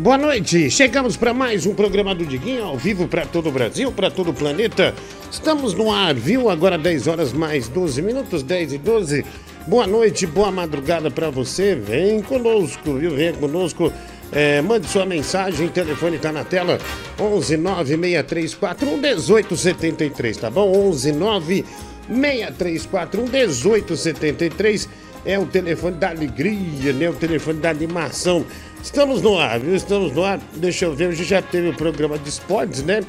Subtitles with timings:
[0.00, 3.92] Boa noite, chegamos para mais um programa do Diguinho, ao vivo para todo o Brasil,
[3.92, 4.94] para todo o planeta.
[5.30, 6.48] Estamos no ar, viu?
[6.48, 9.26] Agora 10 horas mais 12 minutos, 10 e 12.
[9.66, 11.74] Boa noite, boa madrugada para você.
[11.74, 13.14] Vem conosco, viu?
[13.14, 13.92] Vem conosco.
[14.32, 16.78] É, mande sua mensagem, o telefone tá na tela,
[17.20, 20.88] 11 96341 1873, tá bom?
[20.88, 24.88] 11 96341 1873
[25.24, 27.08] é o telefone da alegria, né?
[27.10, 28.44] O telefone da animação.
[28.82, 29.76] Estamos no ar, viu?
[29.76, 30.40] Estamos no ar.
[30.56, 33.02] Deixa eu ver, hoje já teve o programa de esportes, né?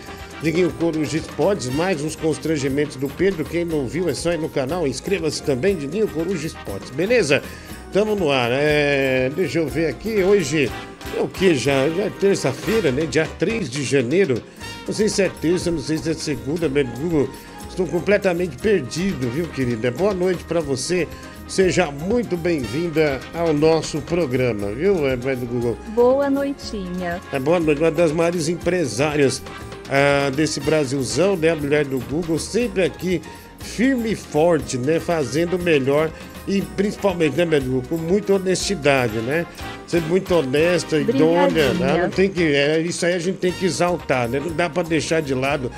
[0.43, 3.45] Diguinho Coruja Esportes, mais uns constrangimentos do Pedro.
[3.45, 7.41] Quem não viu é só ir no canal, inscreva-se também, Diguinho Coruja Esportes, beleza?
[7.87, 8.49] Estamos no ar.
[8.51, 9.31] É...
[9.35, 10.69] Deixa eu ver aqui, hoje
[11.15, 11.87] é o que já?
[11.89, 13.05] Já é terça-feira, né?
[13.05, 14.41] Dia 3 de janeiro.
[14.85, 17.29] Não sei se é terça, não sei se é segunda, mas Google.
[17.69, 19.89] Estou completamente perdido, viu, querida?
[19.91, 21.07] Boa noite para você.
[21.51, 25.77] Seja muito bem-vinda ao nosso programa, viu, é, do Google?
[25.89, 27.19] Boa noitinha.
[27.29, 29.43] É boa noite, uma das maiores empresárias
[29.89, 31.49] ah, desse Brasilzão, né?
[31.49, 33.21] A mulher do Google, sempre aqui,
[33.59, 34.97] firme e forte, né?
[34.97, 36.09] Fazendo o melhor
[36.47, 39.45] e principalmente, né, Google, com muita honestidade, né?
[39.85, 42.03] Sendo muito honesta, idônea, né?
[42.03, 44.39] Não tem que, é, isso aí a gente tem que exaltar, né?
[44.39, 45.69] Não dá para deixar de lado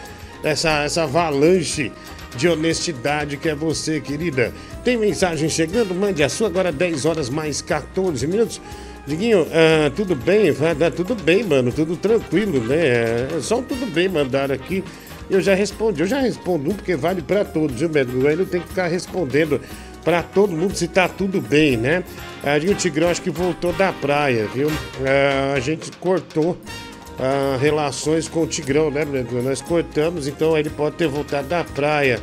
[0.44, 1.92] essa, essa avalanche
[2.36, 4.54] de honestidade que é você, querida.
[4.84, 5.94] Tem mensagem chegando?
[5.94, 8.62] Mande a sua agora 10 horas mais 14 minutos.
[9.06, 10.54] Diguinho, ah, tudo bem?
[10.78, 13.28] Dar tudo bem, mano, tudo tranquilo, né?
[13.36, 14.84] É só tudo bem mandar aqui.
[15.30, 18.28] Eu já respondi, eu já respondo um porque vale para todos, viu, médico?
[18.28, 19.60] Aí não tem que ficar respondendo
[20.04, 22.04] para todo mundo se tá tudo bem, né?
[22.44, 24.70] Ali o Tigrão acho que voltou da praia, viu?
[25.06, 26.58] Ah, a gente cortou
[27.20, 29.06] ah, relações com o Tigrão, né,
[29.44, 32.20] Nós cortamos, então ele pode ter voltado da praia,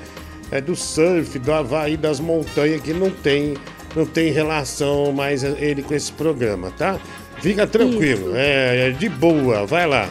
[0.51, 3.55] é, do surf, do Havaí, das montanhas, que não tem,
[3.95, 6.99] não tem relação mais ele com esse programa, tá?
[7.41, 10.09] Fica tranquilo, é, é, de boa, vai lá.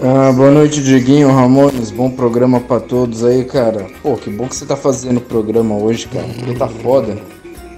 [0.00, 3.86] Ah, boa noite, Diguinho, Ramones, bom programa para todos aí, cara.
[4.02, 7.16] Pô, que bom que você tá fazendo o programa hoje, cara, porque tá foda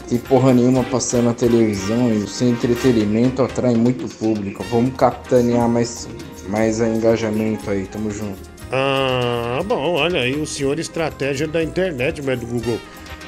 [0.08, 4.64] tem porra nenhuma passando na televisão e o seu entretenimento atrai muito público.
[4.70, 6.08] Vamos capitanear mais,
[6.48, 8.38] mais a engajamento aí, tamo junto.
[8.70, 12.78] Ah, bom, olha aí o senhor estratégia da internet, mas do Google,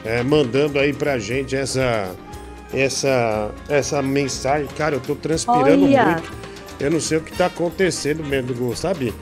[0.05, 2.15] é, mandando aí pra gente essa,
[2.73, 4.67] essa, essa mensagem.
[4.77, 6.05] Cara, eu tô transpirando olha.
[6.05, 6.33] muito.
[6.79, 9.15] Eu não sei o que tá acontecendo, mesmo, Google, sabe?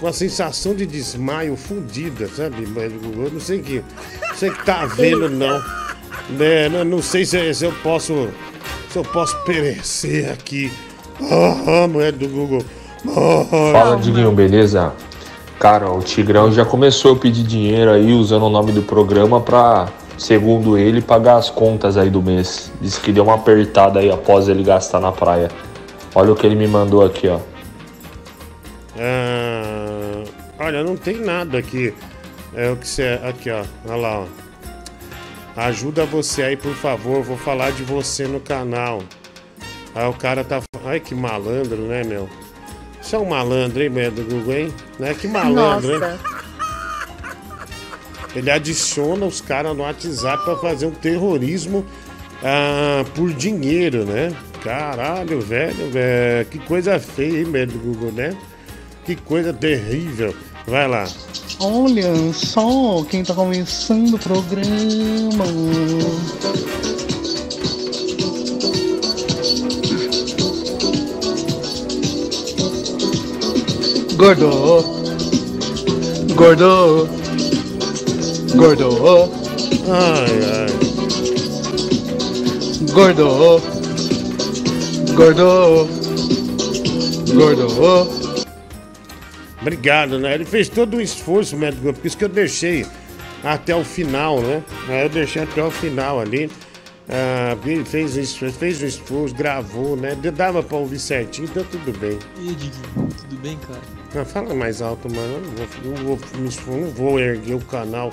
[0.00, 3.24] Uma sensação de desmaio fundida, sabe, Google?
[3.24, 3.84] Eu não sei o que,
[4.28, 5.60] não sei o que tá vendo, não.
[6.28, 8.28] Né, não, não sei se, se, eu posso.
[8.90, 10.72] Se eu posso perecer aqui.
[11.20, 12.64] Ah, não é do Google.
[13.08, 14.92] Ah, Fala, Diguinho, beleza?
[15.58, 19.88] Cara, o Tigrão já começou a pedir dinheiro aí usando o nome do programa pra,
[20.16, 22.72] segundo ele, pagar as contas aí do mês.
[22.80, 25.50] Diz que deu uma apertada aí após ele gastar na praia.
[26.14, 27.38] Olha o que ele me mandou aqui, ó.
[28.98, 30.24] Ah,
[30.58, 31.92] olha, não tem nada aqui.
[32.54, 33.20] É o que você.
[33.22, 33.62] Aqui, ó.
[33.86, 34.49] Olha lá, ó.
[35.56, 37.22] Ajuda você aí, por favor.
[37.22, 39.02] Vou falar de você no canal.
[39.94, 40.62] Aí o cara tá.
[40.84, 42.28] Ai, que malandro, né, meu?
[43.02, 44.74] Isso é um malandro, hein, meu, do Google, hein?
[44.98, 45.14] Né?
[45.14, 46.12] Que malandro, Nossa.
[46.12, 46.18] hein?
[48.34, 51.84] Ele adiciona os caras no WhatsApp pra fazer um terrorismo
[52.44, 54.32] ah, por dinheiro, né?
[54.62, 56.46] Caralho, velho, velho.
[56.46, 58.36] Que coisa feia, hein, meu, do Google, né?
[59.04, 60.34] Que coisa terrível.
[60.66, 61.04] Vai lá.
[61.62, 65.44] Olha só quem tá começando o programa.
[74.16, 74.84] Gordo.
[76.34, 77.08] Gordo.
[78.56, 79.30] Gordo.
[79.90, 80.70] Ai, ai.
[82.94, 83.60] Gordo.
[85.14, 85.88] Gordo.
[87.34, 88.19] Gordo.
[89.60, 90.34] Obrigado, né?
[90.34, 92.86] Ele fez todo um esforço, médico, por isso que eu deixei
[93.44, 94.62] até o final, né?
[94.88, 96.50] Eu deixei até o final ali.
[97.12, 100.14] Ah, ele fez, fez um esforço, gravou, né?
[100.14, 102.16] Dava pra ouvir certinho, então tudo bem.
[102.38, 103.80] E aí, Diguinho, tudo bem, cara?
[104.14, 105.42] Não, fala mais alto, mano.
[105.84, 108.10] Eu não vou, não vou, não vou erguer o canal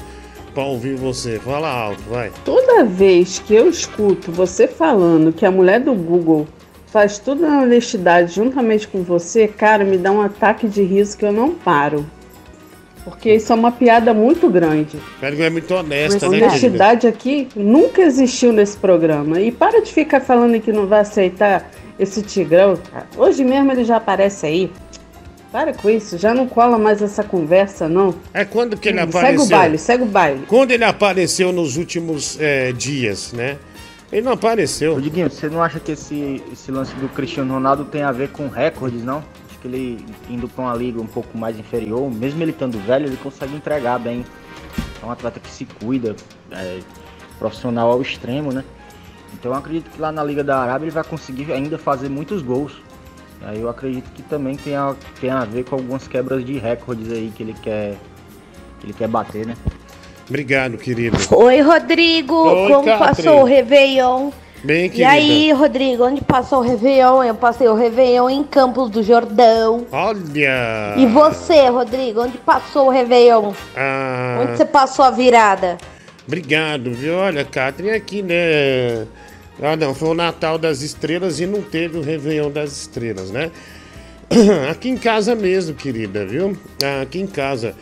[0.53, 1.37] pra ouvir você.
[1.37, 2.31] Fala alto, vai.
[2.43, 6.47] Toda vez que eu escuto você falando que a mulher do Google
[6.97, 11.23] faz tudo na honestidade juntamente com você, cara, me dá um ataque de riso que
[11.23, 12.03] eu não paro.
[13.03, 14.97] Porque isso é uma piada muito grande.
[15.21, 16.47] Pega é muito honesta, Mas, né?
[16.47, 19.39] Honestidade aqui nunca existiu nesse programa.
[19.39, 23.05] E para de ficar falando que não vai aceitar esse tigrão, cara.
[23.15, 24.71] Hoje mesmo ele já aparece aí.
[25.51, 28.13] Para com isso, já não cola mais essa conversa, não.
[28.33, 29.39] É quando que ele hum, apareceu?
[29.39, 30.43] Segue o baile, segue o baile.
[30.47, 33.57] Quando ele apareceu nos últimos é, dias, né?
[34.11, 34.95] Ele não apareceu.
[34.95, 38.29] Ô, Diguinho, você não acha que esse, esse lance do Cristiano Ronaldo tem a ver
[38.29, 39.17] com recordes, não?
[39.49, 43.05] Acho que ele indo pra uma liga um pouco mais inferior, mesmo ele estando velho,
[43.05, 44.25] ele consegue entregar bem.
[45.01, 46.15] É um atleta que se cuida,
[46.51, 46.79] é,
[47.37, 48.63] profissional ao extremo, né?
[49.33, 52.41] Então eu acredito que lá na Liga da Arábia ele vai conseguir ainda fazer muitos
[52.41, 52.73] gols.
[53.41, 57.11] Aí eu acredito que também tem a, tem a ver com algumas quebras de recordes
[57.11, 57.97] aí que ele quer,
[58.79, 59.55] que ele quer bater, né?
[60.29, 61.17] Obrigado, querido.
[61.31, 62.35] Oi, Rodrigo.
[62.35, 62.97] Oi, Como Catherine.
[63.15, 64.29] passou o Réveillon?
[64.63, 65.09] Bem, E querida.
[65.11, 67.23] aí, Rodrigo, onde passou o Réveillon?
[67.23, 69.85] Eu passei o Réveillon em Campos do Jordão.
[69.91, 70.95] Olha!
[70.97, 73.53] E você, Rodrigo, onde passou o Réveillon?
[73.75, 75.77] Ah, Onde você passou a virada?
[76.27, 77.13] Obrigado, viu?
[77.15, 79.05] Olha, Catherine, aqui, né?
[79.61, 83.49] Ah, não, foi o Natal das Estrelas e não teve o Réveillon das Estrelas, né?
[84.69, 86.57] Aqui em casa mesmo, querida, viu?
[86.83, 87.73] Ah, Aqui em casa.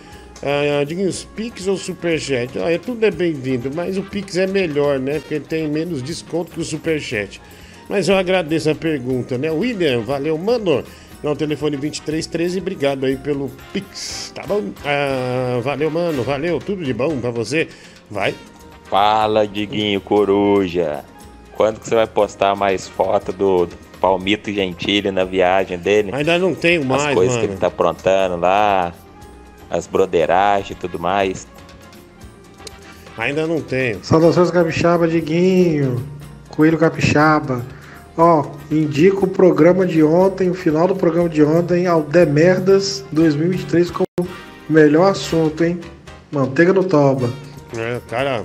[0.44, 2.58] Ah, Diguinhos, Pix ou Superchat?
[2.60, 5.20] Olha, tudo é bem-vindo, mas o Pix é melhor, né?
[5.20, 7.42] Porque tem menos desconto que o Superchat.
[7.90, 9.50] Mas eu agradeço a pergunta, né?
[9.52, 10.84] William, valeu, mano.
[11.24, 14.62] Não, telefone 2313, obrigado aí pelo Pix, tá bom?
[14.86, 17.68] Ah, valeu, mano, valeu, tudo de bom pra você.
[18.12, 18.36] Vai.
[18.84, 21.04] Fala, Diguinho Coruja.
[21.56, 26.12] Quando que você vai postar mais foto do, do Palmito Gentili na viagem dele?
[26.14, 27.54] Ainda não tenho As mais, coisas que mano.
[27.54, 28.94] ele tá aprontando lá,
[29.70, 31.48] as broderagens e tudo mais.
[33.18, 34.04] Ainda não tenho.
[34.04, 36.06] Saudações Capixaba, Diguinho,
[36.50, 37.66] Coelho Capixaba.
[38.18, 43.92] Ó, indico o programa de ontem, o final do programa de ontem, ao Demerdas 2023
[43.92, 44.30] como
[44.70, 45.80] melhor assunto, hein?
[46.32, 47.30] Manteiga no toba.
[47.78, 48.44] É, o cara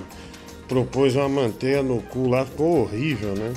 [0.67, 3.53] propôs uma manteiga no cu lá, ficou horrível, né?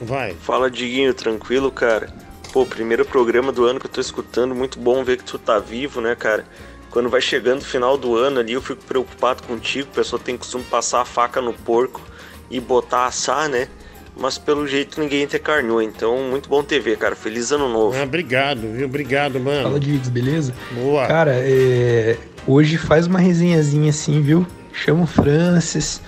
[0.00, 0.34] Vai.
[0.34, 2.12] Fala, Diguinho, tranquilo, cara?
[2.52, 5.58] Pô, primeiro programa do ano que eu tô escutando, muito bom ver que tu tá
[5.58, 6.44] vivo, né, cara?
[6.94, 10.36] Quando vai chegando o final do ano ali, eu fico preocupado contigo, a pessoa tem
[10.36, 12.00] costume passar a faca no porco
[12.48, 13.66] e botar assar, né?
[14.16, 17.16] Mas pelo jeito ninguém te carnou, então muito bom te ver, cara.
[17.16, 17.98] Feliz ano novo.
[17.98, 18.86] Ah, obrigado, viu?
[18.86, 19.64] Obrigado, mano.
[19.64, 20.54] Fala, Diggs, beleza?
[20.70, 21.08] Boa.
[21.08, 24.46] Cara, é, hoje faz uma resenhazinha assim, viu?
[24.72, 26.00] Chama o Francis,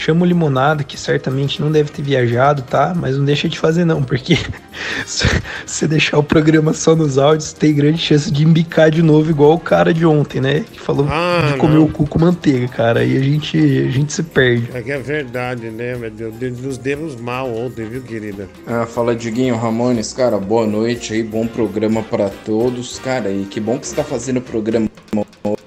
[0.00, 2.94] chama o Limonada, que certamente não deve ter viajado, tá?
[2.96, 4.36] Mas não deixa de fazer não, porque
[5.06, 5.26] se
[5.66, 9.54] você deixar o programa só nos áudios, tem grande chance de embicar de novo, igual
[9.54, 10.64] o cara de ontem, né?
[10.72, 11.84] Que falou Ah, de comer não.
[11.84, 13.00] o cu com manteiga, cara.
[13.00, 14.68] Aí a gente, a gente se perde.
[14.72, 16.38] É que é verdade, né, meu Deus?
[16.38, 18.48] De- Nos demos mal ontem, viu, querida?
[18.66, 23.60] Ah, fala Diguinho Ramones, cara, boa noite aí, bom programa pra todos, cara, e que
[23.60, 24.88] bom que você tá fazendo o programa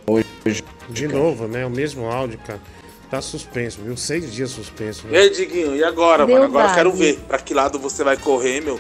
[0.08, 0.64] hoje.
[0.90, 1.66] De novo, né?
[1.66, 2.60] O mesmo áudio, cara.
[3.14, 3.96] Tá suspenso, viu?
[3.96, 5.06] Seis dias suspenso.
[5.08, 6.48] E aí, Diguinho, e agora, Deu mano?
[6.48, 8.80] Agora eu quero ver pra que lado você vai correr, meu.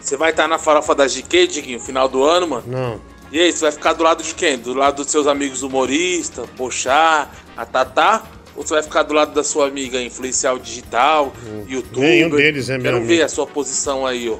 [0.00, 2.62] Você vai estar na farofa da GQ, Diguinho, final do ano, mano?
[2.64, 3.00] Não.
[3.32, 4.56] E aí, você vai ficar do lado de quem?
[4.56, 8.22] Do lado dos seus amigos humoristas, Pochá, a Tatá?
[8.54, 11.32] Ou você vai ficar do lado da sua amiga influencial digital,
[11.66, 12.08] youtuber?
[12.08, 13.12] Nenhum deles é meu Quero amigo.
[13.12, 14.38] ver a sua posição aí, ó.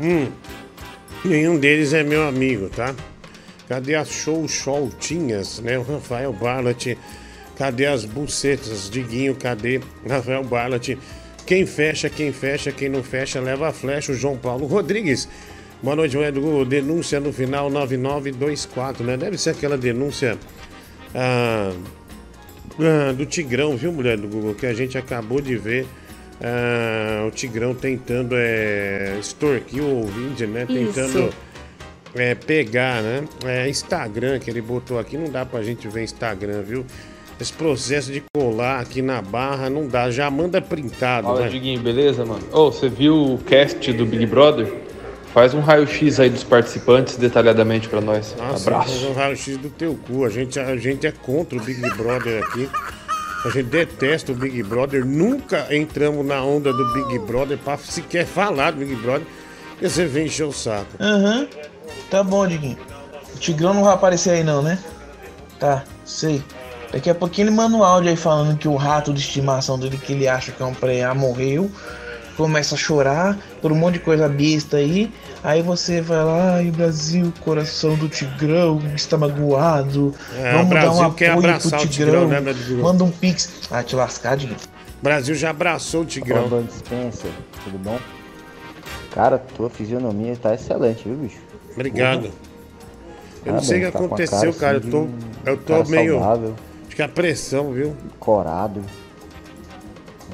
[0.00, 0.32] Hum.
[1.24, 2.92] Nenhum deles é meu amigo, tá?
[3.68, 5.78] Cadê as show showtinhas, né?
[5.78, 6.96] O Rafael Barlat.
[7.60, 8.88] Cadê as bucetas?
[8.88, 9.82] Diguinho, cadê?
[10.08, 10.96] Rafael Barlat.
[11.44, 14.12] Quem fecha, quem fecha, quem não fecha, leva a flecha.
[14.12, 15.28] O João Paulo Rodrigues.
[15.82, 16.64] Boa noite, Edu.
[16.64, 19.14] Denúncia no final 9924, né?
[19.18, 20.38] Deve ser aquela denúncia
[21.14, 21.74] ah,
[22.78, 24.54] ah, do Tigrão, viu, mulher do Google?
[24.54, 25.86] Que a gente acabou de ver.
[26.40, 30.64] ah, o Tigrão tentando é, extorquir o ouvinte, né?
[30.64, 31.34] Tentando Isso.
[32.14, 33.22] é, pegar, né?
[33.44, 36.86] É, Instagram que ele botou aqui, não dá pra gente ver Instagram, viu?
[37.40, 41.48] Esse processo de colar aqui na barra não dá, já manda printado, Fala, né?
[41.48, 42.42] Diguinho, beleza, mano?
[42.52, 44.70] Ô, você viu o cast do Big Brother?
[45.32, 48.34] Faz um raio-x aí dos participantes detalhadamente pra nós.
[48.36, 48.92] Nossa, Abraço.
[48.92, 50.24] fazer um raio-x do teu cu.
[50.24, 52.68] A gente, a gente é contra o Big Brother aqui.
[53.44, 55.06] A gente detesta o Big Brother.
[55.06, 59.26] Nunca entramos na onda do Big Brother pra sequer falar do Big Brother.
[59.80, 60.88] E você vem encher o saco.
[61.00, 61.48] Aham.
[62.10, 62.76] Tá bom, Diguinho.
[63.34, 64.78] O Tigrão não vai aparecer aí não, né?
[65.58, 66.42] Tá, sei.
[66.92, 69.96] Daqui a pouquinho ele manda um áudio aí falando que o rato de estimação dele,
[69.96, 71.70] que ele acha que é um preá, morreu.
[72.36, 75.12] Começa a chorar por um monte de coisa besta aí.
[75.44, 80.14] Aí você vai lá, ai Brasil, coração do Tigrão, está magoado.
[80.36, 82.28] É, Vamos o dar um Brasil quer apoio abraçar pro o Tigrão, Tigrão.
[82.28, 82.80] né, meu Deus?
[82.82, 83.50] Manda um pix.
[83.70, 84.58] Ah, te lascar, Diguinho.
[85.02, 86.48] Brasil já abraçou o Tigrão.
[86.48, 87.30] Fala, Spencer,
[87.64, 87.98] tudo bom?
[89.14, 91.38] Cara, tua fisionomia tá excelente, viu, bicho?
[91.74, 92.22] Obrigado.
[92.22, 92.32] Porra.
[93.46, 94.78] Eu não sei o que tá aconteceu, cara.
[94.78, 96.12] assim, Eu tô, de eu tô cara meio.
[96.20, 96.54] saudável.
[97.00, 97.96] Que a pressão, viu?
[98.18, 98.82] Corado.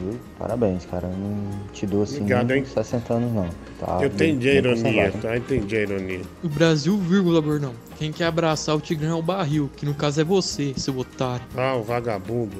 [0.01, 0.19] Viu?
[0.37, 1.07] Parabéns, cara.
[1.07, 2.65] Eu Não te dou assim Obrigado, hein?
[2.65, 3.49] 60 anos, não.
[3.79, 5.37] Tá eu bem- entendi a ironia, tá?
[5.37, 6.23] Entendi a ironia.
[6.43, 7.73] O Brasil, vírgula, Bordão.
[7.97, 11.47] Quem quer abraçar o Tigrão é o barril, que no caso é você, seu otário.
[11.57, 12.57] Ah, o vagabundo,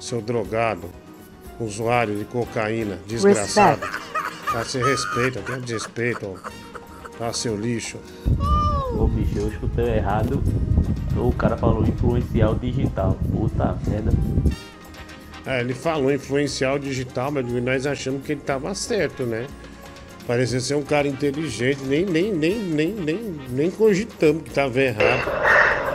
[0.00, 0.88] seu drogado.
[1.60, 3.86] Usuário de cocaína, desgraçado.
[4.50, 7.08] Tá, se respeita, tem desrespeito, ó.
[7.18, 7.98] Tá, seu lixo.
[8.98, 10.42] Ô bicho, eu escutei errado.
[11.16, 13.16] O cara falou influencial digital.
[13.32, 14.12] Puta merda.
[15.46, 19.46] É, ele falou influencial digital, mas nós achamos que ele tava certo, né?
[20.26, 25.28] Parecia ser um cara inteligente, nem, nem, nem, nem, nem, nem cogitamos que tava errado.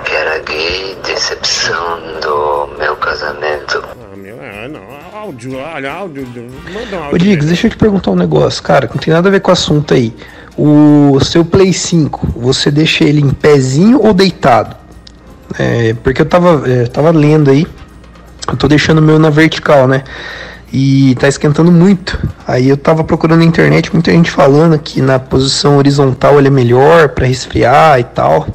[0.03, 3.81] Que era gay, decepção do meu casamento.
[3.83, 7.19] Ah, meu, ah, não, áudio, olha, áudio, manda um Ô áudio.
[7.19, 9.51] Diggs, deixa eu te perguntar um negócio, cara, que não tem nada a ver com
[9.51, 10.13] o assunto aí.
[10.57, 14.84] O seu Play 5, você deixa ele em pezinho ou deitado?
[15.57, 17.65] É, porque eu tava, é, tava lendo aí,
[18.47, 20.03] eu tô deixando o meu na vertical, né?
[20.71, 22.19] E tá esquentando muito.
[22.45, 26.51] Aí eu tava procurando na internet, muita gente falando que na posição horizontal ele é
[26.51, 28.47] melhor pra resfriar e tal.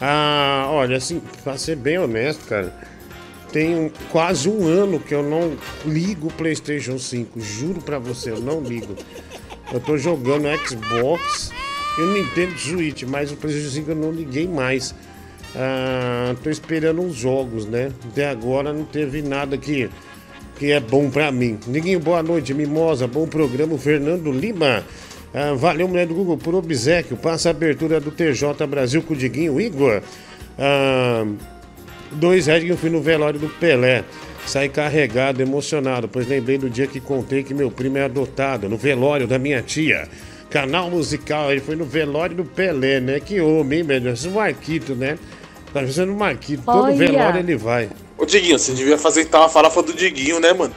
[0.00, 2.72] Ah, olha, assim, pra ser bem honesto, cara,
[3.52, 7.40] tem quase um ano que eu não ligo o PlayStation 5.
[7.40, 8.94] Juro pra você, eu não ligo.
[9.72, 11.50] Eu tô jogando Xbox
[11.98, 14.94] e o Nintendo Switch, mas o PlayStation 5 eu não liguei mais.
[15.58, 17.90] Ah, tô esperando os jogos, né?
[18.12, 19.88] Até agora não teve nada que,
[20.58, 21.58] que é bom pra mim.
[21.66, 24.84] Liguinho, boa noite, Mimosa, bom programa, Fernando Lima.
[25.32, 27.16] Ah, valeu, mulher do Google, por obsequio.
[27.16, 29.58] Passa a abertura do TJ Brasil com o Diguinho.
[29.58, 30.02] Igor,
[30.58, 31.26] ah,
[32.12, 34.04] dois reais que eu fui no velório do Pelé.
[34.46, 38.76] Saí carregado, emocionado, pois lembrei do dia que contei que meu primo é adotado, no
[38.76, 40.06] velório da minha tia.
[40.50, 43.18] Canal musical, ele foi no velório do Pelé, né?
[43.18, 44.10] Que homem, hein, velho?
[44.10, 45.18] Esse Marquito, né?
[45.80, 46.96] Tá fazendo Marquito, todo Olha.
[46.96, 47.90] velório ele vai.
[48.16, 50.74] Ô Diguinho, você devia fazer então a farofa do Diguinho, né, mano?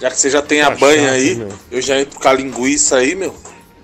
[0.00, 1.48] Já que você já tem a Tá banha chato, aí, meu.
[1.70, 3.32] eu já entro com a linguiça aí, meu.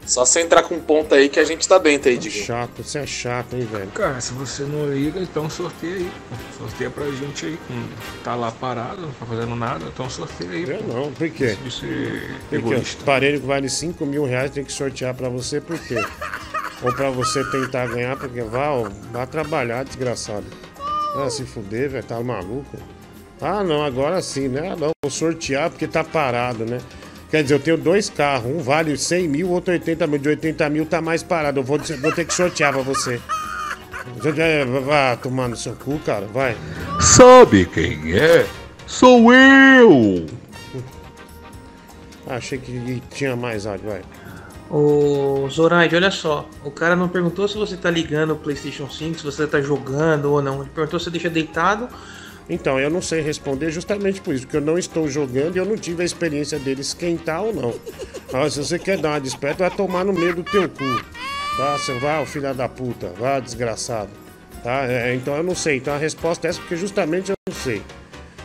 [0.04, 2.44] Só você entrar com ponta aí que a gente tá dentro aí, Diguinho.
[2.44, 3.86] Chato, você é chato, hein, velho?
[3.92, 6.10] Cara, se você não liga, então sorteia aí.
[6.28, 6.64] pô.
[6.64, 7.58] Sorteia pra gente aí.
[7.70, 7.84] Hum,
[8.24, 10.68] Tá lá parado, não tá fazendo nada, então sorteia aí.
[10.68, 10.92] Eu pô.
[10.92, 11.56] não, por quê?
[11.62, 13.02] De ser Porque o egoísta.
[13.02, 15.94] aparelho que vale 5 mil reais tem que sortear pra você, por quê?
[16.82, 20.46] Ou pra você tentar ganhar, porque vá, ó, vá trabalhar, desgraçado.
[21.16, 22.76] Ah, se fuder, velho, tá maluco?
[23.40, 24.70] Ah, não, agora sim, né?
[24.72, 26.78] Ah, não, vou sortear porque tá parado, né?
[27.30, 30.18] Quer dizer, eu tenho dois carros, um vale 100 mil, outro 80 mil.
[30.18, 33.20] De 80 mil tá mais parado, eu vou, vou ter que sortear pra você.
[34.38, 36.56] É, Vá tomar no seu cu, cara, vai.
[37.00, 38.46] Sabe quem é?
[38.86, 40.26] Sou eu!
[42.26, 44.02] Achei que tinha mais áudio, vai.
[44.70, 46.48] Ô, Zoraide, olha só.
[46.62, 50.30] O cara não perguntou se você tá ligando o PlayStation 5, se você tá jogando
[50.32, 50.60] ou não.
[50.60, 51.88] Ele perguntou se você deixa deitado.
[52.50, 55.66] Então, eu não sei responder justamente por isso, porque eu não estou jogando e eu
[55.66, 57.74] não tive a experiência dele esquentar ou não.
[58.32, 61.04] Ah, se você quer dar uma desperta, vai tomar no meio do teu cu.
[61.56, 61.76] Tá?
[61.76, 64.10] Você vai, ô filho da puta, vai, desgraçado.
[64.62, 64.84] Tá?
[64.84, 65.76] É, então eu não sei.
[65.76, 67.82] Então a resposta é essa, porque justamente eu não sei.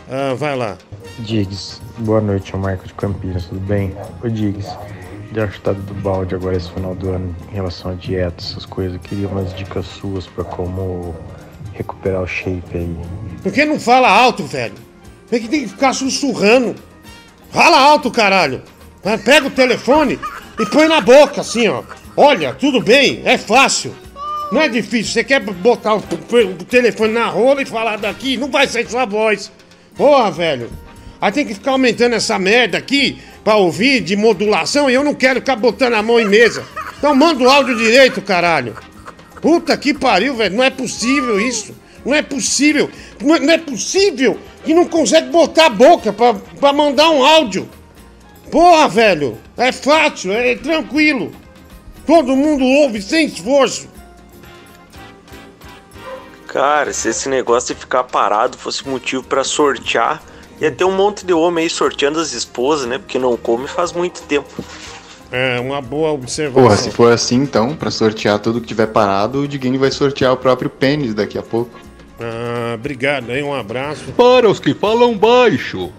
[0.09, 0.77] Ah, vai lá.
[1.19, 3.95] Diggs, boa noite, é o Marco de Campinas, tudo bem?
[4.21, 4.67] Ô Diggs,
[5.33, 8.93] já chutado do balde agora esse final do ano em relação à dieta, essas coisas,
[8.93, 11.15] eu queria umas dicas suas pra como
[11.73, 12.95] recuperar o shape aí.
[13.41, 14.75] Por que não fala alto, velho?
[15.29, 16.75] Tem que, tem que ficar sussurrando.
[17.51, 18.61] Fala alto, caralho.
[19.25, 20.19] Pega o telefone
[20.59, 21.83] e põe na boca, assim, ó.
[22.15, 23.93] Olha, tudo bem, é fácil.
[24.51, 25.13] Não é difícil.
[25.13, 26.01] Você quer botar o
[26.69, 28.37] telefone na rola e falar daqui?
[28.37, 29.51] Não vai sair sua voz.
[29.95, 30.69] Porra, velho.
[31.23, 35.15] Aí tem que ficar aumentando essa merda aqui pra ouvir de modulação e eu não
[35.15, 36.65] quero ficar botando a mão em mesa.
[36.97, 38.75] Então manda o áudio direito, caralho.
[39.41, 40.57] Puta que pariu, velho.
[40.57, 41.73] Não é possível isso.
[42.05, 42.91] Não é possível.
[43.21, 47.69] Não é, é possível que não consegue botar a boca pra, pra mandar um áudio.
[48.51, 49.37] Porra, velho.
[49.55, 51.31] É fácil, é tranquilo.
[52.05, 53.87] Todo mundo ouve sem esforço.
[56.47, 60.21] Cara, se esse negócio de ficar parado fosse motivo pra sortear,
[60.63, 62.97] ia ter um monte de homem aí sorteando as esposas, né?
[62.97, 64.49] Porque não come faz muito tempo.
[65.31, 66.63] É, uma boa observação.
[66.63, 70.31] Porra, se for assim então, pra sortear tudo que tiver parado, o Diguinho vai sortear
[70.31, 71.79] o próprio pênis daqui a pouco.
[72.19, 74.05] Ah, obrigado aí, um abraço.
[74.15, 75.91] Para os que falam baixo,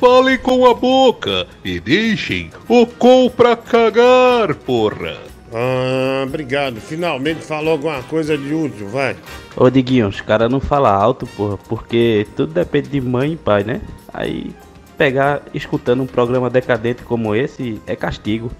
[0.00, 5.27] falem com a boca e deixem o cu pra cagar, porra.
[5.52, 6.80] Ah, obrigado.
[6.80, 9.16] Finalmente falou alguma coisa de útil, vai.
[9.56, 13.64] Ô Diguinho, os caras não falam alto, porra, porque tudo depende de mãe e pai,
[13.64, 13.80] né?
[14.12, 14.54] Aí
[14.96, 18.50] pegar escutando um programa decadente como esse é castigo.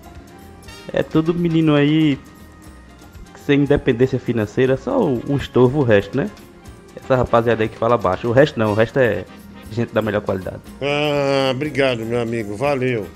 [0.93, 2.19] É tudo menino aí
[3.45, 6.31] sem independência financeira, só um estorvo o resto, né?
[6.97, 8.29] Essa rapaziada aí que fala baixo.
[8.29, 9.25] O resto não, o resto é
[9.71, 10.61] gente da melhor qualidade.
[10.81, 12.57] Ah, obrigado, meu amigo.
[12.57, 13.07] Valeu.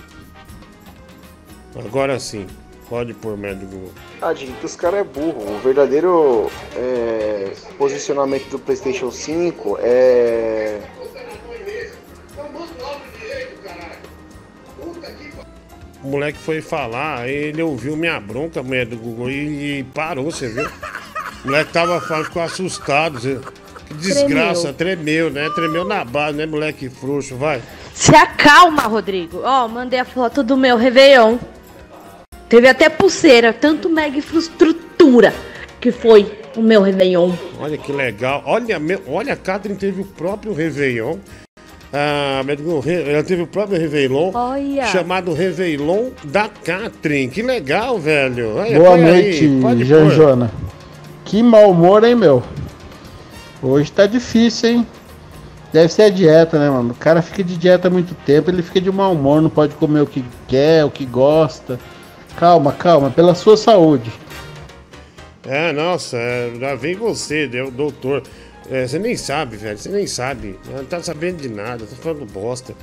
[1.75, 2.47] Agora sim.
[2.93, 3.91] Pode pôr médio Google.
[4.21, 5.57] Ah, que os caras é burro.
[5.57, 10.79] O verdadeiro é, posicionamento do PlayStation 5 é.
[16.05, 20.69] moleque foi falar, ele ouviu minha bronca, mulher do Google, e, e parou, você viu?
[21.45, 23.19] O moleque tava falando, ficou assustado.
[23.19, 23.41] Você...
[23.87, 25.31] Que desgraça, tremeu.
[25.31, 25.49] né?
[25.55, 27.63] Tremeu na base, né, moleque frouxo, vai.
[27.95, 29.41] Se acalma, Rodrigo.
[29.43, 31.39] Ó, mandei a foto do meu Réveillon.
[32.52, 35.32] Teve até pulseira, tanto mega infraestrutura
[35.80, 37.32] que foi o meu Réveillon.
[37.59, 38.42] Olha que legal.
[38.44, 41.16] Olha, meu, olha a Catherine teve o próprio Réveillon.
[41.90, 42.42] Ah,
[43.09, 44.32] ela teve o próprio Réveillon.
[44.35, 44.85] Olha.
[44.85, 47.30] Chamado Réveillon da Catherine.
[47.30, 48.56] Que legal, velho.
[48.56, 49.49] Olha, Boa noite.
[49.87, 50.50] Janjona.
[51.25, 52.42] Que mau humor, hein, meu?
[53.62, 54.87] Hoje tá difícil, hein?
[55.73, 56.90] Deve ser a dieta, né, mano?
[56.90, 59.75] O cara fica de dieta há muito tempo, ele fica de mau humor, não pode
[59.76, 61.80] comer o que quer, o que gosta.
[62.37, 64.11] Calma, calma, pela sua saúde.
[65.45, 68.23] É, nossa, é, já vem você, né, o doutor.
[68.71, 70.59] É, você nem sabe, velho, você nem sabe.
[70.71, 72.75] Não tá sabendo de nada, tá falando bosta.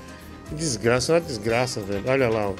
[0.48, 2.04] Que desgraça, uma desgraça, velho.
[2.06, 2.54] Olha lá, ó.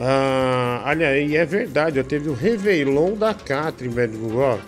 [0.00, 4.58] Ah, olha aí, é verdade, ó, teve o Réveillon da Catherine, velho, ó.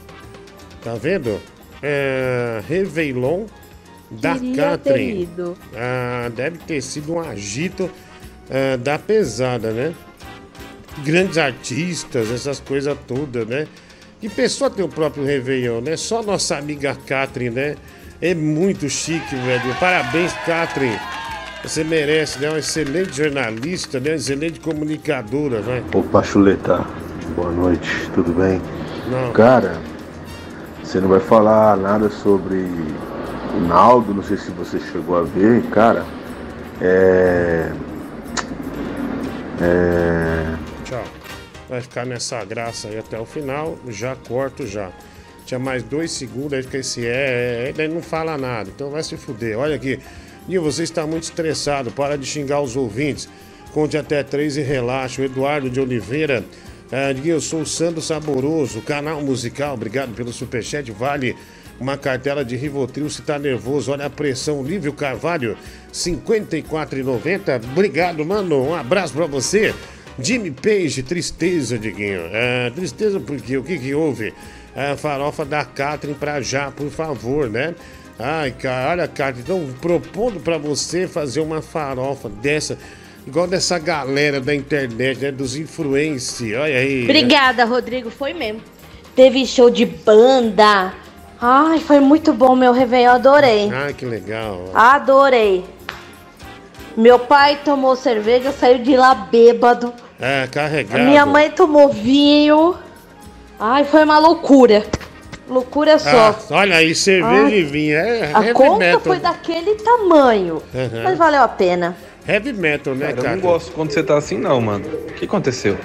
[0.83, 1.41] Tá vendo?
[1.83, 3.47] É, Réveillon
[4.11, 5.23] da Queria Catherine.
[5.23, 5.57] ido.
[5.75, 7.91] Ah, deve ter sido um agito
[8.51, 9.95] ah, da pesada, né?
[11.05, 13.67] Grandes artistas, essas coisas todas, né?
[14.21, 15.97] Que pessoa tem o próprio Réveillon, né?
[15.97, 17.77] Só nossa amiga Catherine, né?
[18.21, 19.75] É muito chique, velho.
[19.79, 20.99] Parabéns, Catherine.
[21.63, 22.49] Você merece, né?
[22.49, 24.11] Uma excelente jornalista, né?
[24.11, 25.83] Uma excelente comunicadora, né?
[25.95, 26.85] Opa, chuleta.
[27.35, 28.63] Boa noite, tudo bem?
[29.11, 29.33] Não.
[29.33, 29.77] Cara,
[30.83, 32.65] você não vai falar nada sobre
[33.55, 36.05] o Naldo, não sei se você chegou a ver, cara.
[36.81, 37.71] É.
[39.61, 40.55] É.
[41.69, 43.79] Vai ficar nessa graça aí até o final.
[43.89, 44.91] Já corto já.
[45.45, 48.71] Tinha mais dois segundos, aí fica esse é, é, ele não fala nada.
[48.75, 49.59] Então vai se fuder.
[49.59, 49.99] Olha aqui.
[50.49, 51.91] Nil, você está muito estressado.
[51.91, 53.29] Para de xingar os ouvintes.
[53.73, 55.23] Conte até três e relaxa.
[55.23, 56.45] O Eduardo de Oliveira.
[57.23, 59.75] Nil, eu sou o Sandro Saboroso, canal musical.
[59.75, 60.91] Obrigado pelo superchat.
[60.93, 61.37] Vale
[61.79, 63.93] uma cartela de Rivotril se tá nervoso.
[63.93, 64.63] Olha a pressão.
[64.63, 65.59] Lívio Carvalho, R$
[65.93, 67.65] 54,90.
[67.71, 68.69] Obrigado, mano.
[68.69, 69.75] Um abraço pra você.
[70.19, 72.23] Jimmy Page, tristeza, Diguinho.
[72.33, 74.33] É, tristeza porque o que que houve?
[74.75, 77.75] É, farofa da Catherine pra já, por favor, né?
[78.19, 82.79] Ai, cara, olha, Catherine, então propondo pra você fazer uma farofa dessa,
[83.27, 85.31] igual dessa galera da internet, né?
[85.31, 86.97] Dos influencers, olha aí.
[86.99, 87.05] né?
[87.05, 88.11] Obrigada, Rodrigo.
[88.11, 88.63] Foi mesmo.
[89.15, 90.95] Teve show de banda.
[91.41, 93.11] Ai, foi muito bom meu Réveillon.
[93.13, 93.71] Adorei.
[93.71, 94.71] Ai, que legal.
[94.75, 95.65] Adorei.
[96.97, 99.93] Meu pai tomou cerveja, saiu de lá bêbado.
[100.21, 101.05] É, A carregado.
[101.05, 102.75] minha mãe tomou vinho.
[103.59, 104.85] Ai, foi uma loucura.
[105.49, 106.31] Loucura só.
[106.31, 107.55] Ah, olha aí, cerveja Ai.
[107.55, 107.97] e vinho.
[107.97, 109.01] É a conta metal.
[109.01, 110.63] foi daquele tamanho.
[110.75, 111.03] Aham.
[111.05, 111.97] Mas valeu a pena.
[112.27, 113.37] Heavy metal, né, Cara, eu cara?
[113.37, 114.85] não gosto quando você tá assim, não, mano.
[114.89, 115.77] O que aconteceu?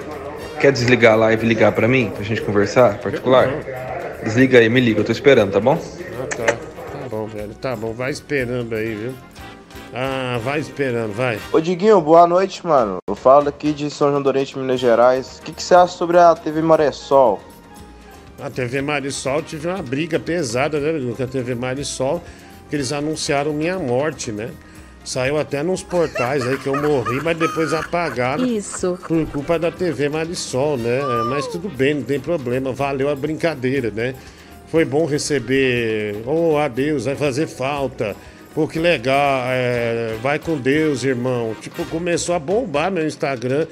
[0.60, 2.10] Quer desligar a live e ligar pra mim?
[2.14, 2.98] Pra gente conversar?
[2.98, 3.48] Particular?
[4.24, 5.78] Desliga aí, me liga, eu tô esperando, tá bom?
[6.20, 6.44] Ah, tá.
[6.52, 7.54] Tá bom, velho.
[7.54, 9.12] Tá bom, vai esperando aí, viu?
[9.94, 11.38] Ah, vai esperando, vai.
[11.52, 12.96] Ô Diguinho, boa noite, mano.
[13.06, 15.38] Eu falo aqui de São João do Oriente, Minas Gerais.
[15.38, 17.40] O que, que você acha sobre a TV Maressol?
[18.40, 22.20] A TV Marisol tive uma briga pesada, né, com a TV Marisol,
[22.68, 24.50] que eles anunciaram minha morte, né?
[25.04, 28.44] Saiu até nos portais aí que eu morri, mas depois apagaram.
[28.46, 28.98] Isso.
[29.06, 31.00] Por culpa da TV Marisol, né?
[31.28, 32.72] Mas tudo bem, não tem problema.
[32.72, 34.14] Valeu a brincadeira, né?
[34.68, 36.22] Foi bom receber.
[36.26, 38.16] Oh, adeus, vai fazer falta.
[38.54, 39.44] Pô, que legal.
[39.46, 41.54] é, vai com Deus, irmão.
[41.60, 43.66] Tipo, começou a bombar meu Instagram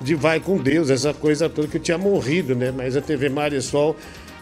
[0.00, 2.72] de vai com Deus, essa coisa toda que eu tinha morrido, né?
[2.76, 3.96] Mas a TV Marisol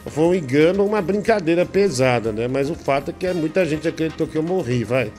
[0.07, 2.49] foi um engano, uma brincadeira pesada, né?
[2.49, 5.13] Mas o fato é que muita gente acreditou que eu morri, vai.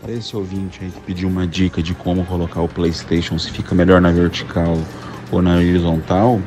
[0.00, 3.74] Para esse ouvinte aí que pediu uma dica de como colocar o PlayStation, se fica
[3.74, 4.78] melhor na vertical
[5.30, 6.40] ou na horizontal,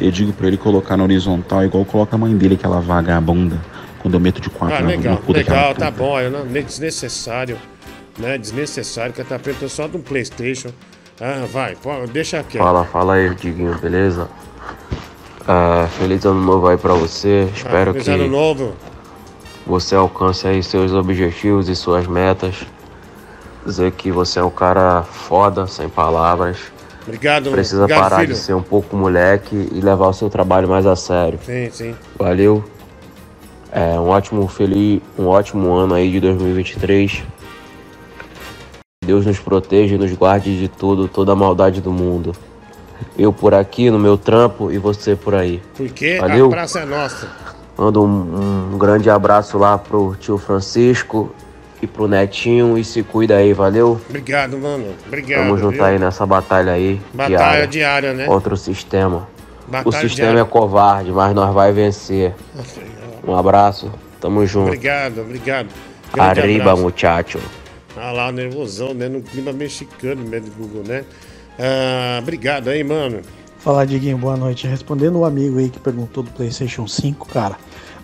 [0.00, 3.60] eu digo para ele colocar na horizontal igual coloca a mãe dele, aquela vagabunda,
[4.06, 6.20] quando eu meto de quatro Ah, na, legal, legal, tá bom.
[6.20, 7.58] Eu não, desnecessário,
[8.16, 8.38] né?
[8.38, 10.68] Desnecessário, que tá perto só de um Playstation.
[11.20, 12.62] Ah, vai, pô, deixa quieto.
[12.62, 14.28] Fala, fala aí, Diguinho, beleza?
[15.48, 17.48] Ah, feliz ano novo aí pra você.
[17.52, 18.74] Espero Ah, feliz que ano novo.
[19.66, 22.54] você alcance aí seus objetivos e suas metas.
[23.66, 26.58] Dizer que você é um cara foda, sem palavras.
[27.02, 28.34] Obrigado, Precisa obrigado, parar filho.
[28.34, 31.40] de ser um pouco moleque e levar o seu trabalho mais a sério.
[31.44, 31.94] Sim, sim.
[32.16, 32.62] Valeu.
[33.72, 37.24] É um ótimo feliz, um ótimo ano aí de 2023.
[39.04, 42.34] Deus nos proteja e nos guarde de tudo, toda a maldade do mundo.
[43.18, 45.62] Eu por aqui no meu trampo e você por aí.
[45.76, 46.46] Porque Valeu.
[46.46, 47.28] a praça é nossa.
[47.76, 51.32] Mando um, um grande abraço lá pro tio Francisco
[51.80, 54.00] e pro Netinho e se cuida aí, valeu?
[54.08, 54.94] Obrigado, mano.
[55.06, 55.42] Obrigado.
[55.42, 55.84] Tamo junto viu?
[55.84, 57.00] aí nessa batalha aí.
[57.12, 58.24] Batalha diária, né?
[58.24, 59.28] Contra o sistema.
[59.68, 60.40] Batalha o sistema diária.
[60.40, 62.34] é covarde, mas nós vai vencer.
[63.26, 64.66] Um abraço, tamo junto.
[64.68, 65.68] Obrigado, obrigado.
[66.12, 66.82] Grande Arriba, abraço.
[66.82, 67.40] muchacho.
[67.96, 69.08] Ah lá, nervosão, né?
[69.08, 71.04] No clima mexicano mesmo do Google, né?
[71.58, 73.22] Ah, obrigado aí, mano.
[73.58, 74.66] Fala, Diguinho, boa noite.
[74.66, 77.56] Respondendo o amigo aí que perguntou do PlayStation 5, cara,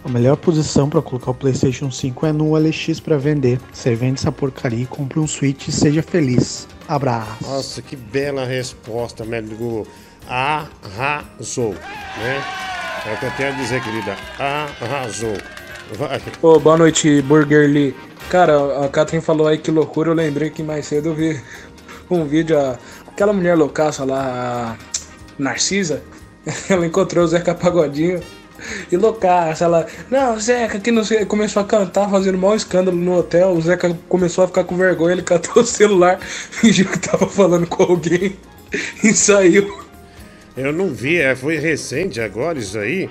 [0.04, 3.60] a melhor posição pra colocar o PlayStation 5 é no OLX pra vender.
[3.72, 6.66] Você vende essa porcaria e compre um Switch e seja feliz.
[6.88, 7.42] Abraço.
[7.42, 9.86] Nossa, que bela resposta, Google.
[10.28, 12.71] Arrasou, né?
[13.04, 14.16] É o que eu tenho a dizer, querida.
[14.80, 15.36] Arrasou.
[15.98, 16.22] Vai.
[16.40, 17.96] Ô, boa noite, Burger Lee.
[18.30, 21.40] Cara, a Catherine falou aí que loucura, eu lembrei que mais cedo eu vi
[22.08, 22.56] um vídeo,
[23.08, 25.02] aquela mulher loucaça lá, a
[25.36, 26.02] Narcisa,
[26.70, 28.20] ela encontrou o Zeca Pagodinho
[28.90, 33.18] e loucaça, ela, não, Zeca, que não sei, começou a cantar, fazendo mau escândalo no
[33.18, 37.26] hotel, o Zeca começou a ficar com vergonha, ele catou o celular, fingiu que tava
[37.26, 38.36] falando com alguém
[39.02, 39.91] e saiu.
[40.56, 43.08] Eu não vi, é, foi recente agora isso aí.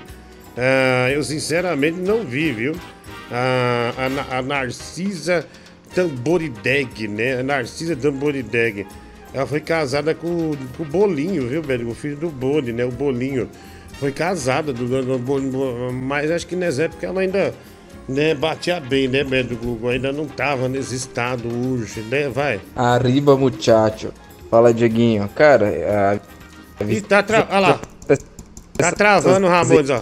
[0.56, 2.76] Ah, eu sinceramente não vi, viu?
[3.30, 3.92] Ah,
[4.30, 5.46] a, a Narcisa
[5.94, 7.40] Tamborideg, né?
[7.40, 8.86] A Narcisa Tamborideg.
[9.34, 11.88] Ela foi casada com, com o Bolinho, viu, velho?
[11.88, 12.84] O filho do Boni, né?
[12.84, 13.48] O Bolinho.
[13.98, 17.54] Foi casada do, do, do mas acho que nessa época ela ainda
[18.08, 19.58] né, batia bem, né, velho?
[19.88, 22.28] Ainda não tava nesse estado urge, né?
[22.28, 22.60] Vai.
[22.76, 24.12] Arriba, muchacho.
[24.50, 25.28] Fala, Dieguinho.
[25.34, 26.41] Cara, a...
[26.88, 27.46] Ih, tá tra...
[27.50, 27.80] Olha lá.
[28.76, 29.98] Tá travando, Ramones, ó.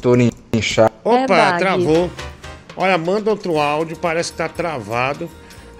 [0.00, 0.14] Tô
[0.52, 0.92] inchado.
[1.04, 1.58] Opa, É bug.
[1.58, 2.10] travou.
[2.76, 5.28] Olha, manda outro áudio, parece que tá travado.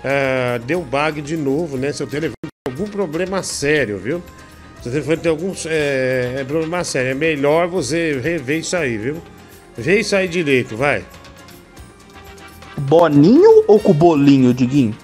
[0.03, 1.93] É, deu bug de novo, né?
[1.93, 4.23] Seu telefone tem algum problema sério, viu?
[4.83, 7.11] Seu telefone tem algum é, é problema sério.
[7.11, 9.17] É melhor você rever isso aí, viu?
[9.77, 11.05] Vê isso aí direito, vai.
[12.79, 14.97] Boninho ou com bolinho, Diguinho?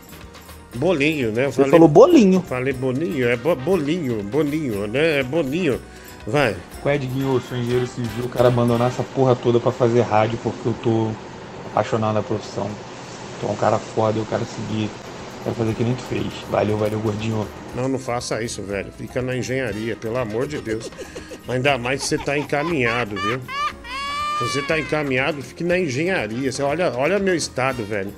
[0.75, 1.47] Bolinho, né?
[1.47, 2.43] Você falou bolinho.
[2.49, 5.21] Falei bolinho, é bo- bolinho, bolinho, né?
[5.21, 5.81] É bolinho.
[6.27, 6.57] Vai.
[6.83, 7.35] Qual é, Diguinho?
[7.35, 10.75] Eu sou engenheiro civil, o cara abandonar essa porra toda pra fazer rádio porque eu
[10.83, 11.11] tô
[11.71, 12.69] apaixonado na profissão.
[13.41, 14.91] Tô um cara foda, eu quero seguir.
[15.45, 16.27] Quero fazer que nem tu fez.
[16.51, 17.47] Valeu, valeu, gordinho.
[17.77, 18.91] Não, não faça isso, velho.
[18.97, 20.91] Fica na engenharia, pelo amor de Deus.
[21.47, 23.39] Ainda mais se você tá encaminhado, viu?
[24.39, 26.51] Se você tá encaminhado, fique na engenharia.
[26.51, 28.13] Você olha, olha meu estado, velho.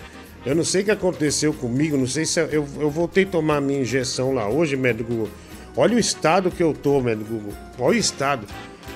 [0.47, 3.61] Eu não sei o que aconteceu comigo, não sei se eu, eu, voltei a tomar
[3.61, 5.29] minha injeção lá hoje, médico Google.
[5.77, 7.53] Olha o estado que eu tô, médico Google.
[7.77, 8.47] Olha o estado.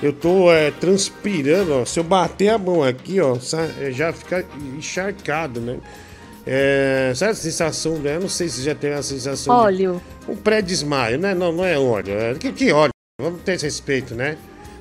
[0.01, 1.85] Eu tô é, transpirando, ó.
[1.85, 3.37] Se eu bater a mão aqui, ó,
[3.79, 4.45] é, já fica
[4.77, 5.77] encharcado, né?
[6.47, 8.15] É, sabe a sensação, né?
[8.15, 9.53] Eu não sei se já tem a sensação.
[9.53, 10.01] de- Óleo.
[10.29, 11.35] um pré-desmaio, né?
[11.35, 12.13] Não, não é óleo.
[12.13, 12.33] É...
[12.33, 12.91] Que, que óleo?
[13.21, 14.37] Vamos ter esse respeito, né?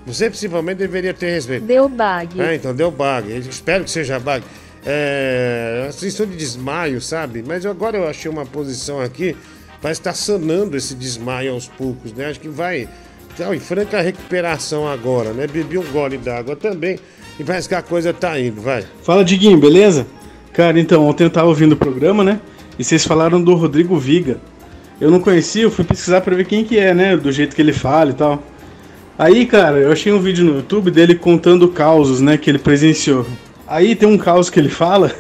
[0.07, 1.67] Você principalmente deveria ter respeito.
[1.67, 2.41] Deu bag.
[2.41, 3.31] É, então deu bug.
[3.31, 4.43] Eu espero que seja bug.
[4.85, 5.89] É.
[5.93, 7.45] Sensação de desmaio, sabe?
[7.47, 9.37] Mas agora eu achei uma posição aqui.
[9.81, 12.27] Parece estar sanando esse desmaio aos poucos, né?
[12.27, 12.89] Acho que vai.
[13.37, 15.47] Tá em franca recuperação agora, né?
[15.47, 16.99] Bebi um gole d'água também.
[17.39, 18.85] E parece que a coisa tá indo, vai.
[19.03, 20.07] Fala, Diguinho, beleza?
[20.53, 22.41] Cara, então, ontem eu tava ouvindo o programa, né?
[22.79, 24.39] E vocês falaram do Rodrigo Viga.
[25.01, 27.17] Eu não conhecia, eu fui pesquisar pra ver quem que é, né?
[27.17, 28.43] Do jeito que ele fala e tal.
[29.19, 32.37] Aí, cara, eu achei um vídeo no YouTube dele contando causos, né?
[32.37, 33.25] Que ele presenciou.
[33.71, 35.15] Aí tem um caos que ele fala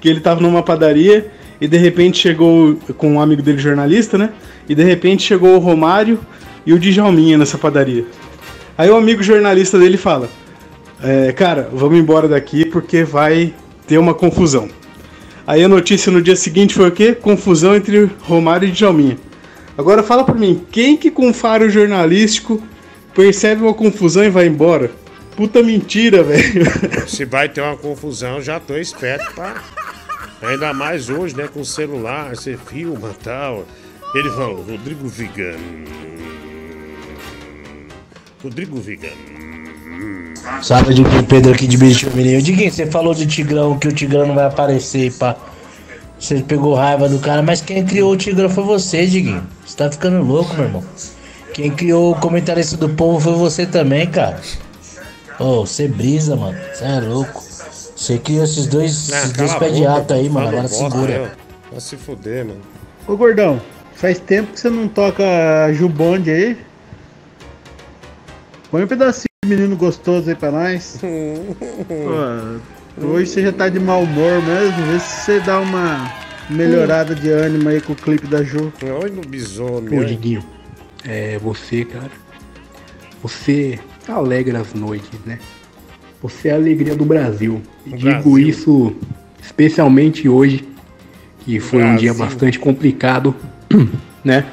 [0.00, 4.30] que ele tava numa padaria e de repente chegou com um amigo dele jornalista, né?
[4.66, 6.18] E de repente chegou o Romário
[6.64, 8.06] e o Djalminha nessa padaria.
[8.78, 10.30] Aí o amigo jornalista dele fala:
[11.02, 13.52] é, Cara, vamos embora daqui porque vai
[13.86, 14.70] ter uma confusão.
[15.46, 17.14] Aí a notícia no dia seguinte foi o quê?
[17.14, 19.18] Confusão entre Romário e Djalminha.
[19.76, 22.62] Agora fala pra mim, quem que com faro jornalístico
[23.14, 25.01] percebe uma confusão e vai embora?
[25.36, 26.64] Puta mentira, velho.
[27.08, 29.62] Se vai ter uma confusão, já tô esperto pra.
[30.42, 31.48] Ainda mais hoje, né?
[31.52, 33.64] Com celular, você filma e tal.
[34.14, 35.56] Ele falou, Rodrigo Vigan.
[38.42, 39.08] Rodrigo Vigan.
[40.60, 42.42] Salve de Pedro aqui de Bicho Menino.
[42.42, 45.36] Diguinho, você falou do Tigrão que o Tigrão não vai aparecer, pá.
[46.18, 49.46] Você pegou raiva do cara, mas quem criou o Tigrão foi você, Diguinho.
[49.64, 50.84] Você tá ficando louco, meu irmão.
[51.54, 54.40] Quem criou o comentarista do povo foi você também, cara.
[55.42, 56.56] Ô, você brisa, mano.
[56.72, 57.42] Você é louco.
[57.96, 60.48] Você criou esses dois, esses cala dois pés de ato aí, mano.
[60.48, 61.32] Agora bosta, segura.
[61.70, 62.60] Vai se fuder, mano.
[63.08, 63.60] Ô gordão,
[63.94, 65.24] faz tempo que você não toca
[65.72, 66.56] Jubonde aí.
[68.70, 70.98] Põe um pedacinho de menino gostoso aí pra nós.
[73.00, 74.86] Pô, hoje você já tá de mau humor mesmo.
[74.86, 76.12] Vê se você dá uma
[76.48, 78.72] melhorada de ânimo aí com o clipe da Ju.
[78.82, 80.44] Olha no bisono, Pô, Diguinho,
[81.04, 82.10] é você, cara.
[83.22, 85.38] Você alegra as noites, né?
[86.22, 87.60] Você é a alegria do Brasil.
[87.84, 88.38] Do digo Brasil.
[88.38, 88.92] isso
[89.42, 90.64] especialmente hoje,
[91.40, 92.26] que foi um dia Brasil.
[92.26, 93.34] bastante complicado,
[94.24, 94.44] né?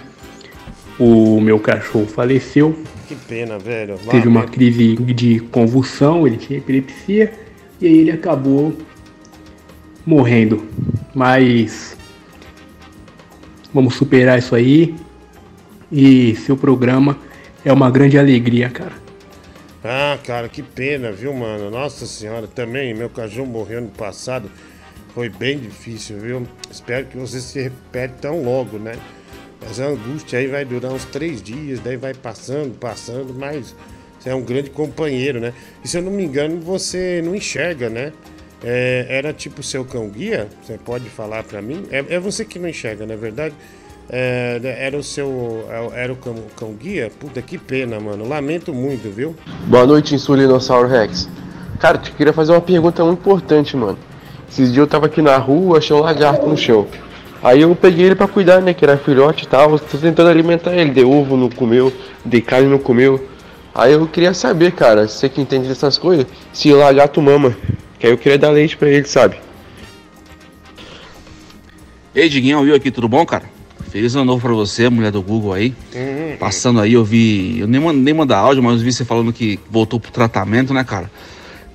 [1.00, 3.98] O meu cachorro faleceu, Que pena, velho.
[4.10, 4.58] teve uma Lamento.
[4.58, 7.32] crise de convulsão, ele tinha epilepsia
[7.80, 8.76] e aí ele acabou
[10.06, 10.66] morrendo.
[11.16, 11.96] Mas
[13.74, 14.96] vamos superar isso aí
[15.92, 17.18] e seu programa
[17.64, 18.94] é uma grande alegria, cara.
[19.84, 21.72] Ah, cara, que pena, viu, mano?
[21.72, 24.52] Nossa senhora, também meu cachorro morreu ano passado.
[25.14, 26.48] Foi bem difícil, viu?
[26.70, 28.94] Espero que você se recupere tão logo, né?
[29.62, 33.74] Mas a angústia aí vai durar uns três dias, daí vai passando, passando, mas
[34.20, 35.54] você é um grande companheiro, né?
[35.84, 38.12] E se eu não me engano, você não enxerga, né?
[38.62, 40.50] É, era tipo seu cão guia?
[40.62, 41.86] Você pode falar pra mim?
[41.90, 43.56] É, é você que não enxerga, não é verdade?
[44.12, 45.68] É, era o seu.
[45.94, 47.12] Era o cão, cão guia?
[47.20, 48.28] Puta que pena, mano.
[48.28, 49.36] Lamento muito, viu?
[49.68, 51.30] Boa noite, Insulinossauro Rex.
[51.80, 53.98] Cara, eu queria fazer uma pergunta muito importante, mano.
[54.50, 56.88] Esses dias eu tava aqui na rua, achei um lagarto no chão.
[57.42, 58.74] Aí eu peguei ele pra cuidar, né?
[58.74, 59.78] Que era filhote e tal.
[59.78, 60.90] Tô tentando alimentar ele.
[60.90, 61.94] Dei ovo, não comeu.
[62.26, 63.24] Dei carne, não comeu.
[63.76, 67.56] Aí eu queria saber, cara, você que entende dessas coisas, se o lagarto mama.
[68.00, 69.38] Que aí eu queria dar leite pra ele, sabe?
[72.16, 73.59] Ei, Diguinho, viu aqui, tudo bom, cara?
[73.92, 75.74] Feliz ano novo pra você, mulher do Google aí.
[76.40, 77.60] Passando aí, eu vi.
[77.60, 80.84] Eu nem, nem mandar áudio, mas eu vi você falando que voltou pro tratamento, né,
[80.84, 81.10] cara?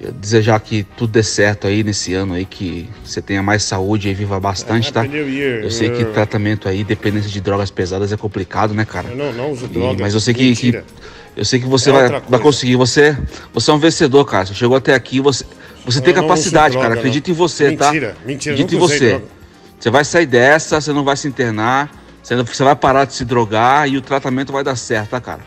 [0.01, 4.09] Eu desejar que tudo dê certo aí nesse ano aí, que você tenha mais saúde
[4.09, 5.05] e viva bastante, tá?
[5.05, 9.09] Eu sei que tratamento aí, dependência de drogas pesadas é complicado, né, cara?
[9.09, 9.97] Eu não, não uso E- droga.
[10.01, 10.85] mas eu sei que, que- Mentira.
[11.37, 12.77] eu sei que você É vai, vai conseguir.
[12.77, 13.17] Você,
[13.53, 14.47] você é um vencedor, cara.
[14.47, 15.45] Você chegou até aqui, você,
[15.85, 16.89] você tem Eu não capacidade, cara.
[16.91, 17.35] droga, Acredita não.
[17.35, 17.87] em você, tá?
[17.87, 19.09] Mentira, mentira, Acredita em você.
[19.11, 19.25] droga.
[19.81, 23.87] Você vai sair dessa, você não vai se internar, você, vai parar de se drogar
[23.89, 25.43] e o tratamento vai dar certo, tá, cara?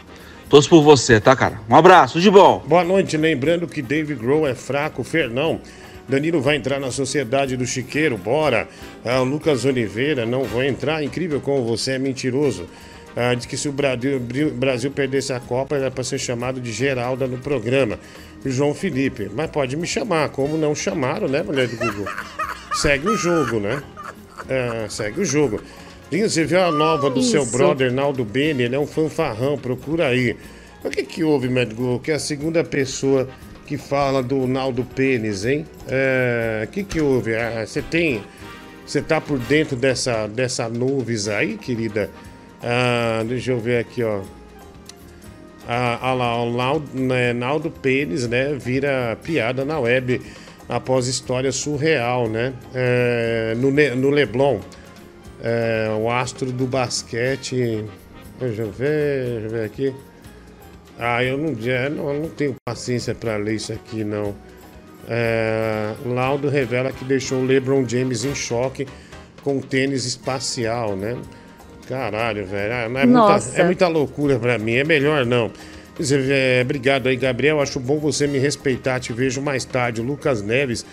[0.48, 1.60] Torço por você, tá, cara?
[1.68, 2.64] Um abraço, de bom.
[2.68, 5.60] Boa noite, lembrando que David Grohl é fraco, Fernão.
[6.08, 8.68] Danilo vai entrar na sociedade do Chiqueiro, bora.
[9.04, 11.04] Ah, Lucas Oliveira, não vou entrar.
[11.04, 12.66] Incrível como você é mentiroso.
[13.16, 14.22] Ah, diz que se o Brasil,
[14.54, 18.00] Brasil perdesse a Copa, era para ser chamado de Geralda no programa.
[18.46, 22.06] João Felipe, mas pode me chamar, como não chamaram, né, mulher do Google?
[22.74, 23.82] Segue o jogo, né?
[24.50, 25.60] Ah, segue o jogo.
[26.10, 27.52] Dinho, você viu a nova do seu Isso.
[27.52, 28.64] brother Naldo Beni?
[28.64, 30.38] Ele é um fanfarrão, procura aí.
[30.84, 32.00] O que que houve, Google?
[32.00, 33.28] Que é a segunda pessoa
[33.66, 35.66] que fala do Naldo Pênis, hein?
[35.86, 37.36] É, O que que houve?
[37.36, 38.24] Ah, Você tem...
[38.86, 42.10] Você tá por dentro dessa, dessa nuvens aí, querida?
[42.64, 44.22] Ah, deixa eu ver aqui, ó.
[45.68, 48.54] Ah, ah lá, o Naldo, né, Naldo Pênis, né?
[48.58, 50.22] Vira piada na web
[50.70, 52.54] após história surreal, né?
[52.74, 54.62] É, no, no Leblon,
[55.42, 57.86] é, o astro do basquete.
[58.40, 59.94] Deixa eu ver, deixa eu ver aqui.
[61.00, 64.36] Ah, eu não, é, não, eu não tenho paciência para ler isso aqui, não.
[65.08, 68.88] É, Laudo revela que deixou o LeBron James em choque
[69.44, 71.16] com o tênis espacial, né?
[71.88, 72.74] Caralho, velho.
[72.74, 74.74] ah, não é, muita, é muita loucura pra mim.
[74.74, 75.52] É melhor não.
[76.30, 77.62] É, obrigado aí, Gabriel.
[77.62, 79.00] Acho bom você me respeitar.
[79.00, 80.02] Te vejo mais tarde.
[80.02, 80.86] Lucas Neves.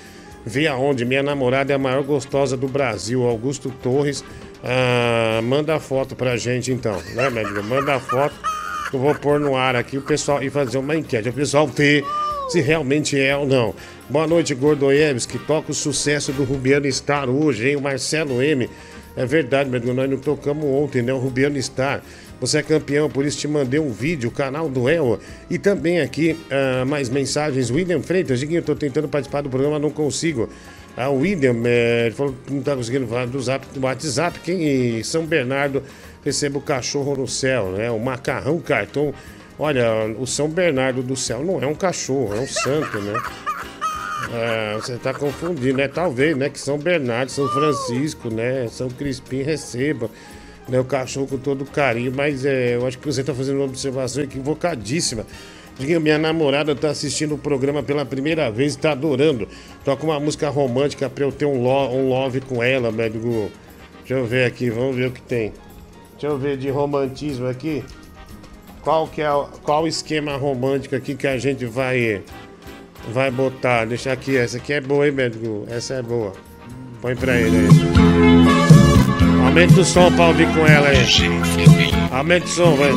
[0.46, 1.04] Vê aonde?
[1.04, 3.22] Minha namorada é a maior gostosa do Brasil.
[3.26, 4.24] Augusto Torres.
[4.62, 7.62] Ah, manda foto pra gente então, né, médico?
[7.62, 8.34] Manda a foto.
[8.90, 11.28] que Eu vou pôr no ar aqui o pessoal e fazer uma enquete.
[11.28, 12.04] O pessoal vê
[12.48, 13.74] se realmente é ou não.
[14.08, 17.76] Boa noite, Gordoeves, que toca o sucesso do Rubiano Star hoje, hein?
[17.76, 18.68] O Marcelo M.
[19.16, 21.12] É verdade, meu Deus, nós não tocamos ontem, né?
[21.12, 22.02] O Rubiano Star.
[22.46, 25.18] Você é campeão, por isso te mandei um vídeo, canal do El.
[25.48, 27.70] E também aqui, ah, mais mensagens.
[27.70, 30.50] William Freitas, Diguinho, eu tô tentando participar do programa, não consigo.
[30.96, 34.38] O William, eh, ele falou que não tá conseguindo falar do, zap, do WhatsApp.
[34.40, 35.82] Quem em São Bernardo
[36.24, 37.90] recebe o cachorro no céu, né?
[37.90, 39.12] O macarrão cartão.
[39.58, 43.12] Olha, o São Bernardo do céu não é um cachorro, é um santo, né?
[44.32, 45.88] É, você tá confundindo, né?
[45.88, 46.48] Talvez, né?
[46.48, 48.68] Que São Bernardo, São Francisco, né?
[48.68, 50.08] São Crispim receba
[50.68, 50.78] né?
[50.80, 54.22] o cachorro com todo carinho, mas é, eu acho que você tá fazendo uma observação
[54.22, 55.26] equivocadíssima.
[55.78, 59.48] Diga, minha namorada tá assistindo o programa pela primeira vez e tá adorando.
[59.84, 63.50] Toca uma música romântica pra eu ter um, lo- um love com ela, médico.
[64.00, 65.52] Deixa eu ver aqui, vamos ver o que tem.
[66.12, 67.82] Deixa eu ver de romantismo aqui.
[68.82, 69.28] Qual que é
[69.64, 72.22] qual esquema romântico aqui que a gente vai
[73.12, 73.84] vai botar?
[73.86, 75.64] Deixa aqui, essa aqui é boa, hein, médico?
[75.68, 76.34] Essa é boa.
[77.00, 78.23] Põe pra ele aí.
[79.44, 81.06] Aumenta o som pra ouvir com ela aí.
[82.10, 82.90] Aumenta o som, vai.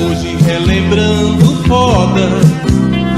[0.00, 2.28] Hoje relembrando foda,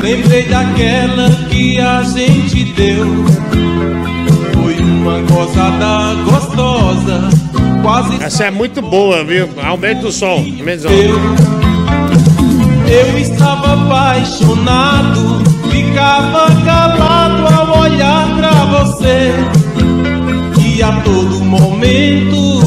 [0.02, 3.06] lembrei daquela que a gente deu.
[4.54, 7.28] Foi uma gozada gostosa,
[7.82, 9.48] quase Essa é muito boa, viu?
[9.62, 10.44] Aumenta o som.
[10.58, 11.50] Aumenta o som.
[12.88, 19.34] eu estava apaixonado, ficava calado ao olhar pra você.
[20.80, 22.62] E a todo momento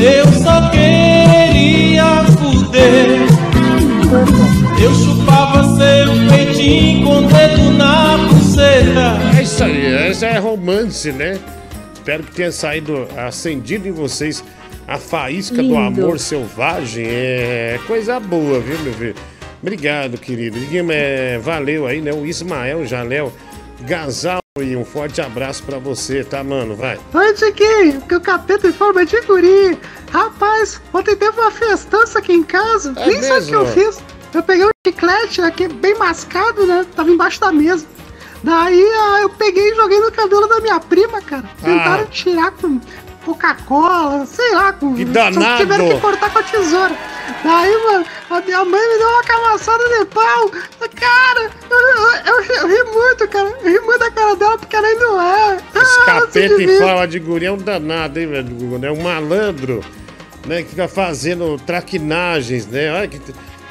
[0.00, 3.20] eu só queria fuder.
[4.82, 9.36] Eu chupava seu peitinho com o dedo na buceta.
[9.38, 11.38] É isso aí, essa é romance, né?
[11.92, 14.42] Espero que tenha saído, acendido em vocês
[14.88, 15.76] a faísca do Lindo.
[15.76, 17.04] amor selvagem.
[17.06, 19.14] É coisa boa, viu, meu filho?
[19.60, 20.56] Obrigado, querido.
[20.90, 22.14] É, valeu aí, né?
[22.14, 23.30] O Ismael Jaléu
[23.82, 26.74] Gasal e um forte abraço pra você, tá, mano?
[26.74, 26.98] Vai.
[27.14, 29.78] Oi, Tiquinho, que o capeta em forma de guri.
[30.10, 32.92] Rapaz, ontem teve uma festança aqui em casa.
[32.96, 33.74] É Nem sei o que eu mesmo?
[33.74, 34.02] fiz.
[34.34, 36.84] Eu peguei um chiclete aqui bem mascado, né?
[36.96, 37.86] Tava embaixo da mesa.
[38.42, 41.48] Daí ah, eu peguei e joguei no cabelo da minha prima, cara.
[41.62, 42.80] Tentaram tirar com
[43.34, 44.94] Coca-Cola, sei lá, com.
[44.94, 45.58] Que danado!
[45.58, 46.96] Tiveram que cortar com a tesoura.
[47.44, 50.50] Daí, mano, a minha mãe me deu uma camaçada de pau.
[50.94, 53.48] Cara, eu, eu- eu- eu ri muito, cara.
[53.62, 55.54] Eu ri muito da cara dela porque ela não é.
[55.56, 56.78] Esse Ah, se capeta em divide.
[56.78, 58.48] forma de guri é um danado, hein, velho?
[58.54, 58.90] Gugu, né?
[58.90, 59.80] Um malandro,
[60.46, 60.62] né?
[60.62, 62.92] Que fica fazendo traquinagens, né?
[62.92, 63.20] Olha que,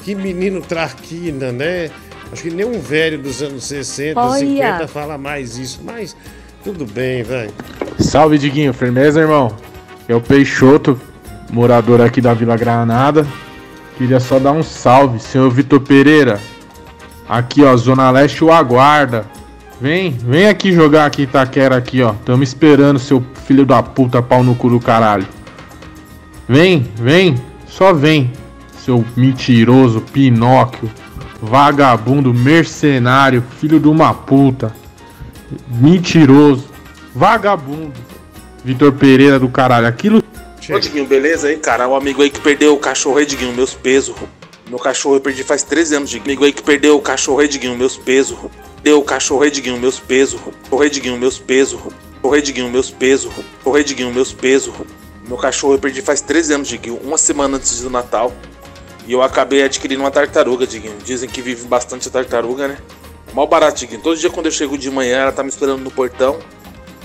[0.04, 1.92] que menino traquina, né?
[2.32, 4.40] Acho que nem um velho dos anos 60, Olha.
[4.40, 6.16] 50 fala mais isso, mas
[6.64, 7.52] tudo bem, velho.
[8.00, 8.74] Salve, Diguinho.
[8.74, 9.52] Firmeza, irmão?
[10.08, 11.00] É o Peixoto,
[11.52, 13.26] morador aqui da Vila Granada.
[13.98, 16.40] Queria só dar um salve, senhor Vitor Pereira.
[17.28, 19.26] Aqui, ó, Zona Leste o aguarda.
[19.80, 22.14] Vem, vem aqui jogar aqui Itaquera aqui, ó.
[22.26, 25.28] Tamo esperando, seu filho da puta, pau no cu do caralho.
[26.48, 27.36] Vem, vem,
[27.68, 28.32] só vem.
[28.84, 30.90] Seu mentiroso, Pinóquio,
[31.42, 34.74] vagabundo, mercenário, filho de uma puta.
[35.68, 36.68] Mentiroso,
[37.14, 37.94] vagabundo.
[38.64, 39.88] Vitor Pereira do caralho.
[39.88, 40.22] Aquilo.
[40.70, 41.88] Ô, Diguinho, beleza aí, cara?
[41.88, 44.16] O amigo aí que perdeu o cachorro aí, Diguinho, meus pesos.
[44.70, 46.26] Meu cachorro eu perdi faz 13 anos, Diguinho.
[46.26, 48.38] Amigo aí que perdeu o cachorro aí, Diguinho, meus pesos.
[48.84, 50.40] Deu o cachorro aí, Diguinho, meus pesos.
[50.80, 51.80] Aí, Diguinho, meus pesos.
[52.24, 53.32] Aí, Diguinho, meus pesos.
[53.66, 54.74] Aí, Diguinho, meus pesos.
[55.28, 57.00] Meu cachorro eu perdi faz 13 anos, Diguinho.
[57.04, 58.32] Uma semana antes do Natal.
[59.08, 60.98] E eu acabei adquirindo uma tartaruga, Diguinho.
[61.04, 62.78] Dizem que vive bastante a tartaruga, né?
[63.34, 64.02] Mal barato, Diguinho.
[64.02, 66.40] Todo dia quando eu chego de manhã, ela tá me esperando no portão.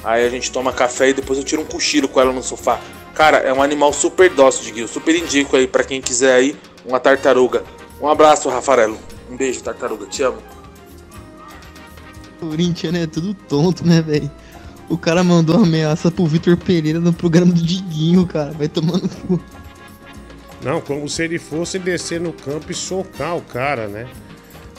[0.02, 2.80] Aí a gente toma café e depois eu tiro um cochilo com ela no sofá.
[3.14, 4.88] Cara, é um animal super dócil, Diguinho.
[4.88, 7.62] Super indico aí pra quem quiser aí uma tartaruga.
[8.00, 8.98] Um abraço, Rafarelo.
[9.30, 10.06] Um beijo, tartaruga.
[10.06, 10.38] Te amo.
[12.40, 14.30] Corinthians é tudo tonto, né, velho?
[14.88, 18.52] O cara mandou uma ameaça pro Vitor Pereira no programa do Diguinho, cara.
[18.52, 19.40] Vai tomando cu.
[20.62, 24.06] Não, como se ele fosse descer no campo e socar o cara, né?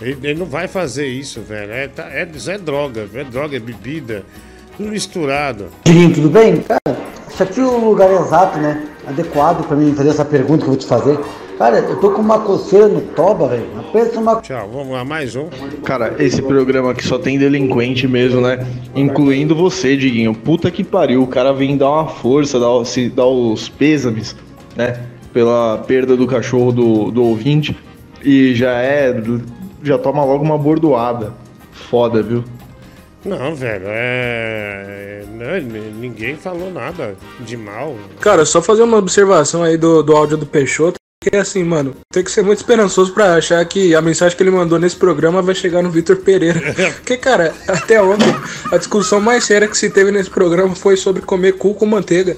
[0.01, 1.71] Ele, ele não vai fazer isso, velho.
[1.71, 4.23] É, tá- é, isso é droga, é droga, é bebida,
[4.75, 5.67] tudo misturado.
[5.85, 6.57] Diguinho, tudo bem?
[6.61, 6.97] Cara,
[7.29, 8.83] isso aqui é o lugar exato, né?
[9.07, 11.17] Adequado pra mim fazer essa pergunta que eu vou te fazer.
[11.57, 13.65] Cara, eu tô com uma coceira no toba, velho.
[13.93, 14.41] Pensa uma.
[14.41, 15.47] Tchau, vamos lá, mais um.
[15.85, 18.67] Cara, esse programa aqui só tem delinquente mesmo, né?
[18.93, 20.33] Incluindo você, Diguinho.
[20.35, 24.35] Puta que pariu, o cara vem dar uma força, dar, se, dar os pêsames,
[24.75, 24.99] né?
[25.31, 27.73] Pela perda do cachorro do, do ouvinte.
[28.21, 29.13] E já é.
[29.85, 31.31] Já toma logo uma bordoada.
[31.89, 32.43] Foda, viu?
[33.23, 35.23] Não, velho, é.
[35.31, 37.95] Não, n- ninguém falou nada de mal.
[38.19, 40.95] Cara, só fazer uma observação aí do, do áudio do Peixoto.
[41.23, 44.43] Que é assim, mano, tem que ser muito esperançoso pra achar que a mensagem que
[44.43, 46.59] ele mandou nesse programa vai chegar no Vitor Pereira.
[46.97, 48.27] Porque, cara, até ontem,
[48.71, 52.37] a discussão mais séria que se teve nesse programa foi sobre comer cu com manteiga.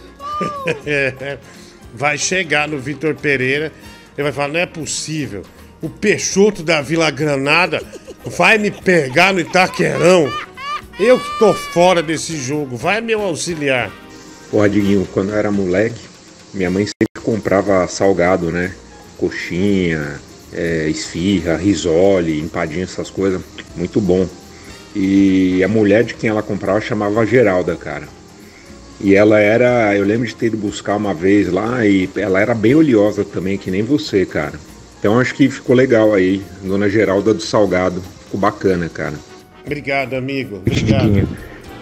[1.93, 3.71] vai chegar no Vitor Pereira,
[4.17, 5.41] ele vai falar: não é possível.
[5.79, 7.83] O Peixoto da Vila Granada
[8.25, 10.27] vai me pegar no Itaquerão.
[10.99, 13.91] Eu que tô fora desse jogo, vai meu auxiliar.
[14.49, 16.01] Porra, Diguinho, quando eu era moleque,
[16.51, 18.73] minha mãe sempre comprava salgado, né?
[19.19, 20.19] Coxinha,
[20.51, 23.39] é, esfirra, risole, empadinha, essas coisas.
[23.75, 24.27] Muito bom.
[24.95, 28.07] E a mulher de quem ela comprava chamava Geralda, cara.
[28.99, 32.55] E ela era, eu lembro de ter ido buscar uma vez lá e ela era
[32.55, 34.59] bem oleosa também, que nem você, cara.
[34.99, 38.01] Então acho que ficou legal aí, Dona Geralda do Salgado.
[38.25, 39.15] Ficou bacana, cara.
[39.65, 40.57] Obrigado, amigo.
[40.57, 41.27] Obrigado.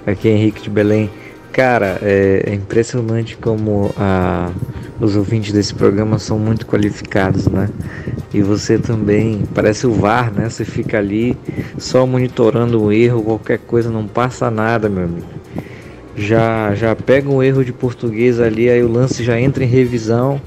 [0.06, 1.10] Aqui é Henrique de Belém.
[1.52, 4.52] Cara, é, é impressionante como a,
[5.00, 7.70] os ouvintes desse programa são muito qualificados, né?
[8.34, 10.50] E você também, parece o VAR, né?
[10.50, 11.38] Você fica ali
[11.78, 15.28] só monitorando o erro, qualquer coisa, não passa nada, meu amigo.
[16.18, 20.42] Já, já pega um erro de português ali, aí o lance já entra em revisão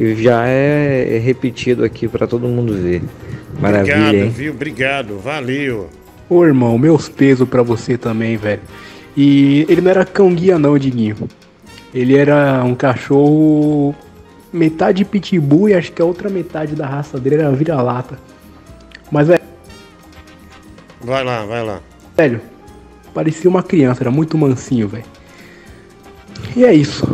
[0.00, 3.02] já é, é repetido aqui para todo mundo ver.
[3.60, 4.28] Maravilha, Obrigado, hein?
[4.30, 4.52] viu?
[4.52, 5.88] Obrigado, valeu.
[6.28, 8.60] Ô irmão, meus pesos pra você também, velho.
[9.16, 11.16] E ele não era cão guia não, Diguinho.
[11.94, 13.94] Ele era um cachorro
[14.50, 18.18] metade pitbull e acho que a outra metade da raça dele era vira-lata.
[19.10, 19.42] Mas, velho,
[21.04, 21.80] Vai lá, vai lá.
[22.16, 22.40] velho,
[23.12, 25.04] parecia uma criança, era muito mansinho, velho.
[26.56, 27.04] E é isso.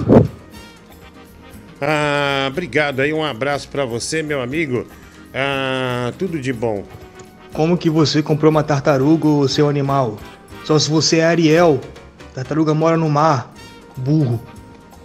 [1.81, 4.87] Ah, obrigado aí, um abraço pra você, meu amigo.
[5.33, 6.85] Ah, tudo de bom.
[7.53, 10.19] Como que você comprou uma tartaruga, seu animal?
[10.65, 11.81] Só se você é Ariel.
[12.35, 13.53] Tartaruga mora no mar.
[13.97, 14.41] Burro.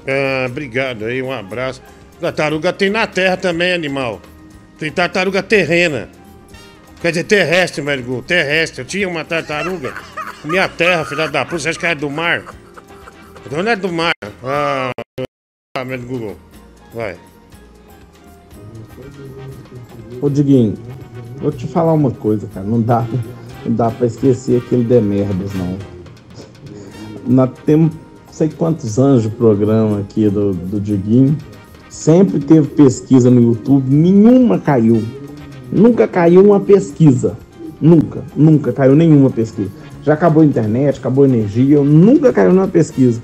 [0.08, 1.82] Ah, obrigado aí, um abraço.
[2.20, 4.22] Tartaruga tem na terra também, animal.
[4.78, 6.10] Tem tartaruga terrena.
[7.02, 8.22] Quer dizer, terrestre, Mergu.
[8.22, 8.82] Terrestre.
[8.82, 9.94] Eu tinha uma tartaruga.
[10.44, 11.60] Minha terra, filha da puta.
[11.60, 12.44] Você acha que é do mar?
[13.52, 14.14] Não é do mar.
[14.44, 14.92] Ah,
[15.78, 16.38] ah meu Google.
[16.94, 17.16] Vai.
[20.22, 20.76] Ô Diguinho,
[21.42, 22.66] vou te falar uma coisa, cara.
[22.66, 23.06] Não dá,
[23.66, 25.78] não dá pra esquecer aquele de merdas, não.
[27.28, 27.94] Nós temos
[28.32, 31.38] sei quantos anos de programa aqui do, do Diguinho.
[31.90, 35.04] Sempre teve pesquisa no YouTube, nenhuma caiu.
[35.72, 37.38] Nunca caiu uma pesquisa.
[37.80, 39.70] Nunca, nunca caiu nenhuma pesquisa.
[40.04, 43.22] Já acabou a internet, acabou a energia, nunca caiu nenhuma pesquisa.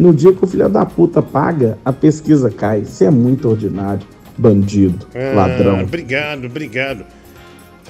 [0.00, 2.80] No dia que o filho da puta paga, a pesquisa cai.
[2.80, 4.00] Isso é muito ordinário.
[4.38, 5.82] Bandido, Ah, ladrão.
[5.82, 7.04] Obrigado, obrigado.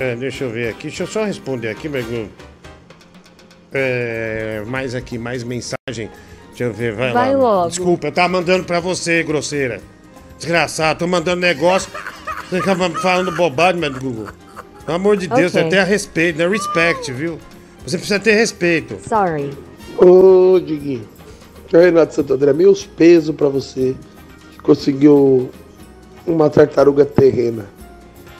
[0.01, 0.89] É, deixa eu ver aqui.
[0.89, 2.27] Deixa eu só responder aqui, Mergu.
[3.73, 6.11] É, mais aqui, mais mensagem.
[6.49, 7.39] Deixa eu ver, vai, Vai lá.
[7.41, 7.69] logo.
[7.69, 9.81] Desculpa, eu tava mandando pra você, grosseira.
[10.37, 11.89] Desgraçado, tô mandando negócio.
[12.49, 14.27] Você acaba falando bobagem, meu Google.
[14.85, 15.63] Pelo amor de Deus, Ok.
[15.63, 16.49] você tenha respeito, né?
[16.49, 17.39] Respect, viu?
[17.87, 18.97] Você precisa ter respeito.
[19.09, 19.51] Sorry.
[19.97, 21.07] Ô, Diguinho.
[21.79, 23.95] Renato Santo André, meus pesos pra você
[24.53, 25.51] que conseguiu
[26.27, 27.67] uma tartaruga terrena.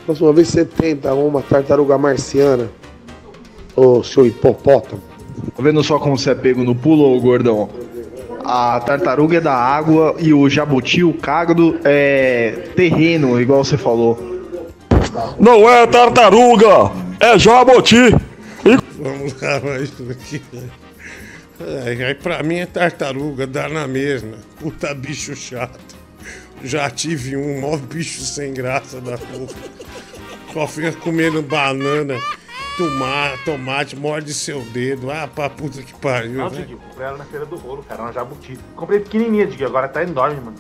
[0.05, 2.69] Próxima vez você tenta uma tartaruga marciana,
[3.77, 5.03] ô seu hipopótamo.
[5.57, 7.69] Tá vendo só como você é pego no pulo, ô gordão?
[8.45, 14.19] A tartaruga é da água e o jabuti, o cagdo, é terreno, igual você falou.
[15.39, 18.15] Não é tartaruga, é jabuti.
[18.99, 20.43] Vamos lá, mais um aqui.
[21.61, 24.39] É, aí pra mim é tartaruga, dá na mesma.
[24.59, 25.79] Puta bicho chato.
[26.63, 29.55] Já tive um, mó bicho sem graça da puta.
[30.53, 32.19] Só fica comendo banana,
[32.77, 35.11] tomate, tomate, morde seu dedo.
[35.11, 36.33] Ah, pra puta que pariu.
[36.33, 36.61] Não, né?
[36.61, 38.59] Diguinho, comprei ela na feira do rolo, cara, uma jabuti.
[38.75, 40.57] Comprei pequenininha, Diguinho, agora tá enorme, mano.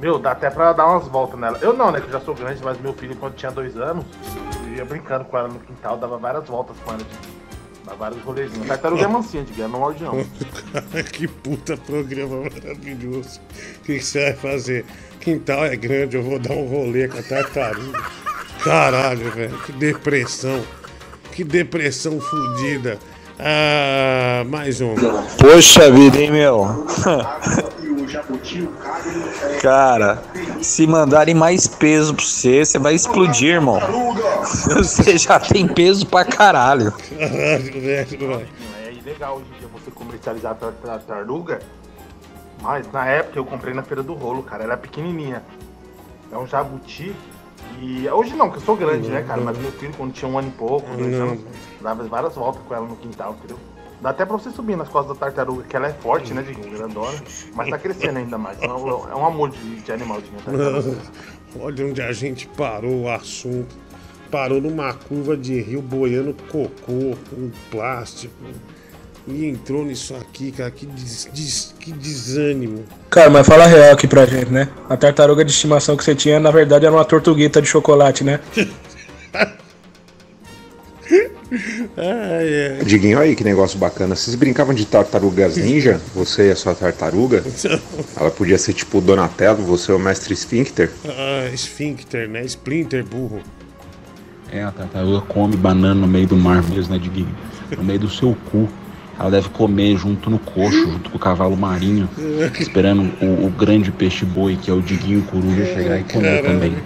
[0.00, 1.58] Meu, dá até pra dar umas voltas nela.
[1.60, 4.04] Eu não, né, que eu já sou grande, mas meu filho, quando tinha dois anos,
[4.66, 7.43] eu ia brincando com ela no quintal, dava várias voltas com ela, Diguinho.
[7.84, 8.66] Dava vários rolezinhos.
[8.66, 10.24] Tartaruga é mansinha, Diguinho, ela não morde não.
[11.12, 13.40] que puta programa maravilhoso.
[13.78, 14.84] O que que você vai fazer?
[15.20, 18.02] Quintal é grande, eu vou dar um rolê com a tartaruga.
[18.62, 20.64] Caralho, velho, que depressão.
[21.32, 22.98] Que depressão fodida.
[23.38, 24.94] Ah, mais um.
[25.38, 26.86] Poxa vida, hein, meu?
[29.60, 30.22] Cara,
[30.62, 33.78] se mandarem mais peso pra você, você vai explodir, irmão.
[34.44, 36.92] Você já tem peso pra caralho.
[36.92, 38.48] Caralho, velho, velho.
[38.86, 41.60] É ilegal hoje em dia você comercializar a tar- tartaruga,
[42.62, 45.42] mas na época eu comprei na feira do rolo, cara, ela é pequenininha.
[46.30, 47.14] É um jabuti.
[47.80, 49.40] E hoje não, que eu sou grande, né, cara?
[49.40, 51.28] Mas meu filho, quando tinha um ano e pouco, dois Não.
[51.28, 51.40] anos,
[51.80, 53.58] dava várias voltas com ela no quintal, entendeu?
[54.00, 56.70] Dá até pra você subir nas costas da tartaruga, que ela é forte, né, Diguinho?
[56.76, 57.16] Grandona.
[57.54, 58.60] Mas tá crescendo ainda mais.
[58.62, 60.36] É um, é um amor de, de animalzinho.
[60.44, 60.96] tartaruga.
[61.60, 63.74] Olha onde a gente parou o assunto.
[64.30, 68.34] Parou numa curva de rio boiando cocô, com plástico.
[69.26, 70.70] E entrou nisso aqui, cara.
[70.70, 72.84] Que, des- des- que desânimo.
[73.08, 74.68] Cara, mas fala a real aqui pra gente, né?
[74.90, 78.40] A tartaruga de estimação que você tinha, na verdade, era uma tortuguita de chocolate, né?
[81.96, 82.84] Ai, ai.
[82.84, 84.14] Diguinho, olha aí que negócio bacana.
[84.14, 86.00] Vocês brincavam de tartarugas ninja?
[86.14, 87.42] Você e a sua tartaruga?
[88.16, 90.90] Ela podia ser tipo o Donatello, você é o mestre Sphincter?
[91.06, 92.44] Ah, esfíncter, né?
[92.44, 93.40] Splinter, burro.
[94.50, 97.34] É, a tartaruga come banana no meio do mar mesmo, né, Diguinho?
[97.76, 98.68] No meio do seu cu.
[99.18, 102.08] Ela deve comer junto no coxo, junto com o cavalo marinho,
[102.58, 106.48] esperando o, o grande peixe-boi, que é o Diguinho Coruja, chegar e comer Caramba.
[106.48, 106.76] também.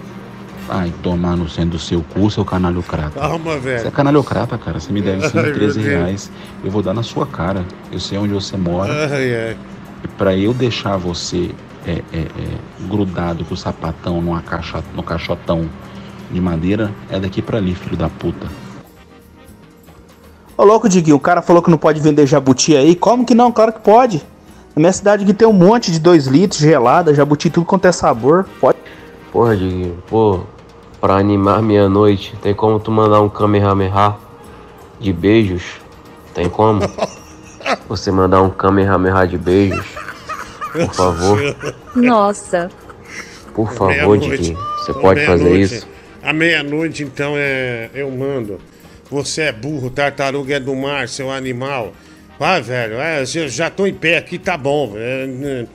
[0.71, 3.19] Ai, tomar no centro do seu cu, seu canalhocrata.
[3.19, 3.91] Calma, Você é velho.
[3.91, 4.79] canalhocrata, cara.
[4.79, 5.85] Você me deve Ai, meu 113 Deus.
[5.87, 6.31] reais.
[6.63, 7.65] Eu vou dar na sua cara.
[7.91, 8.91] Eu sei onde você mora.
[9.11, 9.57] Ai, ai.
[10.03, 11.51] E pra eu deixar você
[11.87, 12.27] é, é, é,
[12.87, 15.67] grudado com o sapatão numa caixa, no caixotão
[16.31, 18.47] de madeira, é daqui pra ali, filho da puta.
[20.55, 22.95] Ô louco, Diguinho, o cara falou que não pode vender jabuti aí.
[22.95, 23.51] Como que não?
[23.51, 24.17] Claro que pode.
[24.75, 27.91] Na minha cidade aqui tem um monte de 2 litros, gelada, jabuti, tudo quanto é
[27.91, 28.45] sabor.
[28.61, 28.77] Pode.
[29.31, 30.41] Porra, Diguinho, pô,
[30.99, 34.15] pra animar meia-noite, tem como tu mandar um Kamehameha
[34.99, 35.63] de beijos?
[36.33, 36.81] Tem como?
[37.87, 39.85] Você mandar um Kamehameha de beijos?
[40.71, 41.55] Por favor,
[41.95, 42.69] Nossa.
[43.55, 44.17] por favor.
[44.17, 45.87] Diguinho, você Ô, pode fazer isso?
[46.21, 48.59] À meia-noite, então, é, eu mando.
[49.09, 51.91] Você é burro, tartaruga é do mar, seu animal.
[52.37, 54.93] Vai, velho, é, já, já tô em pé aqui, tá bom.
[54.95, 55.65] É,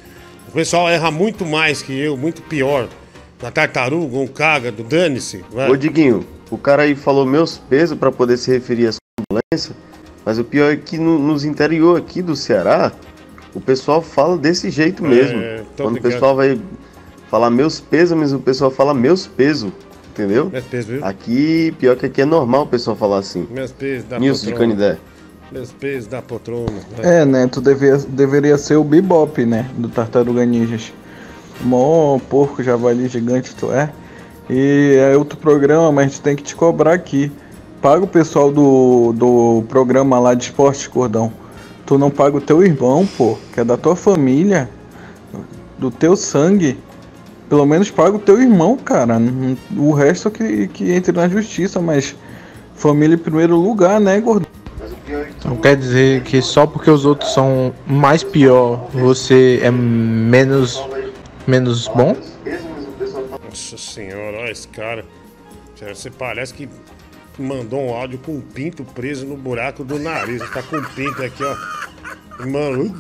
[0.55, 2.89] pessoal erra muito mais que eu, muito pior.
[3.41, 5.45] Da tartaruga, um caga, do dane-se.
[5.53, 5.71] vai.
[5.71, 8.97] Ô Diguinho, o cara aí falou meus pesos pra poder se referir às
[9.31, 9.75] ambulâncias,
[10.25, 12.93] mas o pior é que no- nos interior aqui do Ceará,
[13.55, 15.41] o pessoal fala desse jeito É, mesmo.
[15.77, 16.11] tô Quando ligado.
[16.11, 16.59] o pessoal vai
[17.31, 19.71] falar meus pesos, mas o pessoal fala meus pesos,
[20.11, 20.49] entendeu?
[20.51, 21.05] Meus pesos, viu?
[21.05, 23.47] Aqui, pior que aqui é normal o pessoal falar assim.
[23.51, 24.53] Meus pesos da Nilson de.
[24.55, 24.97] Canidé.
[25.53, 26.73] Meus pesos da poltrona.
[26.97, 27.21] vai.
[27.21, 27.47] É, né?
[27.47, 29.69] Tu devia, deveria ser o Bebop, né?
[29.77, 30.93] Do Tartaruga Ninjas.
[31.61, 33.91] Mó porco, javali gigante tu é.
[34.51, 37.33] E é outro programa, mas a gente tem que te cobrar aqui.
[37.81, 41.33] Paga o pessoal do, do programa lá de esporte, cordão.
[41.87, 44.69] Tu não paga o teu irmão, pô, que é da tua família,
[45.79, 46.79] do teu sangue.
[47.49, 49.19] Pelo menos paga o teu irmão, cara.
[49.19, 52.15] Não- O resto que, que entre na justiça, mas
[52.75, 54.49] família em primeiro lugar, né, gordão?
[55.39, 60.83] Então quer dizer que só porque os outros são mais pior, você é menos
[61.47, 62.17] menos bom?
[63.31, 65.05] Nossa senhora, olha esse cara.
[65.77, 66.69] Você parece que
[67.39, 70.43] mandou um áudio com um pinto preso no buraco do nariz.
[70.51, 71.57] Tá com um pinto aqui, ó.
[72.47, 72.95] Mano.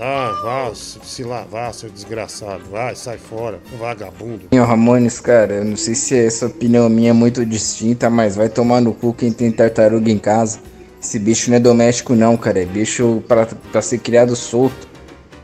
[0.00, 2.62] Ah, vá se lavar, seu desgraçado.
[2.70, 4.42] Vai, sai fora, vagabundo.
[4.52, 8.48] Ô Ramones, cara, eu não sei se essa opinião minha é muito distinta, mas vai
[8.48, 10.60] tomar no cu quem tem tartaruga em casa.
[11.00, 14.87] Esse bicho não é doméstico não, cara, é bicho pra, pra ser criado solto.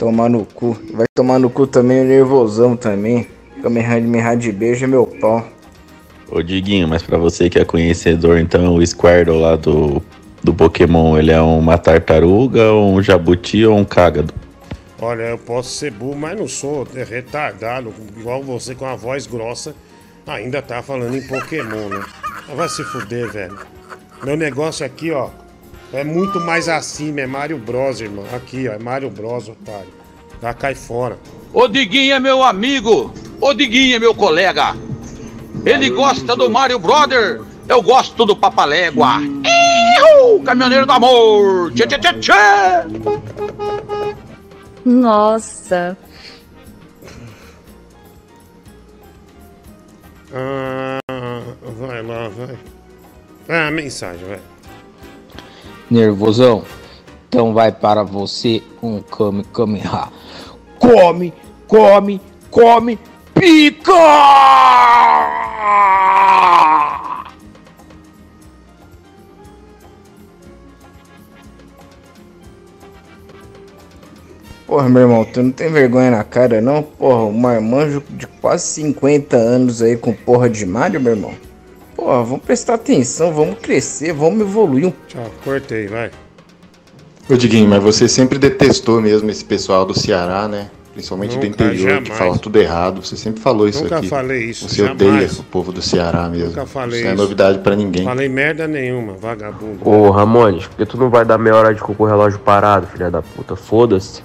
[0.04, 0.76] Tomar no cu.
[0.92, 3.26] Vai tomar no cu também o nervosão também.
[3.62, 5.48] Kamehameha de beijo é meu pau.
[6.30, 10.02] Ô Diguinho, mas pra você que é conhecedor, então o Squirtle lá do,
[10.42, 14.34] do Pokémon, ele é uma tartaruga, um jabuti ou um cágado?
[15.00, 19.26] Olha, eu posso ser burro, mas não sou é retardado, igual você com a voz
[19.26, 19.74] grossa.
[20.26, 22.04] Ainda tá falando em Pokémon, né?
[22.54, 23.58] Vai se fuder, velho.
[24.22, 25.30] Meu negócio aqui, ó,
[25.94, 28.24] é muito mais acima, é Mario Bros, irmão.
[28.34, 29.88] Aqui, ó, é Mario Bros, otário.
[30.42, 31.18] Já cai fora.
[31.52, 33.14] O Diguinho é meu amigo.
[33.40, 34.74] O Diguinho é meu colega.
[35.64, 37.40] Ele gosta do Mario Brother.
[37.68, 39.20] Eu gosto do Papalégua.
[39.22, 40.42] Ihu!
[40.42, 41.72] Caminhoneiro do amor.
[41.72, 42.32] Tchê, tchê, tchê, tchê.
[44.84, 45.96] Nossa.
[50.34, 50.98] Ah,
[51.78, 52.58] vai lá, vai.
[53.48, 54.40] Ah, mensagem, vai.
[55.94, 56.64] Nervosão?
[57.28, 60.08] Então vai para você um Kame Kameha.
[60.78, 61.32] Come,
[61.68, 62.20] come,
[62.50, 62.98] come,
[63.32, 63.92] pica!
[74.66, 76.82] Porra, meu irmão, tu não tem vergonha na cara não?
[76.82, 81.53] Porra, um marmanjo de quase 50 anos aí com porra de Mario, meu irmão.
[81.94, 86.10] Porra, vamos prestar atenção, vamos crescer, vamos evoluir Tchau, cortei, vai.
[87.30, 90.68] Ô Diguinho, mas você sempre detestou mesmo esse pessoal do Ceará, né?
[90.92, 92.18] Principalmente do Nunca, interior, que jamais.
[92.18, 93.04] fala tudo errado.
[93.04, 94.08] Você sempre falou isso Nunca aqui.
[94.08, 95.02] falei isso, Você jamais.
[95.02, 96.48] odeia o povo do Ceará mesmo.
[96.50, 98.04] Nunca falei isso não é novidade pra ninguém.
[98.04, 99.78] Falei merda nenhuma, vagabundo.
[99.82, 103.10] Ô Ramones, por que tu não vai dar meia hora de cocô relógio parado, filha
[103.10, 103.56] da puta?
[103.56, 104.22] Foda-se.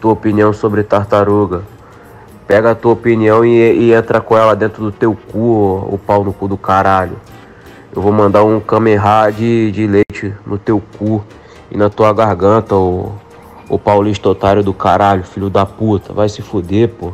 [0.00, 1.62] Tua opinião sobre tartaruga.
[2.50, 5.98] Pega a tua opinião e, e entra com ela dentro do teu cu, ô, ô
[6.04, 7.16] pau no cu do caralho.
[7.94, 11.22] Eu vou mandar um Kameha de, de leite no teu cu
[11.70, 13.12] e na tua garganta, ô,
[13.68, 16.12] ô paulista otário do caralho, filho da puta.
[16.12, 17.12] Vai se fuder, pô.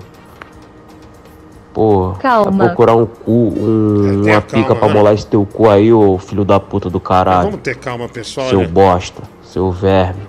[1.75, 2.51] Pô, Calma.
[2.53, 4.95] vai procurar um cu, um- uma pica calma, pra né?
[4.95, 7.51] molar esse teu cu aí, ô filho da puta do caralho.
[7.51, 8.49] Vamos ter calma, pessoal.
[8.49, 8.67] Seu né?
[8.67, 10.23] bosta, seu verme.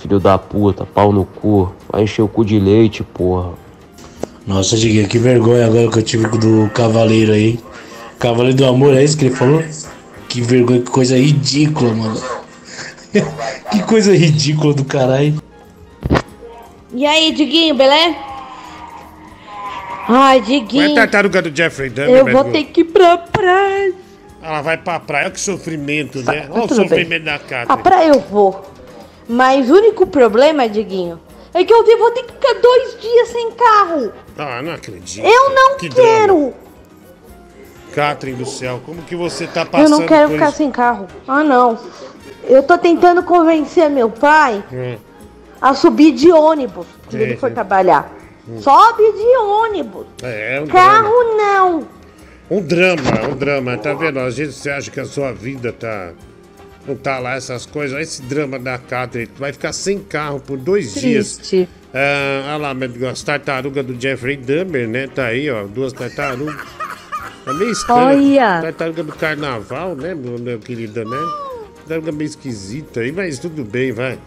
[0.00, 1.72] Filho da puta, pau no cu.
[1.88, 3.61] Vai encher o cu de leite, porra.
[4.46, 7.60] Nossa, Diguinho, que vergonha agora que eu tive do Cavaleiro aí.
[8.18, 9.62] Cavaleiro do Amor, é isso que ele falou?
[10.28, 12.20] Que vergonha, que coisa ridícula, mano.
[13.70, 15.40] que coisa ridícula do caralho.
[16.92, 18.16] E aí, Diguinho, beleza?
[20.08, 20.94] Ai, Vai Diguinho.
[20.94, 23.94] tartaruga do Jeffrey Dahmer, Eu vou ter que ir pra praia.
[24.42, 26.40] Ela vai pra praia, olha que sofrimento, né?
[26.42, 26.88] Tá, Olha o tudo bem.
[26.88, 27.76] sofrimento da A Cata.
[27.76, 28.68] praia eu vou.
[29.28, 31.20] Mas o único problema, Diguinho,
[31.54, 34.12] é que eu vou ter que ficar dois dias sem carro.
[34.38, 35.24] Ah, não acredito.
[35.26, 36.34] Eu não Que quero.
[36.36, 36.52] drama.
[37.94, 40.56] Catherine do céu, como que você tá passando Eu não quero ficar isso?
[40.56, 41.06] sem carro.
[41.28, 41.78] Ah, não.
[42.44, 44.96] Eu tô tentando convencer meu pai Hum,
[45.60, 47.54] a subir de ônibus quando Sim, ele for sim.
[47.54, 48.10] trabalhar.
[48.48, 48.60] Hum.
[48.60, 50.06] Sobe de ônibus.
[50.22, 51.36] É, é um Carro drama.
[51.36, 51.88] não.
[52.50, 53.78] Um drama, um drama.
[53.78, 54.18] Tá vendo?
[54.20, 56.12] Às vezes você acha que a sua vida tá.
[56.86, 58.00] Não tá lá essas coisas.
[58.00, 59.30] Esse drama da Catherine.
[59.34, 61.36] Tu vai ficar sem carro por dois dias.
[61.36, 61.68] Triste.
[61.94, 65.06] Ah, olha lá, as tartarugas do Jeffrey Dahmer, né?
[65.06, 65.64] Tá aí, ó.
[65.64, 66.56] Duas tartarugas.
[67.44, 68.00] Tá meio estranho.
[68.00, 68.62] Olha.
[68.62, 71.18] Tartaruga do carnaval, né, meu, meu querido, né?
[71.76, 74.18] Tartaruga meio esquisita aí, mas tudo bem, vai.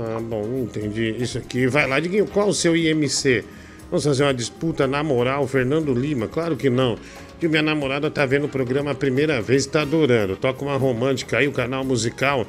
[0.00, 1.66] Ah, bom, entendi isso aqui.
[1.66, 3.44] Vai lá, Diguinho, qual o seu IMC?
[3.90, 6.28] Vamos fazer uma disputa na moral, Fernando Lima?
[6.28, 6.98] Claro que não.
[7.38, 10.36] Que minha namorada tá vendo o programa a primeira vez e tá adorando.
[10.36, 12.46] Toca uma romântica aí, o canal musical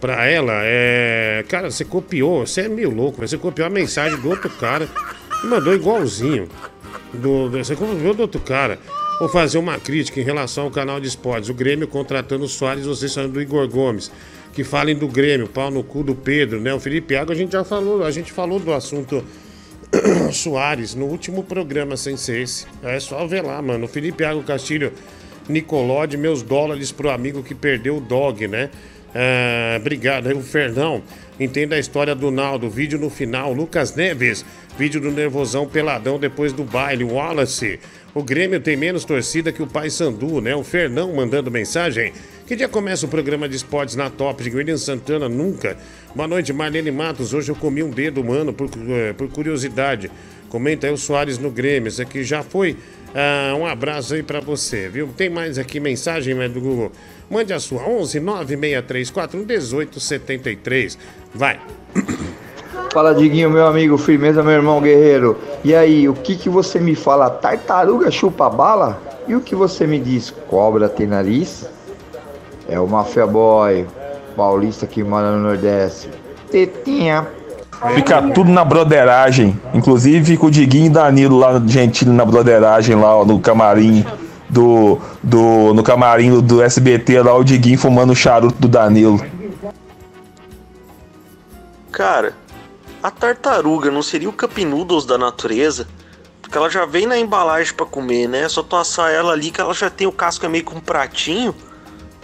[0.00, 0.52] pra ela.
[0.64, 1.44] É.
[1.48, 4.88] Cara, você copiou, você é meio louco, mas você copiou a mensagem do outro cara
[5.44, 6.48] e mandou igualzinho.
[7.14, 8.78] Do, você copiou do outro cara.
[9.20, 11.48] Vou fazer uma crítica em relação ao canal de esportes.
[11.48, 14.10] O Grêmio contratando o Soares, vocês falando do Igor Gomes.
[14.52, 16.74] Que falem do Grêmio, pau no cu do Pedro, né?
[16.74, 19.24] O Felipe Água, a gente já falou, a gente falou do assunto
[20.32, 22.66] Soares no último programa sem ser esse.
[22.82, 23.86] É só ver lá, mano.
[23.86, 24.92] Felipe Água Castilho
[25.48, 28.70] Nicolode, meus dólares pro amigo que perdeu o dog, né?
[29.14, 30.28] Ah, obrigado.
[30.28, 31.02] Aí o Fernão,
[31.38, 32.70] entenda a história do Naldo.
[32.70, 33.52] Vídeo no final.
[33.52, 34.44] Lucas Neves,
[34.78, 37.04] vídeo do Nervosão Peladão depois do baile.
[37.04, 37.78] Wallace,
[38.14, 40.54] o Grêmio tem menos torcida que o Pai Sandu, né?
[40.54, 42.12] O Fernão mandando mensagem.
[42.52, 45.26] Que dia começa o programa de esportes na Top de William Santana?
[45.26, 45.74] Nunca.
[46.14, 47.32] Boa noite, Marlene Matos.
[47.32, 50.10] Hoje eu comi um dedo humano por, eh, por curiosidade.
[50.50, 51.88] Comenta aí o Soares no Grêmio.
[51.88, 52.76] Isso aqui já foi.
[53.14, 55.08] Ah, um abraço aí pra você, viu?
[55.16, 56.92] Tem mais aqui mensagem né, do Google.
[57.30, 60.98] Mande a sua 11 96341 1873.
[61.34, 61.58] Vai.
[62.92, 65.38] Fala, Diguinho, meu amigo, firmeza, meu irmão guerreiro.
[65.64, 67.30] E aí, o que que você me fala?
[67.30, 69.02] Tartaruga chupa bala?
[69.26, 70.30] E o que você me diz?
[70.30, 71.66] Cobra tem nariz?
[72.68, 73.86] É o Mafia Boy,
[74.36, 76.08] paulista que mora no Nordeste.
[76.50, 77.26] Tetinha.
[77.94, 79.60] Fica tudo na broderagem.
[79.74, 84.04] Inclusive fica o Diguinho e Danilo lá Gentili na broderagem lá ó, no camarim
[84.48, 89.20] do, do no camarim do, do SBT lá o Diguinho fumando o charuto do Danilo.
[91.90, 92.34] Cara,
[93.02, 95.88] a tartaruga não seria o Cup Noodles da natureza?
[96.40, 98.48] Porque ela já vem na embalagem pra comer, né?
[98.48, 100.80] Só tu assar ela ali que ela já tem o casco é meio com um
[100.80, 101.54] pratinho.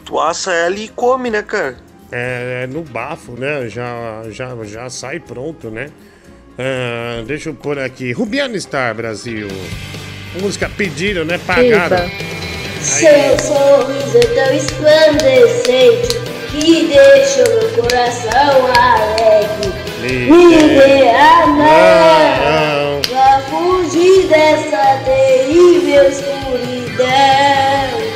[0.09, 1.77] Tu assa ela e come, né, cara?
[2.11, 3.69] É, no bafo, né?
[3.69, 5.91] Já, já, já sai pronto, né?
[6.59, 8.13] Ah, deixa eu pôr aqui.
[8.13, 9.49] Rubiano Star Brasil.
[10.41, 11.39] Música pediram, né?
[11.47, 12.11] Pagaram.
[12.81, 16.17] Seu sorriso é tão esplandecente
[16.53, 19.75] que deixou meu coração alegre.
[20.01, 28.08] Me dê a mão pra fugir dessa terrível escuridão.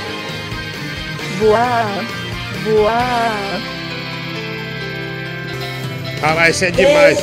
[1.43, 2.05] Voar,
[2.64, 3.61] voar.
[6.22, 7.18] Ah, lá, isso é demais.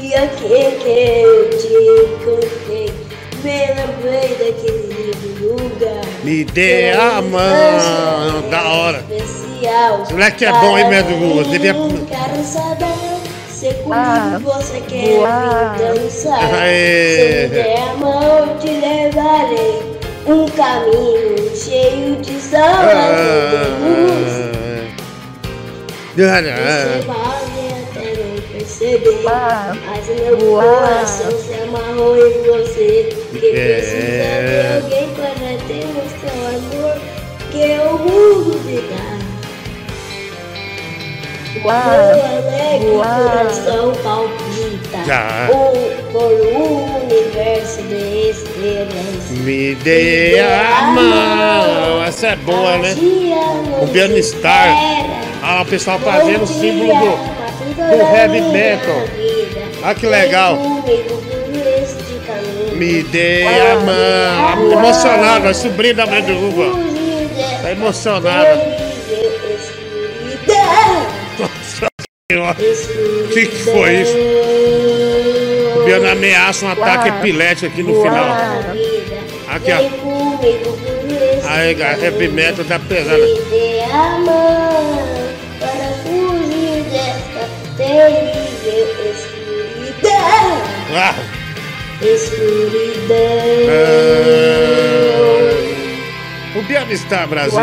[0.00, 0.48] Dia que,
[0.80, 0.88] que
[1.20, 2.90] eu te encontrei,
[3.42, 6.00] me lembrei daquele lugar.
[6.24, 8.48] Me dê a mão.
[8.50, 9.04] Da hora.
[9.10, 10.02] Especial.
[10.02, 11.44] Esse moleque é bom, hein, Médio Google?
[11.44, 11.74] Devia.
[11.74, 12.86] Quero saber
[13.50, 15.76] se comigo Ah, você quer voar.
[15.76, 16.54] vir dançar.
[16.54, 17.48] Aê.
[17.48, 19.93] Se me der a mão, eu te levarei.
[20.26, 23.74] Um caminho cheio de saudade.
[26.16, 33.08] Você Ah, pode até não perceber, mas o meu coração se amarrou em você.
[33.32, 33.50] Que É.
[33.74, 36.96] precisa de alguém para te mostrar o amor
[37.50, 39.13] que o mundo te dá.
[41.62, 41.84] Voar,
[42.80, 45.48] Meu alegre coração palpita Já.
[45.52, 49.30] um- por um universo de estrelas.
[49.30, 52.04] Me dê a mão.
[52.04, 52.94] Essa é boa, né?
[53.80, 54.68] Rubiano Star.
[55.42, 57.16] Ah, o pessoal fazendo o símbolo do,
[57.76, 59.02] do heavy metal.
[59.82, 60.58] Ah, que legal.
[62.74, 64.72] Me dê a mão.
[64.72, 66.78] Emocionado, a sobrinha da mãe do Uva.
[67.62, 68.73] Tá emocionada.
[72.32, 72.56] Senhora.
[72.56, 74.16] O que, que foi isso?
[75.76, 78.30] O Biano ameaça um ataque epilético aqui no final.
[79.48, 81.50] Aqui, ó.
[81.50, 83.22] Aí, cara, heavy metal tá pesada.
[90.96, 91.10] A.
[91.10, 91.14] Ah,
[92.00, 93.16] Escuridão.
[96.56, 97.58] o Biano está, Brasil.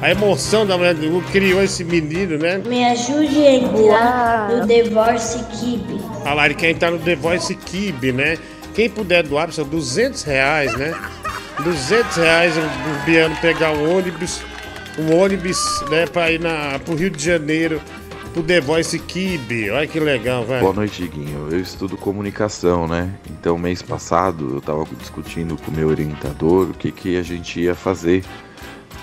[0.00, 2.58] A emoção da mulher do Hugo criou esse menino, né?
[2.58, 6.08] Me ajude a entrar no Divorce Keep.
[6.24, 8.36] Olha lá, ele quer entrar no The Voice Kib, né?
[8.74, 10.94] Quem puder doar, precisa 200 reais, né?
[11.64, 14.40] 200 reais o Biano pegar um ônibus,
[14.98, 15.58] um ônibus,
[15.90, 17.80] né, pra ir na, pro Rio de Janeiro,
[18.32, 19.70] pro The Voice Kib.
[19.72, 20.60] Olha que legal, velho.
[20.60, 21.48] Boa noite, Diguinho.
[21.50, 23.12] Eu estudo comunicação, né?
[23.30, 27.60] Então, mês passado, eu tava discutindo com o meu orientador o que, que a gente
[27.60, 28.22] ia fazer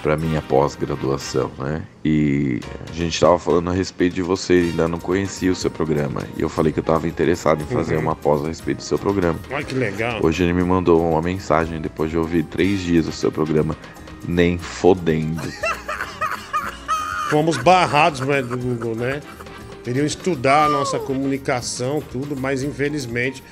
[0.06, 1.82] para minha pós-graduação, né?
[2.06, 6.22] E a gente tava falando a respeito de você, ainda não conhecia o seu programa.
[6.38, 8.01] E eu falei que eu tava interessado em fazer Uhum.
[8.03, 9.39] uma pós a respeito do seu programa.
[9.49, 10.20] Olha que legal.
[10.24, 13.76] Hoje ele me mandou uma mensagem depois de ouvir três dias o seu programa,
[14.28, 15.41] nem fodendo.
[17.32, 19.22] Fomos barrados, né, do Google, né?
[19.88, 23.43] Iriam estudar a nossa comunicação, tudo, mas infelizmente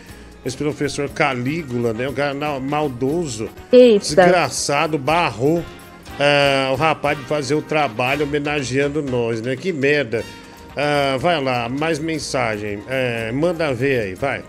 [0.45, 2.07] esse professor Calígula, né?
[2.07, 4.05] O cara maldoso, Eita.
[4.05, 5.65] desgraçado, barrou
[6.19, 9.55] ah, o rapaz de fazer o trabalho homenageando nós, né?
[9.55, 10.23] Que merda.
[10.75, 12.79] Ah, vai lá, mais mensagem.
[12.87, 14.43] É, manda ver aí, vai.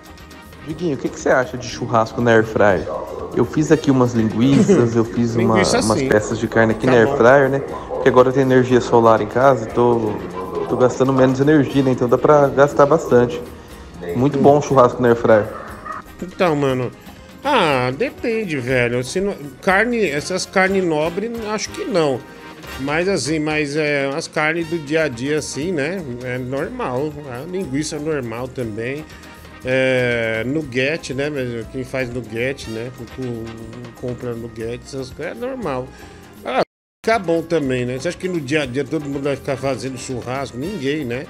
[0.67, 2.87] Diguinho, o que, que você acha de churrasco na air fryer?
[3.37, 6.93] Eu fiz aqui umas linguiças, eu fiz uma- Linguiça umas peças de carne aqui Tá
[6.93, 7.17] na air bom.
[7.17, 7.59] fryer, né?
[7.89, 10.12] Porque agora tenho energia solar em casa e tô,
[10.69, 11.91] tô gastando menos energia, né?
[11.91, 13.41] Então dá pra gastar bastante.
[14.17, 15.45] Muito bom o churrasco na air fryer.
[16.23, 16.91] Então, mano.
[17.45, 19.05] Ah, depende, velho.
[19.05, 22.21] Se não- carne, essas carnes nobres, acho que não.
[22.81, 26.03] Mas assim, mas é as carnes do dia a dia, assim, né?
[26.25, 27.13] É normal.
[27.31, 29.05] A linguiça é normal também.
[29.65, 31.31] É, nuggete, né?
[31.31, 32.91] Mas Quem faz nuggete, né?
[33.17, 33.45] Com-
[34.01, 35.87] compra nuggete, essas coisas, é normal.
[36.45, 36.63] Ah,
[37.05, 37.99] fica bom também, né?
[37.99, 40.57] Você acha que no dia a dia todo mundo vai ficar fazendo churrasco?
[40.59, 41.27] Ninguém, né?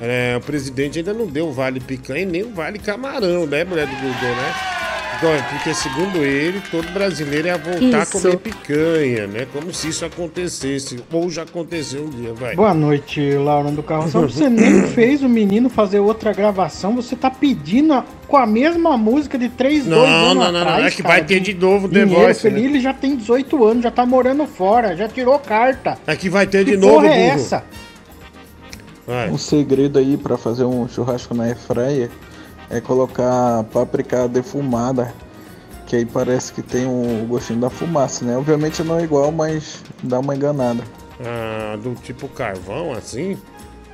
[0.00, 3.64] É, o presidente ainda não deu o vale picanha e nem o vale camarão, né,
[3.64, 4.81] mulher do Google, né?
[5.50, 8.12] Porque, segundo ele, todo brasileiro ia voltar a Isso.
[8.20, 9.46] comer picanha, né?
[9.52, 10.98] Como se isso acontecesse.
[11.12, 12.56] Ou já aconteceu um dia, vai.
[12.56, 14.22] Boa noite, Laura do Carroção.
[14.22, 18.96] Você nem fez o menino fazer outra gravação, você tá pedindo a- com a mesma
[18.96, 20.60] música de 3, Não, 2 anos não, não, não.
[20.62, 21.14] atrás, É que cara.
[21.14, 22.58] vai ter de novo The Voice, né?
[22.60, 25.98] ele já tem 18 anos, já tá morando fora, já tirou carta.
[26.04, 27.34] É que vai ter Que de novo, porra é burro.
[27.40, 27.64] essa?
[29.30, 32.08] Um segredo aí pra fazer um churrasco na airfryer
[32.72, 35.14] é colocar páprica defumada,
[35.86, 38.36] que aí parece que tem um gostinho da fumaça, né?
[38.36, 40.82] Obviamente não é igual, mas dá uma enganada.
[41.20, 43.38] Ah, do tipo carvão, assim?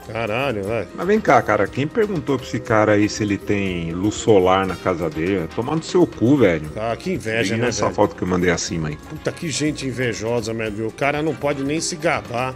[0.07, 0.89] Caralho, vai.
[0.95, 4.67] Mas vem cá, cara, quem perguntou pra esse cara aí se ele tem luz solar
[4.67, 5.47] na casa dele?
[5.55, 6.71] Tomar no seu cu, velho.
[6.77, 7.95] Ah, que inveja, Liga né, essa velho?
[7.95, 8.97] foto que eu mandei acima aí.
[8.97, 10.87] Puta, que gente invejosa, meu.
[10.87, 12.55] O cara não pode nem se gabar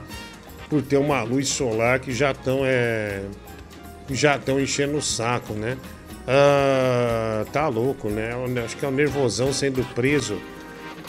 [0.70, 3.22] por ter uma luz solar que já estão é...
[4.06, 5.76] que já estão enchendo o saco, né?
[6.26, 8.32] Ah, tá louco, né?
[8.32, 10.36] Eu Acho que é o nervosão sendo preso.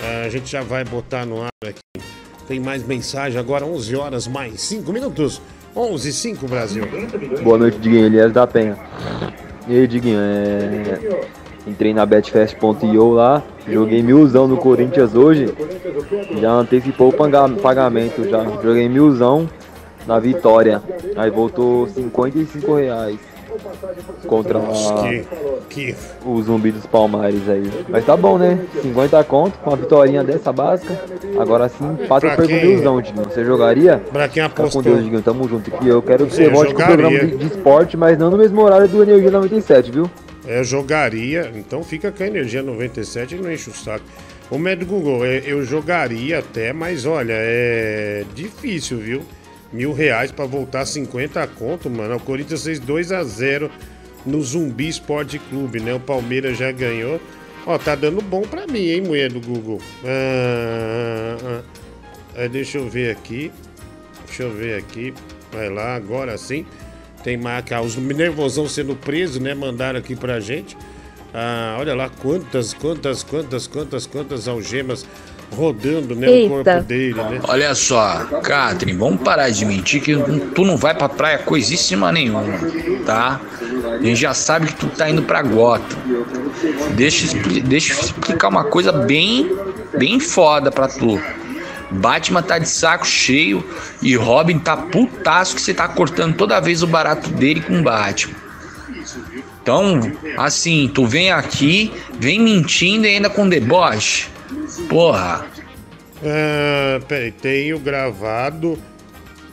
[0.02, 1.80] Ah, a gente já vai botar no ar aqui.
[2.48, 5.42] Tem mais mensagem agora, 11 horas mais 5 minutos.
[5.76, 6.84] 11 e 5, Brasil.
[7.44, 8.06] Boa noite, Diguinho.
[8.06, 8.78] Elias da Penha.
[9.68, 11.28] E aí, Diguinho, é...
[11.66, 15.54] entrei na betfest.io lá, joguei milzão no Corinthians hoje,
[16.40, 18.44] já antecipou o pagamento já.
[18.62, 19.50] Joguei milzão
[20.06, 20.82] na vitória.
[21.16, 23.33] Aí voltou 55 reais
[24.28, 25.26] contra Nossa, a- que,
[25.70, 25.96] que
[26.26, 27.70] o zumbi dos Palmares aí.
[27.90, 28.60] Mas tá bom, né?
[28.82, 31.00] 50 conto com uma vitória dessa básica.
[31.40, 32.84] Agora sim, passa Pra quem- Diguinho.
[33.30, 34.02] Você jogaria?
[34.12, 34.82] Pra quem Tá com apostou.
[34.82, 35.22] Deus, Diguinho.
[35.22, 35.88] Tamo junto aqui.
[35.88, 38.62] Eu quero que Você volte com o programa de, de esporte, mas não no mesmo
[38.62, 40.10] horário do Energia 97, viu?
[40.46, 44.04] É, eu jogaria, então fica com a energia 97 e não enche o saco.
[44.52, 49.22] Ô, médico Google, é, eu jogaria até, mas olha, é difícil, viu?
[49.74, 52.16] Mil reais pra voltar 50 conto, mano.
[52.16, 53.72] O Corinthians fez 2 a 0
[54.24, 55.94] no Zumbi Esporte Clube, né?
[55.96, 57.20] O Palmeiras já ganhou.
[57.66, 59.82] Ó, tá dando bom pra mim, hein, mulher do Google.
[60.06, 61.84] Ah, ah, ah.
[62.36, 63.52] É, deixa eu ver aqui.
[64.28, 65.14] Deixa eu ver aqui.
[65.52, 66.66] Vai lá, agora sim.
[67.24, 67.82] Tem marca.
[67.82, 69.54] Os nervosão sendo presos, né?
[69.54, 70.78] Mandaram aqui pra gente.
[71.34, 75.06] Ah, olha lá quantas, quantas, quantas, quantas, quantas algemas
[75.54, 76.28] rodando, né?
[76.28, 76.50] O Eita.
[76.50, 77.40] corpo dele, né?
[77.48, 80.16] Olha só, Catherine, vamos parar de mentir que
[80.54, 82.44] tu não vai pra praia coisíssima nenhuma,
[83.06, 83.40] tá?
[84.00, 85.98] A gente já sabe que tu tá indo pra Gotham.
[86.96, 89.52] Deixa, deixa eu explicar uma coisa bem,
[89.98, 91.22] bem foda pra tu.
[91.92, 93.64] Batman tá de saco cheio
[94.02, 97.84] e Robin tá putaço que você tá cortando toda vez o barato dele com o
[97.84, 98.36] Batman.
[99.62, 100.02] Então,
[100.38, 104.28] assim, tu vem aqui, vem mentindo e ainda com deboche.
[104.90, 105.46] Porra.
[106.26, 108.78] Ah, peraí, tenho gravado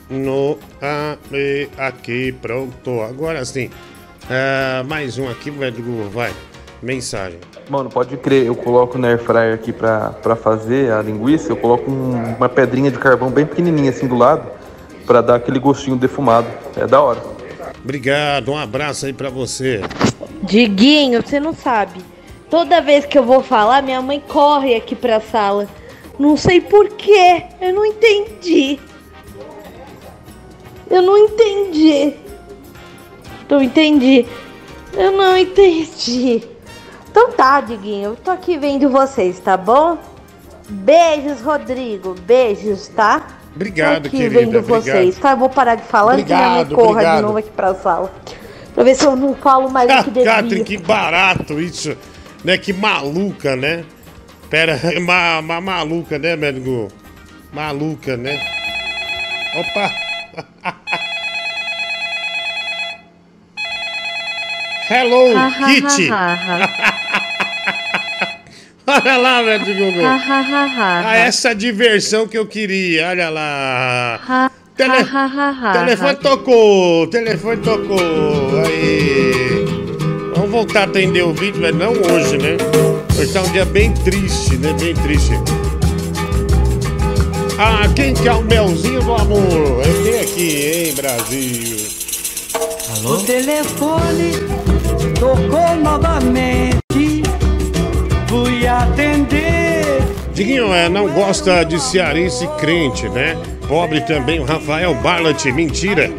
[0.09, 3.01] no ah, e aqui, pronto.
[3.01, 3.69] Agora sim.
[4.29, 6.31] Ah, mais um aqui, Google, vai.
[6.81, 7.39] Mensagem.
[7.69, 11.55] Mano, pode crer, eu coloco no air fryer aqui pra, pra fazer a linguiça, eu
[11.55, 14.49] coloco um- uma pedrinha de carvão bem pequenininha assim do lado,
[15.05, 16.47] pra dar aquele gostinho defumado.
[16.75, 17.21] É da hora.
[17.83, 19.81] Obrigado, um abraço aí pra você.
[20.43, 22.01] Diguinho, você não sabe.
[22.51, 25.67] Toda vez que eu vou falar, minha mãe corre aqui pra sala.
[26.19, 27.45] Não sei porquê.
[27.61, 28.77] Eu não entendi.
[30.89, 32.13] Eu não entendi.
[33.49, 34.25] Não entendi.
[34.93, 36.43] Eu não entendi.
[37.09, 38.09] Então tá, Diguinho.
[38.11, 39.97] Eu tô aqui vendo vocês, tá bom?
[40.69, 42.15] Beijos, Rodrigo.
[42.25, 43.27] Beijos, tá?
[43.55, 44.83] Obrigado, aqui querida, vendo obrigado.
[44.83, 45.31] vocês, tá?
[45.31, 47.15] Eu vou parar de falar antes que minha mãe Obrigado, corra obrigado.
[47.17, 48.11] de novo aqui pra sala.
[48.73, 50.63] Pra ver se eu não falo mais do que Catherine, devia.
[50.65, 51.97] que barato isso.
[52.43, 52.57] Né?
[52.57, 53.85] Que maluca, né?
[54.49, 56.89] Pera, ma, ma, maluca, né, médico?
[57.53, 58.39] Maluca, né?
[59.55, 59.91] Opa!
[64.89, 65.33] Hello
[65.65, 66.09] Kitty.
[66.09, 66.67] ha, ha,
[68.87, 70.05] Olha lá, do Google.
[70.05, 74.51] Ah, essa diversão que eu queria, olha lá.
[74.75, 75.05] Tele-
[75.71, 78.65] telefone tocou, telefone tocou.
[78.65, 79.60] Aí.
[80.41, 82.57] Vamos voltar a atender o vídeo, mas não hoje, né?
[83.15, 84.73] Hoje tá um dia bem triste, né?
[84.73, 85.33] Bem triste.
[87.59, 89.83] Ah, quem quer o melzinho do amor?
[89.85, 91.87] Eu tenho aqui, hein, Brasil.
[93.05, 94.31] O telefone
[95.19, 97.21] tocou novamente.
[98.27, 100.01] Fui atender.
[100.33, 103.37] Diguinho, é, não gosta de cearense crente, né?
[103.67, 106.11] Pobre também o Rafael Barlat, mentira.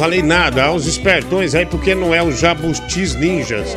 [0.00, 3.76] Falei nada, aos espertões aí, porque não é o Jabutis Ninjas.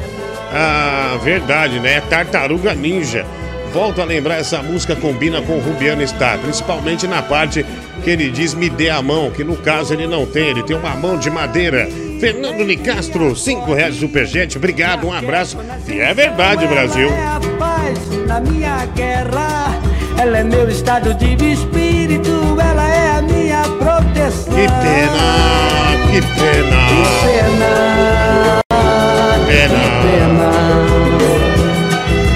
[0.53, 1.95] Ah, verdade, né?
[1.95, 3.25] É Tartaruga Ninja.
[3.73, 7.65] Volto a lembrar, essa música combina com o Rubiano Star, principalmente na parte
[8.05, 10.77] que ele diz me dê a mão, que no caso ele não tem, ele tem
[10.77, 11.89] uma mão de madeira.
[12.21, 15.57] Fernando Nicastro, 5 reais superjet, obrigado, um abraço.
[15.89, 17.09] E é verdade, Brasil.
[17.09, 19.77] É paz na minha guerra.
[20.17, 22.31] Ela é meu estado de espírito.
[22.57, 24.53] Ela é a minha proteção.
[24.53, 25.82] Que pena,
[26.13, 26.87] que pena.
[26.93, 27.09] Que
[27.47, 27.73] pena.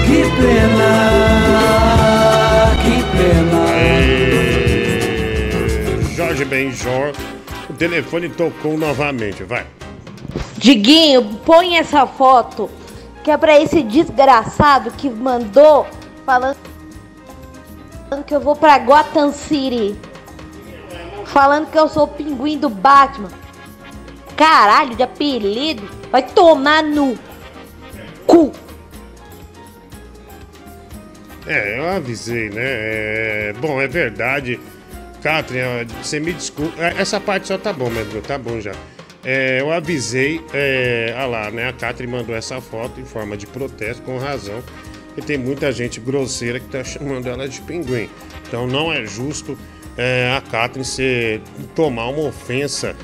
[0.04, 0.96] Que pena.
[2.82, 3.62] Que pena.
[3.70, 3.86] É,
[6.16, 7.12] Jorge Benjor,
[7.70, 9.64] o telefone tocou novamente, vai.
[10.56, 12.68] Diguinho, põe essa foto
[13.22, 15.86] que é pra esse desgraçado que mandou
[16.26, 16.56] falando
[18.26, 19.94] que eu vou pra Gotham City.
[21.26, 23.28] Falando que eu sou o pinguim do Batman.
[24.38, 25.82] Caralho, de apelido.
[26.12, 27.18] Vai tomar no
[28.24, 28.52] cu.
[31.44, 32.62] É, eu avisei, né?
[32.62, 34.60] É, bom, é verdade.
[35.20, 36.72] Catherine, você me desculpa.
[36.80, 38.72] É, Essa parte só tá bom, mesmo, tá bom já.
[39.24, 41.68] É, eu avisei, é, ah lá, né?
[41.68, 44.62] A Catherine mandou essa foto em forma de protesto, com razão.
[45.16, 48.08] E tem muita gente grosseira que tá chamando ela de pinguim.
[48.46, 49.58] Então não é justo
[49.96, 51.42] é, a Catherine ser,
[51.74, 52.94] tomar uma ofensa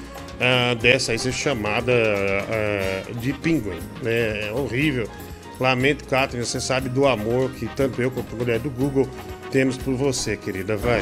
[0.44, 3.80] ah, dessa aí ser chamada ah, de pinguim.
[4.02, 4.48] Né?
[4.48, 5.08] É horrível.
[5.58, 9.08] Lamento, Catherine, você sabe do amor que tanto eu quanto a mulher do Google
[9.50, 10.76] temos por você, querida.
[10.76, 11.00] Vai.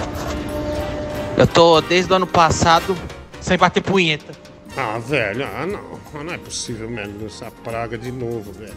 [1.37, 2.97] Eu tô desde o ano passado
[3.41, 4.33] sem bater punheta.
[4.77, 6.01] Ah, velho, ah, não.
[6.15, 8.75] Ah, Não é possível, mesmo, essa praga de novo, velho.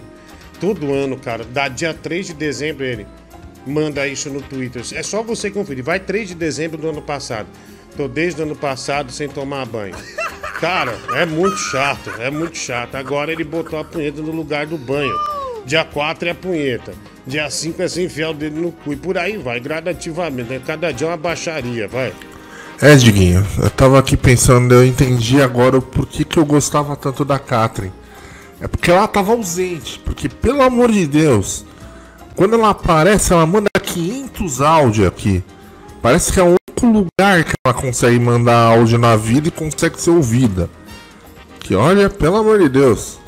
[0.60, 3.06] Todo ano, cara, dá dia 3 de dezembro ele
[3.66, 4.84] manda isso no Twitter.
[4.94, 5.84] É só você conferir.
[5.84, 7.48] Vai 3 de dezembro do ano passado.
[7.98, 9.96] Tô desde o ano passado sem tomar banho.
[10.60, 12.96] Cara, é muito chato, é muito chato.
[12.96, 15.16] Agora ele botou a punheta no lugar do banho.
[15.66, 16.94] Dia 4 é a punheta.
[17.26, 18.94] Dia 5 é sem enfiar o dedo no cu.
[18.94, 20.50] E por aí vai, gradativamente.
[20.50, 20.62] Né?
[20.66, 22.14] Cada dia é uma baixaria, vai.
[22.82, 27.24] É, Diguinho, eu tava aqui pensando, eu entendi agora o porquê que eu gostava tanto
[27.24, 27.94] da Catherine.
[28.60, 30.00] É porque ela tava ausente.
[30.00, 31.66] Porque, pelo amor de Deus,
[32.36, 35.44] quando ela aparece, ela manda 500 áudios aqui.
[36.02, 36.88] Parece que é o único
[37.20, 40.70] lugar que ela consegue mandar áudio na vida e consegue ser ouvida.
[41.60, 43.20] Que olha, pelo amor de Deus.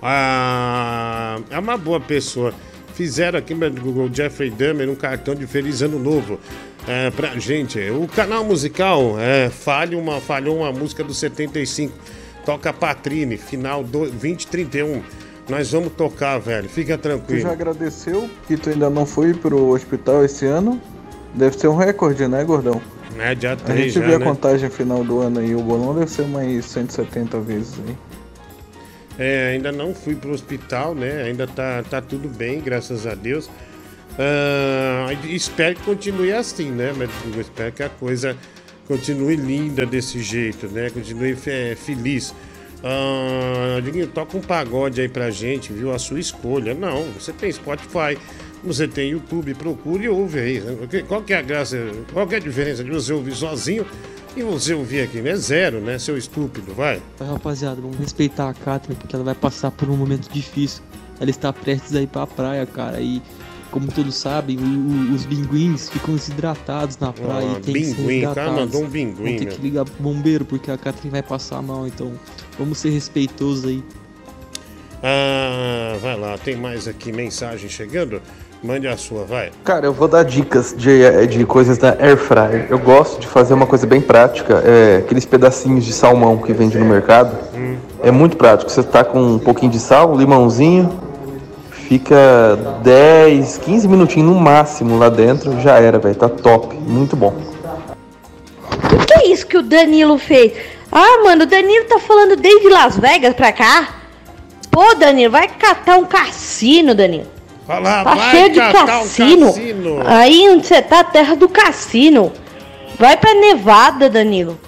[0.00, 2.52] Ah, é uma boa pessoa.
[2.94, 6.38] Fizeram aqui no Google Jeffrey Dahmer um cartão de Feliz Ano Novo
[6.86, 7.78] é, pra gente.
[7.90, 11.92] O canal musical é, falha uma, falhou uma música do 75.
[12.44, 15.02] Toca Patrine, final do 2031.
[15.48, 16.68] Nós vamos tocar, velho.
[16.68, 17.40] Fica Tu tranquilo.
[17.42, 20.80] já agradeceu que tu ainda não foi pro hospital esse ano?
[21.34, 22.80] Deve ser um recorde, né, gordão?
[23.18, 24.24] É, dia A 3 gente já, vê a né?
[24.24, 27.96] contagem final do ano aí, o bolão deve ser umas 170 vezes aí.
[29.18, 31.22] É, ainda não fui pro hospital, né?
[31.24, 33.50] Ainda tá, tá tudo bem, graças a Deus.
[34.18, 36.92] Ah, espero que continue assim, né?
[36.96, 38.36] Mas espero que a coisa
[38.86, 40.90] continue linda desse jeito, né?
[40.90, 42.34] Continue fe- feliz.
[42.82, 45.92] Ah, Diguinho, toca um pagode aí pra gente, viu?
[45.92, 46.74] A sua escolha.
[46.74, 48.18] Não, você tem Spotify,
[48.64, 50.60] você tem YouTube, procure e ouve aí.
[50.60, 50.76] né?
[51.08, 51.76] Qual que é a graça,
[52.12, 53.84] qual que é a diferença de você ouvir sozinho
[54.36, 55.34] e você ouvir aqui, né?
[55.36, 55.98] Zero, né?
[55.98, 57.00] Seu estúpido, vai.
[57.20, 60.82] Rapaziada, vamos respeitar a Catherine porque ela vai passar por um momento difícil.
[61.20, 63.00] Ela está prestes a ir pra praia, cara.
[63.00, 63.20] E
[63.70, 64.58] como todos sabem,
[65.14, 68.54] os pinguins ficam desidratados na praia Ah, tem que pinguim, o cara resgatados.
[68.60, 69.46] mandou um ter meu.
[69.54, 71.86] que ligar pro bombeiro porque a Catherine vai passar mal.
[71.86, 72.12] Então
[72.58, 73.82] vamos ser respeitosos aí.
[75.02, 78.20] Ah, vai lá, tem mais aqui mensagem chegando?
[78.62, 79.50] Mande a sua, vai.
[79.64, 82.68] Cara, eu vou dar dicas de, de coisas da Air Fryer.
[82.70, 86.78] Eu gosto de fazer uma coisa bem prática, é aqueles pedacinhos de salmão que vende
[86.78, 87.36] no mercado.
[88.04, 88.70] É muito prático.
[88.70, 90.96] Você tá com um pouquinho de sal, um limãozinho,
[91.72, 96.14] fica 10, 15 minutinhos no máximo lá dentro, já era, velho.
[96.14, 97.34] Tá top, muito bom.
[98.92, 100.52] O que é isso que o Danilo fez?
[100.92, 103.88] Ah, mano, o Danilo tá falando desde Las Vegas pra cá?
[104.70, 107.31] Pô, Danilo, vai catar um cassino, Danilo.
[107.66, 109.46] Fala, Tá vai cheio de catar um cassino.
[109.46, 110.02] cassino.
[110.06, 112.32] Aí onde você tá, terra do cassino.
[112.98, 114.58] Vai pra Nevada, Danilo.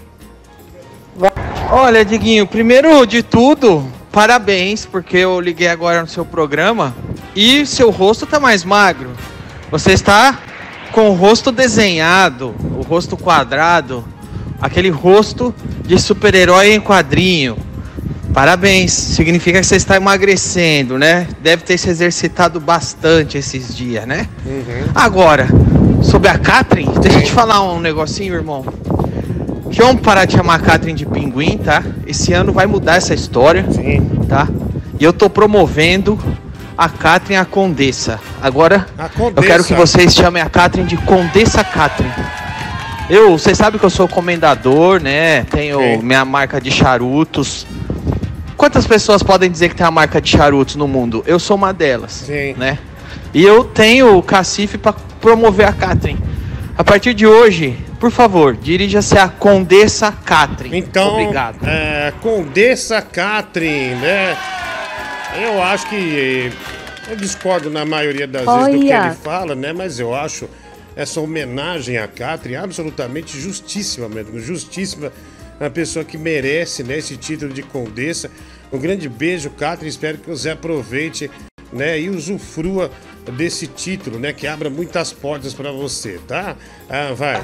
[1.71, 6.95] Olha, Diguinho, primeiro de tudo, parabéns, porque eu liguei agora no seu programa
[7.35, 9.11] e seu rosto tá mais magro.
[9.71, 10.39] Você está
[10.93, 14.05] com o rosto desenhado, o rosto quadrado,
[14.61, 17.57] aquele rosto de super-herói em quadrinho.
[18.35, 21.29] Parabéns, significa que você está emagrecendo, né?
[21.41, 24.27] Deve ter se exercitado bastante esses dias, né?
[24.93, 25.47] Agora,
[26.03, 28.65] sobre a Catherine, deixa eu te falar um negocinho, irmão.
[29.77, 31.85] Vamos parar de chamar a Catherine de pinguim, tá?
[32.09, 33.65] Esse ano vai mudar essa história,
[34.29, 34.49] tá?
[34.99, 36.19] E eu tô promovendo
[36.77, 38.19] a Catherine a Condessa.
[38.43, 38.85] Agora,
[39.37, 42.13] eu quero que vocês chamem a Catherine de Condessa Catherine.
[43.09, 45.45] Eu, vocês sabem que eu sou comendador, né?
[45.45, 47.65] Tenho minha marca de charutos.
[48.65, 51.23] Quantas pessoas podem dizer que tem a marca de charutos no mundo?
[51.27, 52.79] Eu sou uma delas, né?
[53.35, 56.19] E eu tenho o cacife para promover a Catherine.
[56.75, 60.79] A partir de hoje, por favor, dirija-se a Condessa Catherine.
[60.79, 61.59] Então, Obrigado.
[61.63, 64.35] é, Condessa Catherine, né?
[65.43, 66.51] Eu acho que.
[67.11, 69.07] Eu discordo na maioria das vezes do que Olha.
[69.09, 69.75] ele fala, né?
[69.75, 70.49] Mas eu acho
[70.97, 74.41] essa homenagem à Catherine absolutamente justíssima mesmo.
[74.41, 75.13] Justíssima.
[75.61, 78.29] Uma pessoa que merece né, esse título de Condessa.
[78.75, 79.89] Um grande beijo, Catherine.
[79.89, 81.31] Espero que você aproveite
[81.73, 82.91] né, e usufrua
[83.37, 84.33] desse título, né?
[84.33, 86.57] Que abra muitas portas para você, tá?
[86.91, 87.41] Ah, vai.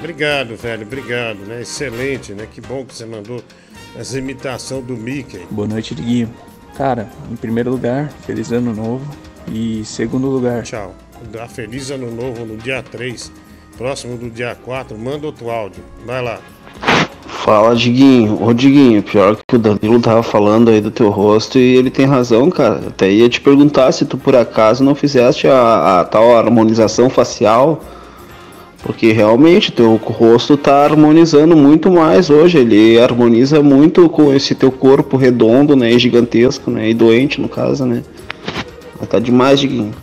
[0.00, 1.62] Obrigado, velho, obrigado, né?
[1.62, 2.48] Excelente, né?
[2.52, 3.40] Que bom que você mandou
[3.96, 5.46] essa imitação do Mickey.
[5.48, 6.34] Boa noite, Diguinho.
[6.76, 9.06] Cara, em primeiro lugar, feliz ano novo.
[9.46, 10.92] E segundo lugar, Tchau.
[11.30, 13.30] Dá feliz ano novo no dia 3,
[13.80, 14.98] próximo do dia 4.
[14.98, 15.82] Manda outro áudio.
[16.04, 16.38] Vai lá.
[17.26, 18.38] Fala, Diguinho.
[18.42, 22.04] Ô, Diguinho, pior que o Danilo tava falando aí do teu rosto e ele tem
[22.04, 22.88] razão, cara.
[22.88, 27.82] Até ia te perguntar se tu por acaso não fizeste a, a tal harmonização facial.
[28.82, 32.58] Porque realmente teu rosto tá harmonizando muito mais hoje.
[32.58, 35.90] Ele harmoniza muito com esse teu corpo redondo, né?
[35.90, 36.90] E gigantesco, né?
[36.90, 38.02] E doente, no caso, né?
[38.98, 39.94] Mas Tá demais, Diguinho.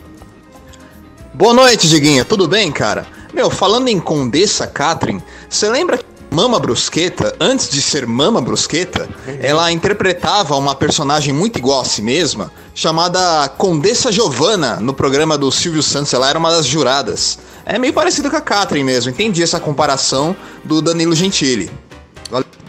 [1.32, 2.24] Boa noite, Diguinha.
[2.24, 3.17] Tudo bem, cara?
[3.32, 9.08] Meu, falando em Condessa Catherine, você lembra que Mama Brusqueta, antes de ser Mama Brusqueta,
[9.40, 15.50] ela interpretava uma personagem muito igual a si mesma, chamada Condessa Giovanna, no programa do
[15.50, 16.12] Silvio Santos.
[16.12, 17.38] Ela era uma das juradas.
[17.64, 19.10] É meio parecido com a Catherine mesmo.
[19.10, 21.70] Entendi essa comparação do Danilo Gentili.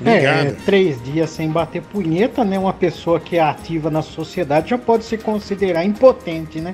[0.05, 2.57] É, três dias sem bater punheta, né?
[2.57, 6.73] Uma pessoa que é ativa na sociedade já pode se considerar impotente, né?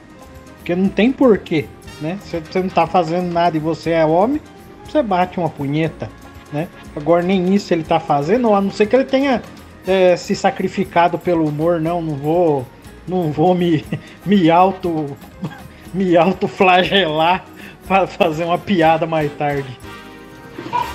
[0.57, 1.65] Porque não tem porquê,
[2.01, 2.17] né?
[2.21, 4.41] Se você não tá fazendo nada e você é homem,
[4.85, 6.09] você bate uma punheta,
[6.51, 6.67] né?
[6.95, 9.41] Agora nem isso ele tá fazendo, a não ser que ele tenha
[9.87, 12.67] é, se sacrificado pelo humor, não, não vou,
[13.07, 13.85] não vou me,
[14.25, 15.15] me auto,
[15.93, 17.45] me auto flagelar
[17.87, 19.79] pra fazer uma piada mais tarde.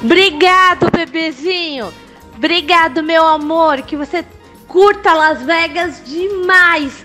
[0.03, 1.93] Obrigado, bebezinho.
[2.37, 3.83] Obrigado, meu amor.
[3.83, 4.25] Que você
[4.67, 7.05] curta Las Vegas demais.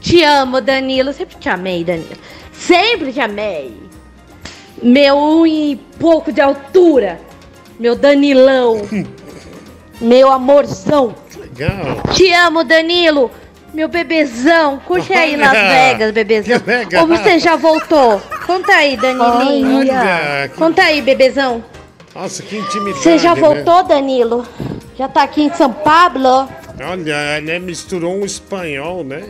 [0.00, 1.12] Te amo, Danilo.
[1.12, 2.18] Sempre te amei, Danilo.
[2.66, 3.76] Sempre te amei.
[4.82, 7.20] Meu um e pouco de altura.
[7.78, 8.82] Meu Danilão.
[10.00, 11.14] meu amorzão.
[11.36, 12.02] Legal.
[12.14, 13.30] Te amo, Danilo.
[13.74, 14.78] Meu bebezão.
[14.86, 16.60] Curte aí Las Vegas, bebezão.
[17.00, 18.20] Ou você já voltou?
[18.46, 19.78] Conta aí, Danilinho.
[19.78, 21.64] Olha, que- Conta aí, bebezão.
[22.14, 23.02] Nossa, que intimidade.
[23.02, 23.40] Você já né?
[23.40, 24.46] voltou, Danilo?
[24.98, 26.48] Já tá aqui em São Pablo?
[26.80, 27.58] Olha, né?
[27.58, 29.24] Misturou um espanhol, né?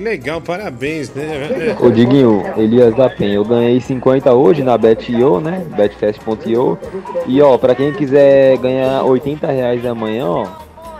[0.00, 1.76] Que legal, parabéns, né?
[1.78, 5.62] Ô Diguinho, Elias da Penha, eu ganhei 50 hoje na Bet.io, né?
[5.76, 6.78] Betfest.io.
[7.26, 10.46] E ó, pra quem quiser ganhar 80 reais amanhã, ó,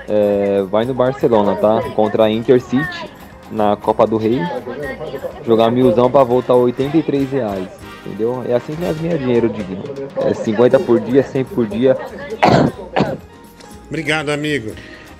[0.07, 1.81] é, vai no Barcelona, tá?
[1.97, 3.11] Contra a Intercity
[3.51, 4.39] na Copa do Rei.
[5.47, 7.69] Jogar milzão pra voltar 83 reais.
[8.05, 8.45] Entendeu?
[8.47, 9.85] É assim que nós ganhamos dinheiro, Diguinho.
[10.27, 11.97] É 50 por dia, 100 por dia.
[13.89, 14.73] Obrigado, amigo.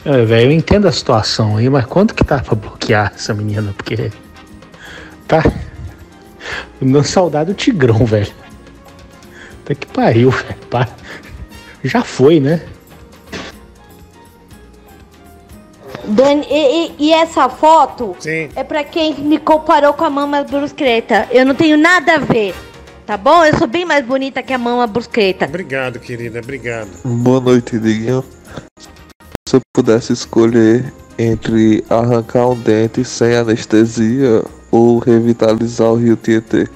[0.05, 3.75] É, velho, eu entendo a situação aí, mas quanto que tá pra bloquear essa menina?
[3.77, 4.11] Porque.
[5.29, 5.43] Tá.
[6.81, 8.33] Dando saudade do Tigrão, velho.
[9.65, 10.57] Até que pariu, velho.
[11.85, 12.63] Já foi, né?
[16.05, 18.17] Dani, e, e- e essa foto
[18.57, 21.29] é pra quem me comparou com a Mama Brusqueta.
[21.31, 22.55] Eu não tenho nada a ver,
[23.07, 23.45] tá bom?
[23.45, 25.45] Eu sou bem mais bonita que a Mama Brusqueta.
[25.45, 26.89] Obrigado, querida, obrigado.
[27.05, 28.25] Boa noite, Diguinho.
[29.51, 36.69] Se eu pudesse escolher entre arrancar um dente sem anestesia ou revitalizar o rio Tietê,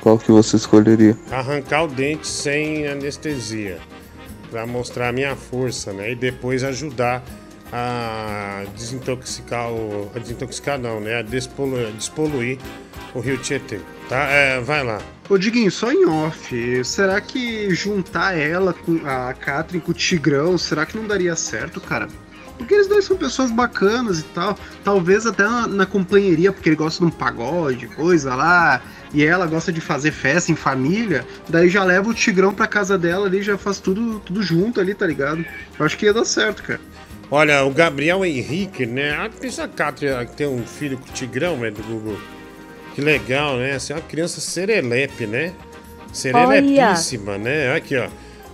[0.00, 1.18] qual que você escolheria?
[1.28, 3.80] Arrancar o dente sem anestesia.
[4.48, 6.12] Pra mostrar a minha força, né?
[6.12, 7.24] E depois ajudar
[7.72, 10.10] a desintoxicar o.
[10.14, 11.18] A desintoxicar não, né?
[11.18, 12.58] A despoluir, despoluir
[13.14, 13.80] o rio Tietê.
[14.08, 14.24] Tá?
[14.24, 15.00] É, vai lá.
[15.28, 20.58] Ô Diguinho, só em off, será que juntar ela com a Catherine com o Tigrão,
[20.58, 22.08] será que não daria certo, cara?
[22.58, 24.58] Porque eles dois são pessoas bacanas e tal.
[24.84, 28.82] Talvez até na, na companhieria, porque ele gosta de um pagode, coisa lá.
[29.14, 31.24] E ela gosta de fazer festa em família.
[31.48, 34.94] Daí já leva o Tigrão pra casa dela ali, já faz tudo, tudo junto ali,
[34.94, 35.42] tá ligado?
[35.78, 36.80] Eu acho que ia dar certo, cara.
[37.30, 39.12] Olha, o Gabriel Henrique, né?
[39.12, 41.70] A pensa a Catherine tem um filho com o Tigrão, né?
[41.70, 42.18] Do Google.
[42.94, 43.78] Que legal, né?
[43.78, 45.54] Você é uma criança serelepe, né?
[46.12, 47.72] Serelepíssima, né?
[47.72, 48.08] Aqui, ó.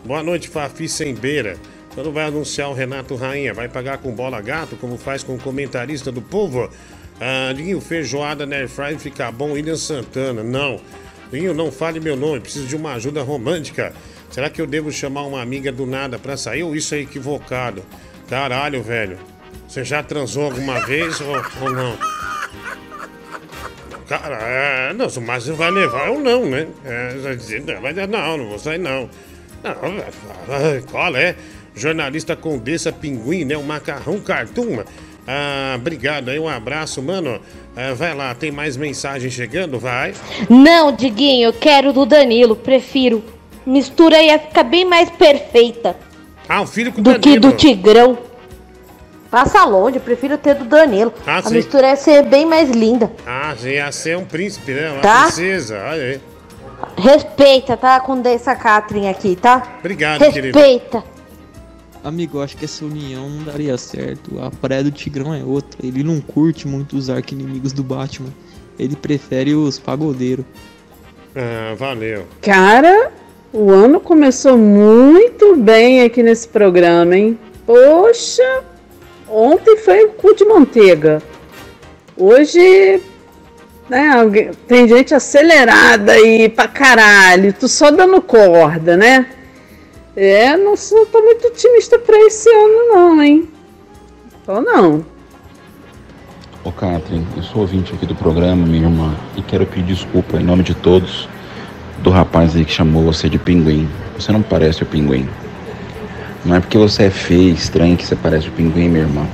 [0.05, 1.57] Boa noite, Fafi Sem Beira.
[1.95, 3.55] Quando vai anunciar o Renato Rainha?
[3.55, 6.68] Vai pagar com bola gato, como faz com o comentarista do povo?
[7.18, 10.45] Ah, Dinho, feijoada na Airfry fica bom, William Santana.
[10.45, 10.79] Não.
[11.33, 13.95] Dinho, não fale meu nome, preciso de uma ajuda romântica.
[14.31, 17.83] Será que eu devo chamar uma amiga do nada pra sair ou isso é equivocado?
[18.29, 19.18] Caralho, velho.
[19.68, 21.97] Você já transou alguma vez ou, ou não?
[24.09, 26.68] Cara, é, não, mas você vai levar ou não, né?
[26.85, 27.64] É, vai dizer,
[28.09, 29.09] não, não, vou sair não.
[29.64, 29.99] Não,
[30.55, 31.35] é, qual é?
[31.74, 33.57] Jornalista Condessa Pinguim, né?
[33.57, 34.85] O Macarrão Cartuma.
[35.27, 37.41] Ah, obrigado aí, um abraço, mano.
[37.77, 39.79] Ah, vai lá, tem mais mensagem chegando?
[39.79, 40.14] Vai.
[40.49, 43.24] Não, Diguinho, eu quero do Danilo, prefiro.
[43.66, 45.97] Mistura ia ficar bem mais perfeita
[46.49, 47.40] Ah, o filho com do que Danilo.
[47.40, 48.18] do Tigrão.
[49.30, 51.12] Passa longe, eu prefiro ter do Danilo.
[51.26, 51.55] Ah, a sim.
[51.55, 53.11] mistura ia ser bem mais linda.
[53.26, 54.90] Ah, você ia ser um príncipe, né?
[54.92, 55.22] Uma Tá.
[55.24, 56.20] princesa, olha aí.
[56.97, 57.99] Respeita, tá?
[58.01, 59.76] Com dessa Catherine aqui, tá?
[59.80, 60.57] Obrigado, querido.
[60.59, 61.03] Respeita.
[62.05, 64.40] Amigo, acho que essa união não daria certo.
[64.40, 65.84] A praia do Tigrão é outra.
[65.84, 68.28] Ele não curte muito os arqui-inimigos do Batman.
[68.78, 70.44] Ele prefere os pagodeiros.
[71.34, 72.26] Ah, valeu.
[72.40, 73.11] Cara,
[73.53, 77.38] o ano começou muito bem aqui nesse programa, hein?
[77.64, 78.62] Poxa,
[79.28, 81.22] ontem foi o cu de manteiga.
[82.16, 83.01] Hoje,
[83.88, 84.11] né,
[84.66, 89.26] tem gente acelerada aí pra caralho, tu só dando corda, né?
[90.14, 93.49] É, não sou, tô muito otimista pra esse ano não, hein?
[94.44, 95.05] Tô não.
[96.64, 100.42] Ô Catherine, eu sou ouvinte aqui do programa, minha irmã, e quero pedir desculpa em
[100.42, 101.28] nome de todos
[102.07, 103.88] do rapaz aí que chamou você de pinguim.
[104.16, 105.28] Você não parece o pinguim.
[106.44, 109.26] Não é porque você é feio, estranho, que você parece o pinguim, minha irmã.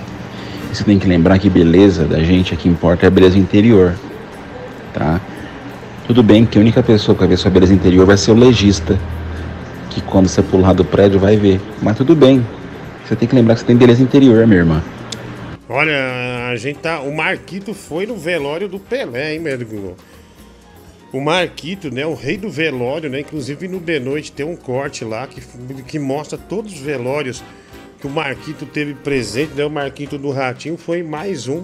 [0.70, 3.94] E Você tem que lembrar que beleza da gente, aqui importa é a beleza interior,
[4.94, 5.20] tá?
[6.06, 8.34] Tudo bem que a única pessoa que vai ver sua beleza interior vai ser o
[8.34, 8.98] legista,
[9.90, 11.60] que quando você pular do prédio vai ver.
[11.82, 12.42] Mas tudo bem,
[13.04, 14.82] você tem que lembrar que você tem beleza interior, minha irmã.
[15.68, 17.00] Olha, a gente tá.
[17.00, 19.94] O Marquito foi no velório do Pelé, hein, médico?
[21.12, 22.06] O Marquito, né?
[22.06, 23.20] O rei do velório, né?
[23.20, 25.42] Inclusive no The Noite tem um corte lá que,
[25.82, 27.44] que mostra todos os velórios
[28.00, 29.64] que o Marquito teve presente, né?
[29.64, 31.62] O Marquito do Ratinho foi mais um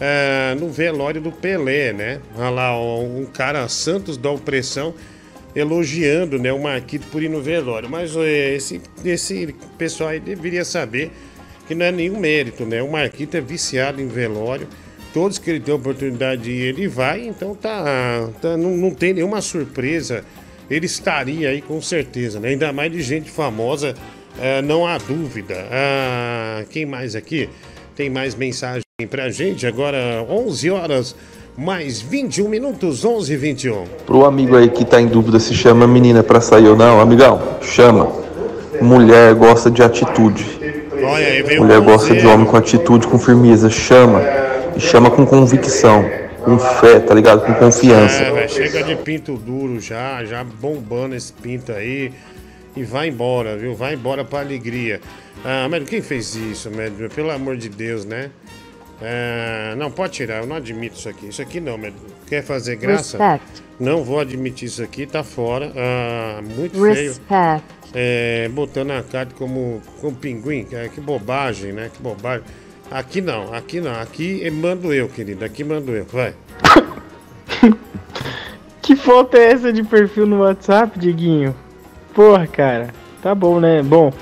[0.00, 2.20] ah, no velório do Pelé, né?
[2.36, 4.94] Olha lá, um cara Santos da opressão
[5.54, 6.52] elogiando, né?
[6.52, 7.88] O Marquito por ir no velório.
[7.88, 11.12] Mas eh, esse, esse pessoal aí deveria saber
[11.66, 12.82] que não é nenhum mérito, né?
[12.82, 14.68] O Marquito é viciado em velório.
[15.14, 20.24] Todos que ele tem oportunidade ele vai, então tá, tá- não, não tem nenhuma surpresa.
[20.68, 22.48] Ele estaria aí com certeza, né?
[22.48, 23.94] Ainda mais de gente famosa,
[24.40, 25.54] eh, não há dúvida.
[25.70, 27.48] Ah, quem mais aqui?
[27.94, 29.68] Tem mais mensagem pra gente?
[29.68, 31.14] Agora 11 horas
[31.56, 33.84] mais 21 minutos, 11 e 21.
[34.04, 37.40] Pro amigo aí que tá em dúvida se chama menina pra sair ou não, amigão,
[37.62, 38.10] chama.
[38.82, 40.44] Mulher gosta de atitude.
[41.04, 43.70] Olha Mulher gosta de homem com atitude, com firmeza.
[43.70, 44.43] Chama.
[44.76, 46.04] E chama com convicção,
[46.44, 47.46] com fé, tá ligado?
[47.46, 48.22] Com confiança.
[48.22, 52.12] É, velho, chega de pinto duro já, já bombando esse pinto aí.
[52.76, 53.74] E vai embora, viu?
[53.74, 55.00] Vai embora pra alegria.
[55.44, 57.14] Ah, mas quem fez isso, médico?
[57.14, 58.30] Pelo amor de Deus, né?
[59.00, 61.28] É, não, pode tirar, eu não admito isso aqui.
[61.28, 62.04] Isso aqui não, médico.
[62.26, 63.16] Quer fazer graça?
[63.16, 63.62] Respect.
[63.78, 65.72] Não vou admitir isso aqui, tá fora.
[65.76, 67.10] Ah, muito feio.
[67.10, 67.64] Respect.
[67.94, 70.64] É, botando a cara como, como pinguim.
[70.64, 71.90] Que, que bobagem, né?
[71.94, 72.44] Que bobagem.
[72.90, 73.94] Aqui não, aqui não.
[74.00, 75.44] Aqui mando eu, querido.
[75.44, 76.04] Aqui mando eu.
[76.06, 76.34] Vai.
[78.84, 81.56] Que foto é essa de perfil no WhatsApp, Diguinho?
[82.12, 82.88] Porra, cara.
[83.22, 83.82] Tá bom, né?
[83.82, 84.12] Bom,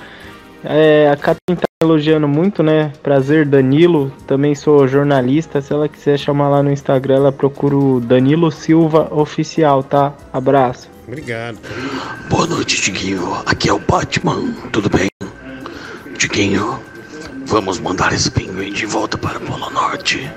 [0.62, 2.92] é, a Catherine tá elogiando muito, né?
[3.02, 4.12] Prazer, Danilo.
[4.24, 5.60] Também sou jornalista.
[5.60, 10.14] Se ela quiser chamar lá no Instagram, ela procura o Danilo Silva Oficial, tá?
[10.32, 10.88] Abraço.
[11.08, 11.58] Obrigado.
[12.30, 13.34] Boa noite, Diguinho.
[13.44, 14.54] Aqui é o Batman.
[14.70, 15.08] Tudo bem?
[16.16, 16.78] Diguinho,
[17.46, 20.30] vamos mandar esse pinguim de volta para o Polo Norte.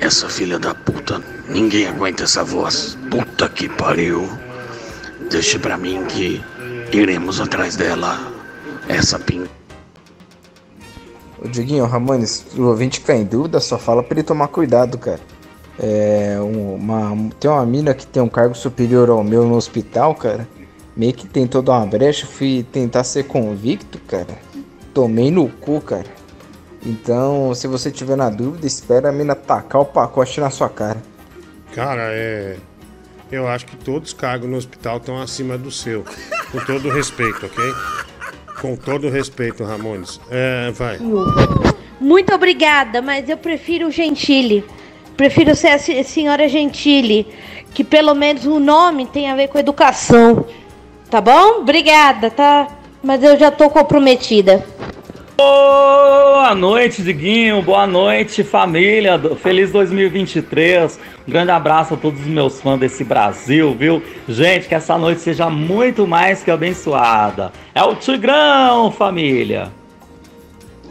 [0.00, 2.96] Essa filha da puta, ninguém aguenta essa voz.
[3.10, 4.28] Puta que pariu.
[5.30, 6.42] Deixe pra mim que
[6.92, 8.18] iremos atrás dela.
[8.88, 9.48] essa pinguim.
[11.44, 15.20] Ô Diguinho, Ramones, o ouvinte ficar em dúvida, só fala pra ele tomar cuidado, cara.
[15.78, 20.14] É, um- uma, tem uma mina que tem um cargo superior ao meu no hospital,
[20.14, 20.48] cara.
[20.96, 24.38] Meio que tentou dar uma brecha, fui tentar ser convicto, cara.
[24.98, 26.06] Tomei no cu, cara.
[26.84, 31.00] Então, se você tiver na dúvida, espera a mina tacar o pacote na sua cara.
[31.72, 32.56] Cara, é.
[33.30, 36.04] Eu acho que todos os cargos no hospital estão acima do seu.
[36.50, 37.64] Com todo respeito, ok?
[38.60, 40.20] Com todo respeito, Ramones.
[40.28, 40.98] É, vai.
[42.00, 44.64] Muito obrigada, mas eu prefiro o Gentile.
[45.16, 47.24] Prefiro ser a se- senhora Gentile,
[47.72, 50.44] que pelo menos o nome tem a ver com educação.
[51.08, 51.60] Tá bom?
[51.60, 52.66] Obrigada, tá?
[53.02, 54.64] Mas eu já tô comprometida.
[55.36, 57.62] Boa noite, Diguinho.
[57.62, 59.20] Boa noite, família.
[59.36, 60.98] Feliz 2023.
[61.26, 64.02] Um grande abraço a todos os meus fãs desse Brasil, viu?
[64.26, 67.52] Gente, que essa noite seja muito mais que abençoada.
[67.74, 69.68] É o Tigrão, família.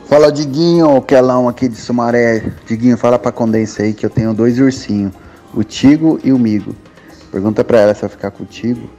[0.08, 2.54] Fala Diguinho, o Quelão aqui de Sumaré.
[2.66, 5.12] Diguinho, fala pra Condensa aí que eu tenho dois ursinhos,
[5.54, 6.74] o Tigo e o Migo.
[7.30, 8.90] Pergunta pra ela se eu ficar contigo,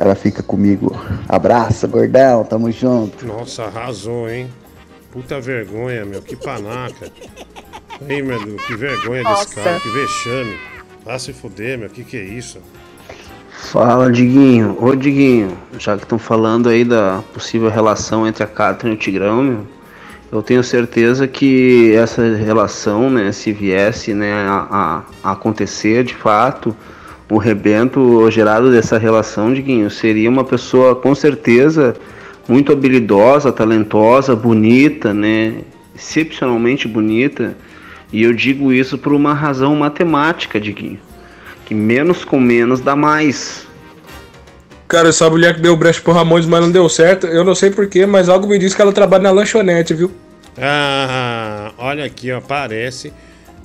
[0.00, 0.98] ela fica comigo.
[1.28, 3.26] Abraço, gordão, tamo junto.
[3.26, 4.48] Nossa, arrasou, hein?
[5.12, 6.22] Puta vergonha, meu.
[6.22, 7.12] Que panaca.
[8.08, 9.44] Hein, meu, que vergonha Nossa.
[9.44, 9.78] desse cara.
[9.78, 10.56] Que vexame.
[11.04, 11.90] Vai se fuder, meu.
[11.90, 12.58] Que que é isso?
[13.70, 14.74] Fala, Diguinho.
[14.80, 19.00] Ô, Diguinho, já que estão falando aí da possível relação entre a Catherine e o
[19.00, 19.66] Tigrão, meu,
[20.32, 26.74] eu tenho certeza que essa relação, né, se viesse né, a- a acontecer de fato,
[27.30, 31.94] o rebento gerado dessa relação, Diguinho, seria uma pessoa com certeza
[32.48, 35.58] muito habilidosa, talentosa, bonita, né,
[35.94, 37.56] excepcionalmente bonita.
[38.12, 40.98] E eu digo isso por uma razão matemática, Diguinho
[41.70, 43.64] que menos com menos dá mais.
[44.88, 47.28] Cara, essa mulher que deu brecha pro Ramones, mas não deu certo.
[47.28, 50.10] Eu não sei porquê, mas algo me diz que ela trabalha na lanchonete, viu?
[50.60, 52.40] Ah, olha aqui, ó.
[52.40, 53.12] Parece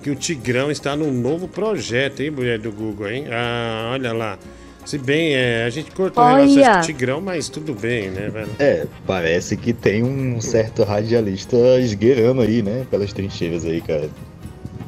[0.05, 3.25] que o Tigrão está num novo projeto, hein, mulher do Google, hein?
[3.31, 4.37] Ah, olha lá.
[4.85, 6.73] Se bem, é, a gente cortou relações Olha.
[6.73, 8.51] com o Tigrão, mas tudo bem, né, velho?
[8.59, 12.85] É, parece que tem um certo radialista esgueirando aí, né?
[12.91, 14.07] Pelas trincheiras aí, cara.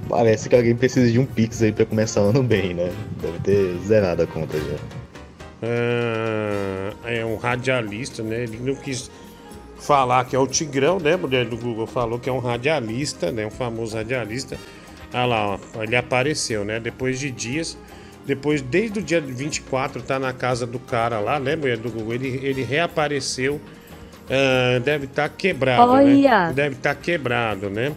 [0.08, 2.92] Parece que alguém precisa de um pix aí pra começar o ano bem, né?
[3.20, 4.78] Deve ter zerado a conta já.
[5.64, 8.44] Ah, é um radialista, né?
[8.44, 9.10] Ele não quis
[9.80, 11.16] falar que é o Tigrão, né?
[11.16, 13.48] Mulher do Google falou que é um radialista, né?
[13.48, 14.60] Um famoso radialista.
[15.14, 16.80] Ah lá, ó, ele apareceu, né?
[16.80, 17.78] Depois de dias.
[18.26, 22.14] Depois, desde o dia 24, tá na casa do cara lá, né, mulher do Google?
[22.14, 23.62] Ele, ele reapareceu.
[24.30, 26.48] ah, deve estar quebrado, Olha!
[26.48, 26.54] né?
[26.54, 27.94] Deve estar quebrado, né?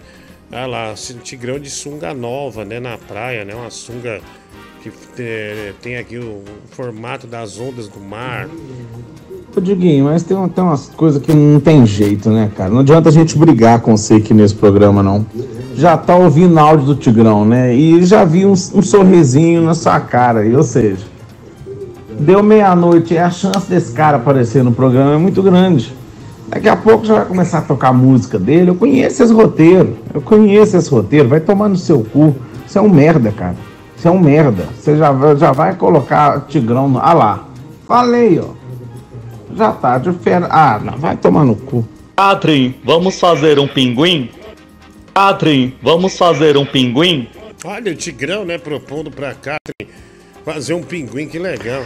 [0.52, 2.80] Ah lá, Tigrão de sunga nova, né?
[2.80, 3.54] Na praia, né?
[3.54, 4.20] Uma sunga
[4.82, 8.48] que eh, tem aqui o, formato das ondas do mar.
[9.54, 12.70] Ô Diguinho, mas tem, tem umas coisas que não tem jeito, né, cara?
[12.70, 15.26] Não adianta a gente brigar com você aqui nesse programa, não.
[15.80, 17.74] Já tá ouvindo áudio do Tigrão, né?
[17.74, 21.06] E já vi um, um sorrisinho na sua cara, ou seja,
[22.18, 25.94] deu meia-noite e a chance desse cara aparecer no programa é muito grande.
[26.48, 28.68] Daqui a pouco já vai começar a tocar a música dele.
[28.68, 29.96] Eu conheço esse roteiro.
[30.12, 31.30] Eu conheço esse roteiro.
[31.30, 32.36] Vai tomar no seu cu.
[32.66, 33.56] Você é um merda, cara.
[33.96, 34.64] Você é um merda.
[34.78, 36.98] Você já, já vai colocar Tigrão no.
[36.98, 37.44] Ah lá.
[37.88, 38.48] Falei, ó.
[39.56, 40.50] Já tá de férias.
[40.52, 40.98] Ah, não.
[40.98, 41.88] Vai tomar no cu.
[42.18, 44.28] Catherine, vamos fazer um pinguim?
[45.20, 47.28] Catherine, vamos fazer um pinguim?
[47.62, 49.94] Olha, o Tigrão, né, propondo pra Catherine
[50.42, 51.84] fazer um pinguim, que legal.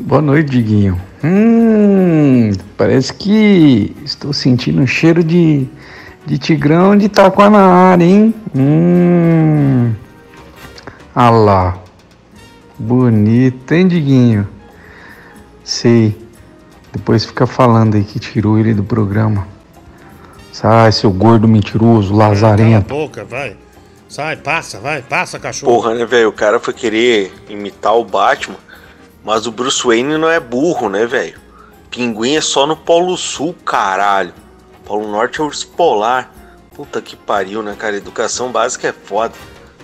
[0.00, 1.00] Boa noite, Diguinho.
[1.22, 5.64] Hum, parece que estou sentindo um cheiro de,
[6.26, 8.34] de tigrão de taquá na área, hein?
[8.52, 9.92] Hum.
[11.14, 11.78] Ah lá.
[12.76, 14.48] Bonito, hein, Diguinho?
[15.62, 16.18] Sei.
[16.92, 19.51] Depois fica falando aí que tirou ele do programa.
[20.52, 22.88] Sai, seu gordo mentiroso, Cala a lazarento.
[22.88, 23.56] boca, vai.
[24.08, 25.72] Sai, passa, vai, passa, cachorro.
[25.72, 26.28] Porra, né, velho?
[26.28, 28.58] O cara foi querer imitar o Batman,
[29.24, 31.40] mas o Bruce Wayne não é burro, né, velho?
[31.90, 34.34] Pinguim é só no Polo Sul, caralho.
[34.84, 36.30] Polo Norte é urso polar.
[36.74, 37.96] Puta que pariu, né, cara?
[37.96, 39.34] Educação básica é foda.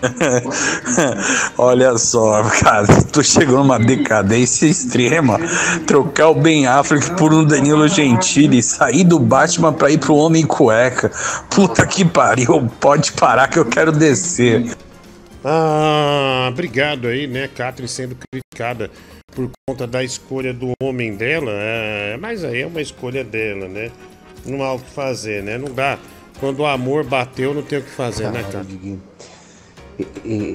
[1.57, 5.39] Olha só, cara, tu chegou numa decadência extrema.
[5.87, 10.47] Trocar o Ben Affleck por um Danilo Gentili, sair do Batman pra ir pro Homem
[10.47, 11.11] Cueca.
[11.51, 14.77] Puta que pariu, pode parar que eu quero descer.
[15.45, 18.91] Ah, obrigado aí, né, Catherine sendo criticada
[19.35, 21.51] por conta da escolha do homem dela.
[21.53, 23.91] É, mas aí é uma escolha dela, né?
[24.45, 25.59] Não há o que fazer, né?
[25.59, 25.99] Não dá.
[26.41, 28.65] Quando o amor bateu, não tem o que fazer, né, Cara,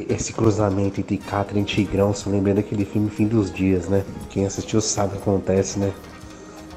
[0.09, 4.03] esse cruzamento entre Catherine e Tigrão, se lembrando daquele filme Fim dos Dias, né?
[4.29, 5.91] Quem assistiu sabe o que acontece, né?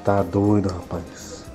[0.03, 1.45] Tá doido, rapaz.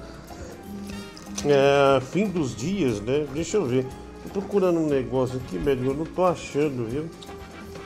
[1.45, 3.27] É, fim dos dias, né?
[3.35, 3.87] Deixa eu ver.
[4.25, 5.87] Tô procurando um negócio aqui, velho.
[5.87, 7.07] Eu não tô achando, viu?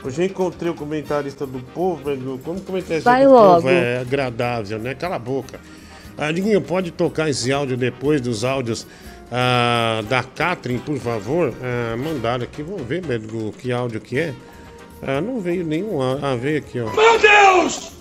[0.03, 2.39] Eu já encontrei o comentarista do povo, velho.
[2.43, 3.55] Como comentarista Vai do logo.
[3.55, 4.93] povo é agradável, né?
[4.93, 5.59] Cala a boca.
[6.33, 8.87] Diguinho, pode tocar esse áudio depois dos áudios
[9.31, 11.53] ah, da Catherine, por favor?
[11.61, 14.33] Ah, mandaram aqui, vamos ver, velho, que áudio que é.
[15.01, 16.01] Ah, não veio nenhum.
[16.01, 16.89] Ah, veio aqui, ó.
[16.89, 17.91] Meu Deus!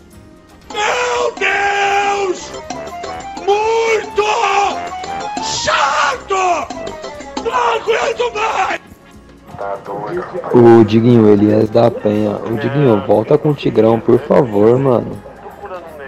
[0.72, 2.50] Meu Deus!
[3.44, 4.22] Muito
[5.42, 6.34] chato!
[7.44, 8.80] Não aguento mais!
[10.52, 12.36] O Diguinho Elias da Penha.
[12.36, 15.18] O Diguinho, volta com o Tigrão, por favor, mano.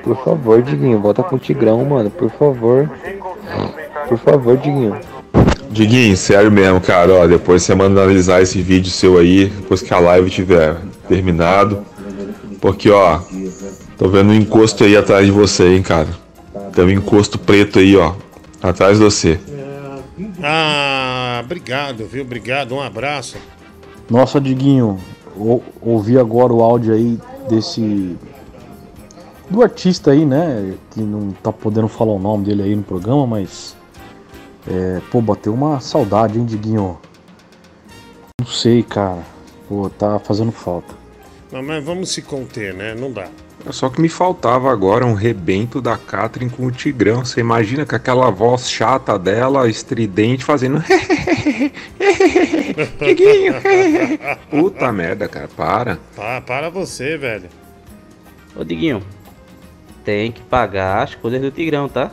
[0.03, 2.91] Por favor, Diguinho, volta com o Tigrão, mano, por favor.
[4.09, 4.97] Por favor, Diguinho.
[5.71, 9.93] Diguinho, sério mesmo, cara, ó, depois você manda analisar esse vídeo seu aí, depois que
[9.93, 10.77] a live tiver
[11.07, 11.83] terminado.
[12.61, 13.21] Porque, ó,
[13.97, 16.09] tô vendo um encosto aí atrás de você, hein, cara.
[16.73, 18.15] Tem um encosto preto aí, ó,
[18.63, 19.39] atrás de você.
[20.43, 22.23] Ah, obrigado, viu?
[22.23, 23.37] Obrigado, um abraço.
[24.11, 24.99] Nossa, Diguinho,
[25.37, 27.19] ou- ouvi agora o áudio aí
[27.49, 28.17] desse.
[29.51, 30.75] Do artista aí, né?
[30.91, 33.77] Que não tá podendo falar o nome dele aí no programa, mas.
[34.71, 36.99] É, pô, bateu uma saudade, hein, Diguinho?
[38.41, 39.23] Não sei, cara.
[39.69, 40.95] Pô, tá fazendo falta.
[41.51, 42.95] Não, mas vamos se conter, né?
[42.95, 43.29] Não dá.
[43.71, 47.25] Só que me faltava agora um rebento da Catherine com o Tigrão.
[47.25, 50.83] Você imagina com aquela voz chata dela, estridente, fazendo.
[52.99, 53.55] Diguinho!
[54.49, 55.99] Puta merda, cara, para.
[56.15, 57.49] Para, para você, velho.
[58.55, 59.03] Ô Diguinho,
[60.05, 62.11] tem que pagar as coisas do Tigrão, tá?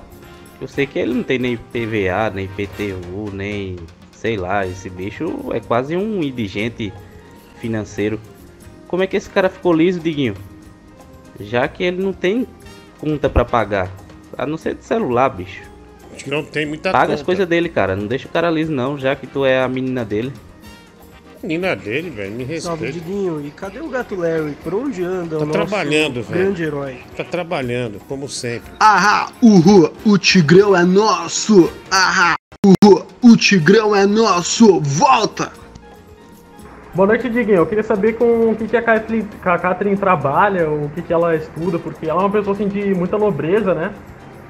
[0.66, 3.76] Eu sei que ele não tem nem PVA, nem PTU, nem.
[4.12, 6.92] sei lá, esse bicho é quase um indigente
[7.60, 8.20] financeiro.
[8.88, 10.34] Como é que esse cara ficou liso, Diguinho?
[11.40, 12.48] Já que ele não tem
[12.98, 13.92] conta pra pagar.
[14.36, 15.62] A não ser de celular, bicho.
[16.12, 17.14] Acho que não tem muita Paga conta.
[17.14, 17.96] as coisas dele, cara.
[17.96, 20.34] Não deixa o cara liso, não, já que tu é a menina dele.
[21.46, 23.06] Menina dele, velho, me Salve, respeita.
[23.08, 23.40] Diguinho.
[23.46, 24.58] E cadê o Gato Larry?
[24.64, 26.44] Por onde anda Tá o nosso trabalhando, velho.
[26.44, 26.98] grande herói?
[27.16, 28.72] Tá trabalhando, como sempre.
[28.80, 31.72] Ahá, uhul, o Tigrão é nosso!
[31.92, 32.34] Ahá,
[32.66, 34.80] uhul, o Tigrão é nosso!
[34.82, 35.52] Volta!
[36.96, 37.58] Boa noite, Diguinho.
[37.58, 41.14] Eu queria saber com o que, que a, Catherine, a Catherine trabalha, o que, que
[41.14, 43.94] ela estuda, porque ela é uma pessoa assim, de muita nobreza, né?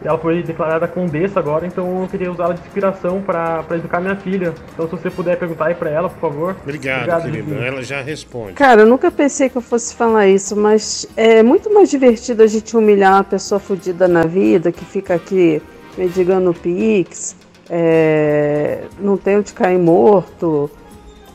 [0.06, 4.16] Ela foi declarada condessa agora, então eu queria usá-la de inspiração pra pra educar minha
[4.16, 4.54] filha.
[4.74, 6.56] Então, se você puder perguntar aí pra ela, por favor.
[6.62, 7.48] Obrigado, querido.
[7.48, 7.64] Diguinho.
[7.64, 8.54] Ela já responde.
[8.54, 12.48] Cara, eu nunca pensei que eu fosse falar isso, mas é muito mais divertido a
[12.48, 15.62] gente humilhar uma pessoa fodida na vida, que fica aqui
[15.98, 17.36] mendigando Pix,
[17.70, 20.70] é, não tem onde cair morto,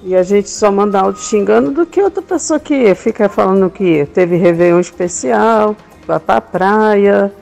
[0.03, 4.07] e a gente só manda áudio xingando, do que outra pessoa que fica falando que
[4.07, 5.77] teve Réveillon especial,
[6.07, 7.33] vai pra praia,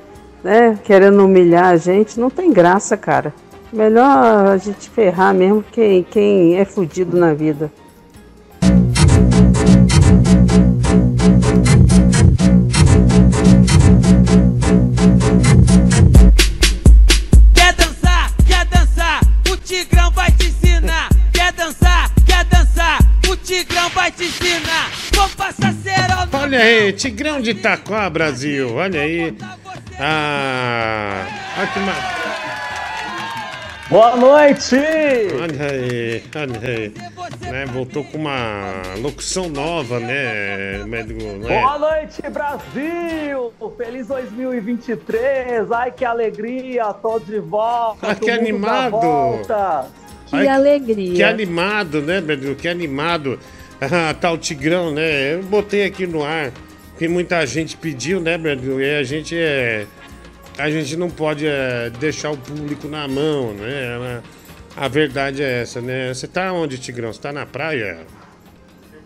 [0.42, 2.18] né, querendo humilhar a gente.
[2.18, 3.34] Não tem graça, cara.
[3.72, 7.70] Melhor a gente ferrar mesmo quem, quem é fudido na vida.
[17.54, 19.20] Quer dançar, quer dançar,
[19.50, 21.10] o Tigrão vai te ensinar.
[21.30, 22.98] Quer dançar, quer dançar,
[23.28, 24.90] o Tigrão vai te ensinar.
[25.14, 28.74] Vou passar cerol Olha aí, Tigrão de Itaquá, Brasil.
[28.76, 29.36] Olha aí.
[30.00, 31.26] Ah,
[31.58, 32.18] olha que ma-
[33.90, 34.76] Boa noite!
[35.40, 36.92] Olha aí, olha aí.
[37.50, 41.22] Né, voltou com uma locução nova, né, médico?
[41.22, 41.48] Né?
[41.62, 43.52] Boa noite, Brasil!
[43.78, 45.72] Feliz 2023!
[45.72, 46.92] Ai, que alegria!
[46.92, 48.10] Tô de volta!
[48.10, 48.90] Ah, que animado.
[48.90, 49.86] volta.
[50.30, 51.14] Ai, alegria.
[51.14, 52.54] Que animado, né, Pedro?
[52.54, 53.38] Que animado.
[53.80, 55.34] Ah, tá o Tigrão, né?
[55.34, 56.50] Eu botei aqui no ar,
[56.98, 58.80] que muita gente pediu, né, Pedro?
[58.80, 59.86] E a gente é.
[60.58, 64.22] A gente não pode é, deixar o público na mão, né?
[64.76, 66.12] A, a verdade é essa, né?
[66.12, 67.12] Você tá onde, Tigrão?
[67.12, 67.98] Você tá na praia?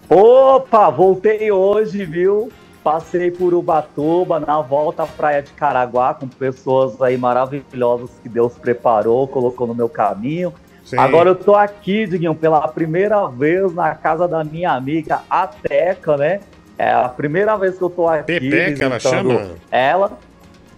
[0.08, 2.50] Opa, voltei hoje, viu?
[2.82, 8.54] Passei por Ubatuba, na volta à praia de Caraguá, com pessoas aí maravilhosas que Deus
[8.54, 10.52] preparou, colocou no meu caminho.
[10.84, 10.98] Sim.
[10.98, 16.16] Agora eu tô aqui, Diguinho, pela primeira vez na casa da minha amiga, a Teca,
[16.16, 16.40] né?
[16.78, 18.24] É a primeira vez que eu tô aqui.
[18.40, 19.50] Pepeca, ela chama?
[19.70, 20.18] Ela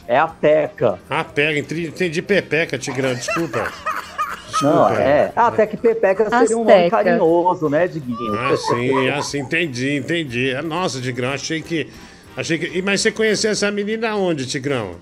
[0.06, 0.98] é a Teca.
[1.08, 3.72] Ah, pega, entendi, Pepeca, Tigrão, desculpa.
[4.62, 5.32] Não, é.
[5.34, 8.34] Até que Pepeca seria um nome carinhoso, né, Diguinho?
[8.38, 10.50] Ah, sim, assim, entendi, entendi.
[10.50, 11.88] É, Nossa, Tigrão, achei que.
[12.36, 12.66] Achei que.
[12.78, 14.92] e, Mas você conheceu essa menina onde, Tigrão?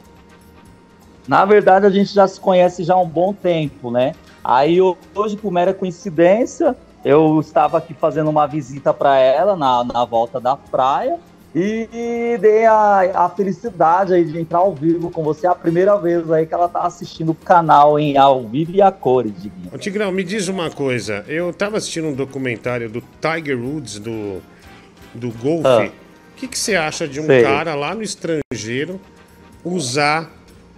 [1.26, 4.14] Na verdade, a gente já se conhece já há um bom tempo, né?
[4.44, 6.74] Aí ho- hoje, por mera coincidência,
[7.04, 11.18] eu estava aqui fazendo uma visita para ela na, na volta da praia.
[11.54, 15.46] E, dei a, a felicidade aí de entrar ao vivo com você.
[15.46, 18.80] É a primeira vez aí que ela tá assistindo o canal em ao vivo e
[18.80, 19.78] a cores, Diguinho.
[19.78, 21.24] Tigrão, me diz uma coisa.
[21.28, 24.40] Eu tava assistindo um documentário do Tiger Woods, do,
[25.12, 25.66] do golfe.
[25.66, 25.90] Ah.
[26.34, 27.42] O que, que você acha de um Sei.
[27.42, 28.98] cara lá no estrangeiro
[29.62, 30.32] usar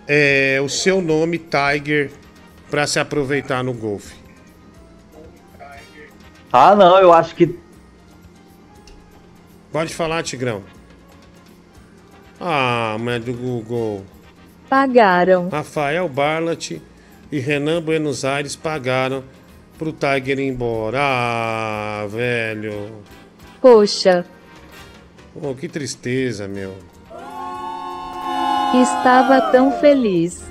[0.08, 2.10] é, o seu nome Tiger
[2.68, 4.23] pra se aproveitar no golfe?
[6.56, 7.58] Ah, não, eu acho que
[9.72, 10.62] Pode falar, Tigrão.
[12.40, 14.04] Ah, mas do Google.
[14.70, 15.48] Pagaram.
[15.48, 16.80] Rafael Barlat
[17.32, 19.24] e Renan Buenos Aires pagaram
[19.76, 20.98] pro Tiger ir embora.
[21.00, 23.02] Ah, velho.
[23.60, 24.24] Poxa,
[25.34, 26.76] Oh, que tristeza, meu.
[28.80, 30.44] estava tão feliz.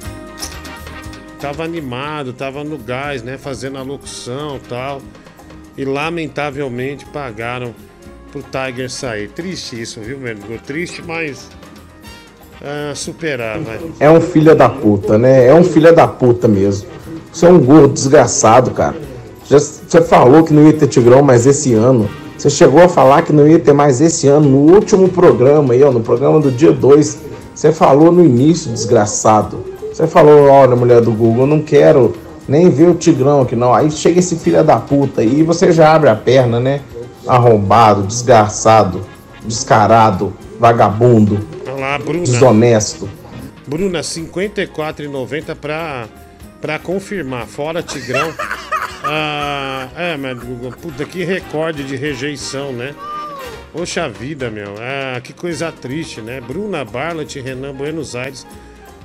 [1.40, 3.38] Tava animado, tava no gás, né?
[3.38, 5.02] Fazendo a locução e tal.
[5.78, 7.74] E lamentavelmente pagaram
[8.32, 9.30] pro Tiger sair.
[9.30, 10.60] Triste isso, viu, meu amigo?
[10.66, 11.50] Triste, mas.
[12.62, 13.80] Ah, superar, vai.
[14.00, 15.48] É um filho da puta, né?
[15.48, 16.88] É um filho da puta mesmo.
[17.32, 18.96] Você é um gordo desgraçado, cara.
[19.46, 22.10] Já, você falou que não ia ter Tigrão mais esse ano.
[22.38, 25.84] Você chegou a falar que não ia ter mais esse ano no último programa aí,
[25.84, 27.20] ó, no programa do dia 2.
[27.54, 29.64] Você falou no início, desgraçado.
[29.92, 32.14] Você falou, olha, mulher do Google, eu não quero
[32.48, 33.74] nem ver o Tigrão aqui não.
[33.74, 36.82] Aí chega esse filho da puta aí e você já abre a perna, né?
[37.28, 39.06] Arrombado, desgraçado,
[39.46, 42.24] descarado, vagabundo, Olha lá, Bruna.
[42.24, 43.10] desonesto.
[43.66, 46.06] Bruna, 54,90 pra,
[46.62, 47.48] pra confirmar.
[47.48, 48.34] Fora Tigrão.
[49.06, 50.38] Ah, é, mas
[50.82, 52.96] puta, que recorde de rejeição, né?
[53.74, 54.76] Poxa vida, meu.
[54.80, 56.40] Ah, que coisa triste, né?
[56.40, 58.48] Bruna Barlat e Renan Buenos Aires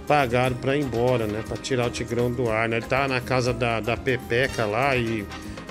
[0.08, 1.42] pagaram pra ir embora, né?
[1.46, 2.78] Pra tirar o Tigrão do ar, né?
[2.78, 5.24] Ele tá na casa da, da Pepeca lá e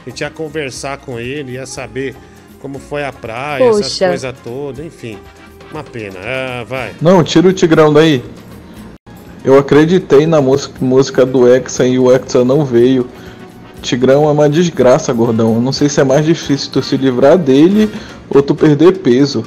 [0.06, 2.16] a gente ia conversar com ele, ia saber
[2.60, 4.08] como foi a praia, essas Poxa.
[4.08, 5.18] coisas todas, enfim.
[5.72, 6.16] Uma pena.
[6.24, 6.94] Ah, vai.
[7.02, 8.24] Não, tira o Tigrão daí.
[9.44, 13.08] Eu acreditei na música, música do Hexa e o Hexa não veio.
[13.82, 15.56] Tigrão é uma desgraça, gordão.
[15.56, 17.90] Eu Não sei se é mais difícil tu se livrar dele
[18.30, 19.44] ou tu perder peso.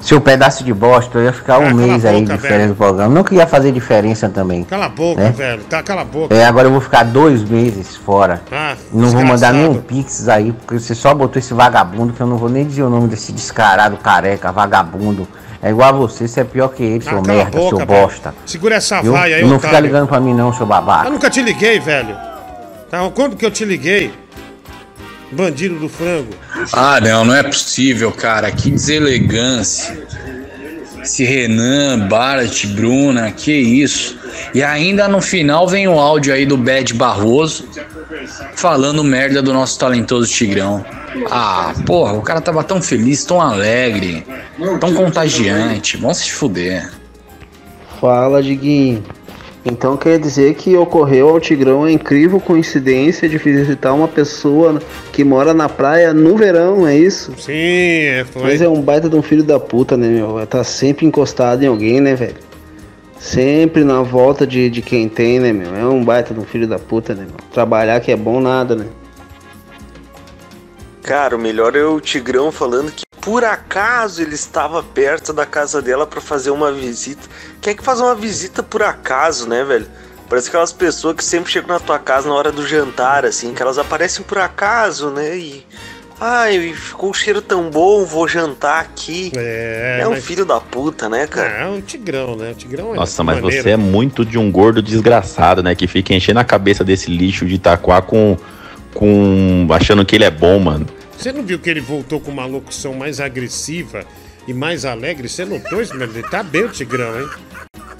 [0.00, 2.68] Seu pedaço de bosta, eu ia ficar um Ah, cala mês aí boca, férias velho.
[2.72, 3.12] do programa.
[3.14, 4.62] Não queria fazer diferença também.
[4.64, 5.30] Cala a boca, né?
[5.30, 5.62] velho.
[5.64, 6.34] Tá, cala a boca.
[6.34, 8.40] É, agora eu vou ficar dois meses fora.
[8.50, 9.56] Ah, não vou mandar desgraçado.
[9.58, 12.82] nenhum pix aí, porque você só botou esse vagabundo, que eu não vou nem dizer
[12.84, 15.26] o nome desse descarado careca, vagabundo.
[15.60, 17.86] É igual a você, você é pior que ele, seu Ah, a merda, boca, seu
[17.86, 18.00] velho.
[18.02, 18.34] bosta.
[18.46, 19.68] Segura essa vaia aí, Não otário.
[19.68, 21.08] fica ligando pra mim não, seu babaca.
[21.08, 22.16] Eu nunca te liguei, velho.
[22.88, 24.12] Tá, quando que eu te liguei?
[25.32, 26.32] Bandido do frango.
[26.72, 28.50] Ah, não, não é possível, cara.
[28.50, 29.98] Que deselegância.
[31.02, 34.18] Esse Renan, Barat, Bruna, que isso.
[34.54, 37.68] E ainda no final vem o áudio aí do Bad Barroso
[38.54, 40.84] falando merda do nosso talentoso Tigrão.
[41.30, 44.26] Ah, porra, o cara tava tão feliz, tão alegre,
[44.80, 45.96] tão contagiante.
[45.96, 46.90] Vamos se fuder.
[48.00, 49.02] Fala, Diguinho.
[49.64, 54.80] Então quer dizer que ocorreu ao Tigrão a incrível coincidência de visitar uma pessoa
[55.12, 57.32] que mora na praia no verão, é isso?
[57.36, 58.42] Sim, é, foi.
[58.42, 60.46] Mas é um baita de um filho da puta, né, meu?
[60.46, 62.36] Tá sempre encostado em alguém, né, velho?
[63.18, 65.74] Sempre na volta de, de quem tem, né, meu?
[65.74, 67.36] É um baita de um filho da puta, né, meu?
[67.52, 68.86] Trabalhar que é bom nada, né?
[71.02, 75.82] Cara, o melhor é o Tigrão falando que por acaso ele estava perto da casa
[75.82, 77.28] dela pra fazer uma visita.
[77.60, 79.86] Quem é que faz uma visita por acaso, né, velho?
[80.30, 83.60] Parece aquelas pessoas que sempre chegam na tua casa na hora do jantar, assim, que
[83.60, 85.36] elas aparecem por acaso, né?
[85.36, 85.66] E.
[86.18, 89.30] Ai, ficou o cheiro tão bom, vou jantar aqui.
[89.36, 91.48] É, um mas- filho da puta, né, cara?
[91.50, 92.52] É um tigrão, né?
[92.52, 93.62] O tigrão é Nossa, mas maneira.
[93.62, 95.74] você é muito de um gordo desgraçado, né?
[95.74, 98.38] Que fica enchendo a cabeça desse lixo de Itaquá com.
[98.94, 99.66] com.
[99.70, 100.86] achando que ele é bom, mano.
[101.18, 104.04] Você não viu que ele voltou com uma locução mais agressiva
[104.46, 105.28] e mais alegre?
[105.28, 106.08] Você notou isso, meu?
[106.08, 107.28] Ele tá bem o Tigrão, hein?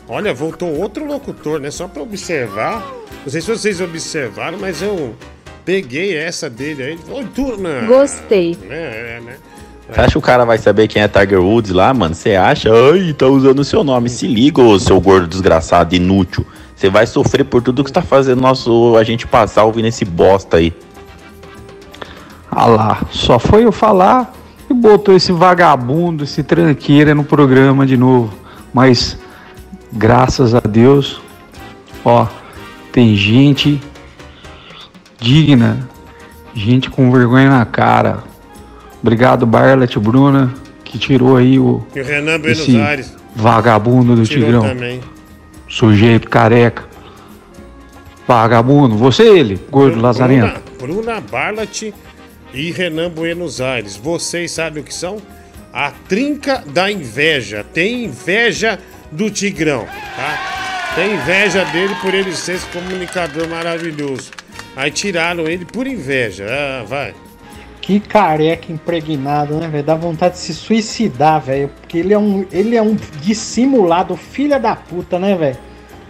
[0.09, 1.69] Olha, voltou outro locutor, né?
[1.69, 2.81] Só pra observar.
[3.25, 5.17] Não sei se vocês observaram, mas eu
[5.65, 6.99] peguei essa dele aí.
[7.11, 7.83] Oi, turma!
[7.89, 8.57] Gostei.
[8.71, 9.37] É, é, né?
[9.91, 12.15] Você acha que o cara vai saber quem é Tiger Woods lá, mano?
[12.15, 12.71] Você acha?
[12.73, 14.09] Ai, tá usando o seu nome.
[14.09, 16.47] Se liga, ô seu gordo desgraçado, inútil.
[16.77, 20.05] Você vai sofrer por tudo que você tá fazendo nosso, a gente passar ouvindo esse
[20.05, 20.73] bosta aí.
[22.51, 24.33] Ah lá, só foi eu falar
[24.71, 28.33] e botou esse vagabundo, esse tranqueira no programa de novo.
[28.73, 29.19] Mas,
[29.93, 31.21] graças a Deus,
[32.05, 32.27] ó,
[32.93, 33.81] tem gente
[35.19, 35.89] digna,
[36.55, 38.25] gente com vergonha na cara.
[39.03, 40.53] Obrigado, Barlet, Bruna,
[40.85, 44.63] que tirou aí o E o Renan Buenos esse Aires vagabundo do tirou Tigrão.
[44.63, 45.01] também.
[45.69, 46.85] Sujeito careca.
[48.27, 50.61] Vagabundo, você ele, gordo lazarento.
[50.79, 51.93] Bruna, Bruna Barlat
[52.53, 53.97] e Renan Buenos Aires.
[53.97, 55.19] Vocês sabem o que são?
[55.73, 57.65] A trinca da inveja.
[57.73, 58.79] Tem inveja
[59.13, 60.93] do Tigrão, tá?
[60.95, 64.31] Tem inveja dele por ele ser esse comunicador maravilhoso.
[64.75, 66.47] Aí tiraram ele por inveja.
[66.49, 67.15] Ah, vai.
[67.81, 69.85] Que careca impregnado, né, velho?
[69.85, 71.69] Dá vontade de se suicidar, velho.
[71.69, 75.57] Porque ele é um, ele é um dissimulado filha da puta, né, velho?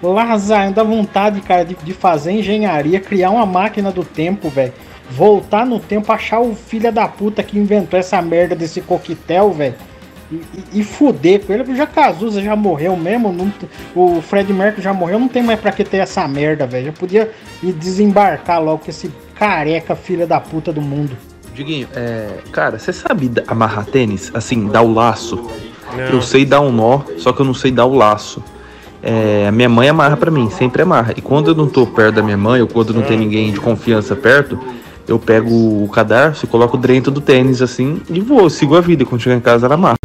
[0.02, 4.72] Lazarento, dá vontade, cara, de, de fazer engenharia, criar uma máquina do tempo, velho.
[5.10, 9.74] Voltar no tempo, achar o filho da puta que inventou essa merda desse coquetel, velho.
[10.30, 11.62] E, e, e fuder com ele.
[11.62, 13.32] O Cazuza já morreu mesmo.
[13.32, 13.50] Não,
[13.94, 15.18] o Fred Mercury já morreu.
[15.18, 16.86] Não tem mais pra que ter essa merda, velho.
[16.86, 17.30] Já podia
[17.62, 21.16] ir desembarcar logo com esse careca filha da puta do mundo.
[21.54, 24.30] Diguinho, é, cara, você sabe amarrar tênis?
[24.34, 25.48] Assim, dar o laço?
[25.96, 26.04] Não.
[26.04, 28.42] Eu sei dar um nó, só que eu não sei dar o laço.
[29.02, 31.14] É, a minha mãe amarra pra mim, sempre amarra.
[31.16, 33.60] E quando eu não tô perto da minha mãe, ou quando não tem ninguém de
[33.60, 34.58] confiança perto,
[35.08, 35.50] eu pego
[35.84, 39.02] o cadarço e coloco dentro do tênis, assim, e vou, sigo a vida.
[39.02, 39.96] E quando em casa, ela amarra.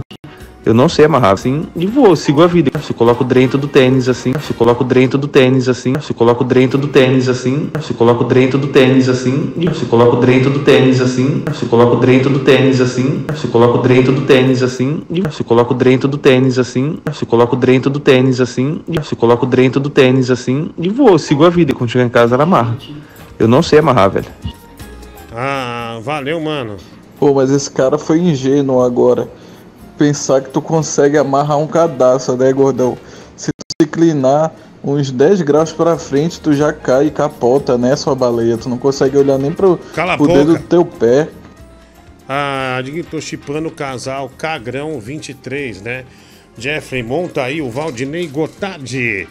[0.65, 2.71] Eu não sei amarrar assim, e vou, sigo a vida.
[2.81, 6.77] Se coloco dentro do tênis assim, se coloco dentro do tênis assim, se coloco dentro
[6.77, 11.01] do tênis assim, se coloco dentro do tênis assim, e se coloco dentro do tênis
[11.01, 15.43] assim, se coloco dentro do tênis assim, se coloco dentro do tênis assim, e se
[15.43, 19.81] coloco dentro do tênis assim, se coloco dentro do tênis assim, e se coloco dentro
[19.81, 21.73] do tênis assim, e vou, sigo a vida.
[21.73, 22.77] E quando chegar em casa, ela amarra.
[23.37, 24.27] Eu não sei amarrar, velho.
[25.33, 26.77] Ah, valeu, mano.
[27.19, 29.27] Pô, mas esse cara foi ingênuo agora.
[29.97, 32.97] Pensar que tu consegue amarrar um cadastro, né, gordão?
[33.35, 34.51] Se tu se inclinar
[34.83, 38.57] uns 10 graus pra frente, tu já cai e capota, né, sua baleia?
[38.57, 41.29] Tu não consegue olhar nem pro, Cala pro dedo do teu pé.
[42.27, 42.79] Ah,
[43.09, 46.05] tô chipando o casal Cagrão 23, né?
[46.57, 49.27] Jeffrey, monta aí o Valdinei Gotardi.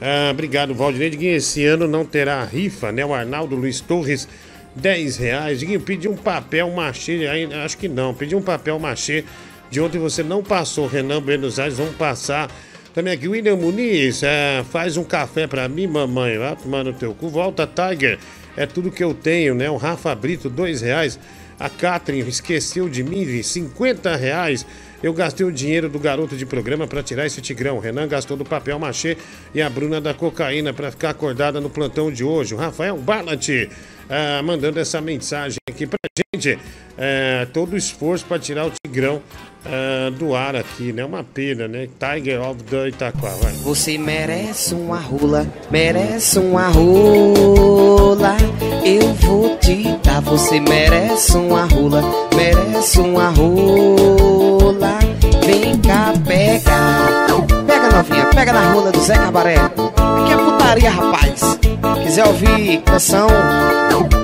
[0.00, 1.10] Ah, obrigado, Valdinei.
[1.10, 3.04] Diguinho, esse ano não terá rifa, né?
[3.04, 4.28] O Arnaldo Luiz Torres,
[4.76, 5.58] 10 reais.
[5.58, 7.26] Diguinho, pedi um papel machê,
[7.64, 9.24] acho que não, pedi um papel machê.
[9.70, 12.50] De ontem você não passou, Renan Buenos Aires, vamos passar.
[12.94, 16.38] Também aqui, William Muniz, é, faz um café pra mim, mamãe.
[16.38, 17.28] Vai tomar no teu cu.
[17.28, 18.18] Volta, Tiger.
[18.56, 19.68] É tudo que eu tenho, né?
[19.68, 21.18] O Rafa Brito, dois reais.
[21.58, 24.64] A Catherine esqueceu de mim, 50 reais.
[25.02, 27.78] Eu gastei o dinheiro do garoto de programa pra tirar esse tigrão.
[27.78, 29.16] Renan gastou do papel machê
[29.54, 32.54] e a Bruna da cocaína pra ficar acordada no plantão de hoje.
[32.54, 33.68] O Rafael Barlat
[34.08, 35.98] ah, mandando essa mensagem aqui pra
[36.34, 36.58] gente.
[36.98, 39.22] É, todo o esforço pra tirar o tigrão
[39.64, 41.04] ah, do ar aqui, né?
[41.04, 41.88] Uma pena, né?
[41.98, 43.52] Tiger of the Itaquá, vai.
[43.54, 48.36] Você merece uma rola, merece uma rola.
[48.84, 50.20] Eu vou te dar.
[50.22, 52.02] Você merece uma rola,
[52.34, 54.98] merece uma rola.
[55.44, 57.26] Vem cá, pega.
[57.66, 59.56] Pega novinha, pega na rola do Zé Cabaré.
[59.56, 61.58] Aqui é putaria, rapaz.
[62.02, 63.28] Quiser ouvir canção,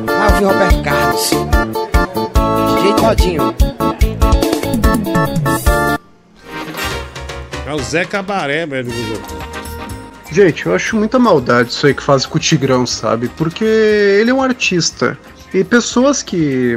[0.05, 1.31] vai ouvir Roberto Carlos.
[2.74, 3.55] DJ Todinho.
[7.64, 8.93] É o Zé Cabaré, velho.
[10.32, 13.28] Gente, eu acho muita maldade isso aí que fazem com o Tigrão, sabe?
[13.28, 15.16] Porque ele é um artista.
[15.55, 16.77] E pessoas que,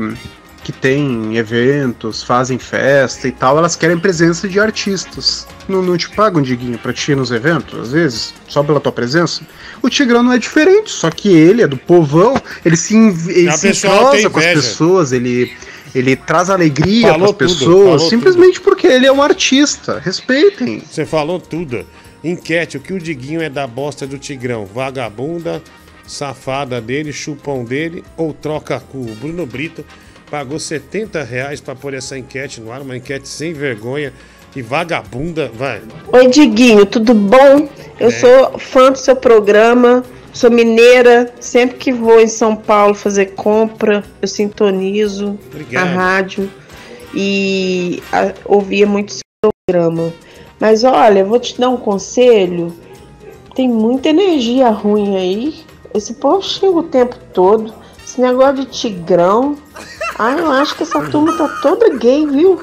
[0.66, 5.48] que têm eventos, fazem festa e tal, elas querem presença de artistas.
[5.70, 8.92] Não, não te pagam, Diguinho, pra te ir nos eventos, às vezes, só pela tua
[8.92, 9.44] presença?
[9.80, 12.34] O Tigrão não é diferente, só que ele é do povão,
[12.66, 15.54] ele se, ele se entrosa com as pessoas, ele,
[15.94, 20.00] ele traz alegria pras tudo, pessoas, simplesmente porque ele é um artista.
[20.04, 20.80] Respeitem.
[20.80, 21.86] Você falou tudo.
[22.24, 24.66] Enquete, o que o Diguinho é da bosta do Tigrão?
[24.66, 25.62] Vagabunda,
[26.08, 28.98] safada dele, chupão dele ou troca cu?
[28.98, 29.86] O Bruno Brito
[30.36, 34.12] pagou 70 reais pra pôr essa enquete no ar, uma enquete sem vergonha
[34.54, 35.82] e vagabunda, vai.
[36.12, 37.70] Oi, Diguinho, tudo bom?
[37.98, 38.12] Eu É.
[38.12, 40.04] sou fã do seu programa,
[40.34, 41.34] sou mineira.
[41.40, 45.88] Sempre que vou em São Paulo fazer compra, eu sintonizo Obrigado.
[45.88, 46.52] a rádio
[47.14, 49.22] e a- ouvia muito seu
[49.66, 50.12] programa.
[50.60, 52.74] Mas olha, eu vou te dar um conselho.
[53.56, 55.56] Tem muita energia ruim aí.
[55.94, 57.74] Esse povo xinga o tempo todo.
[58.06, 59.58] Esse negócio de tigrão.
[60.18, 62.62] Ah, eu acho que essa turma tá toda gay, viu?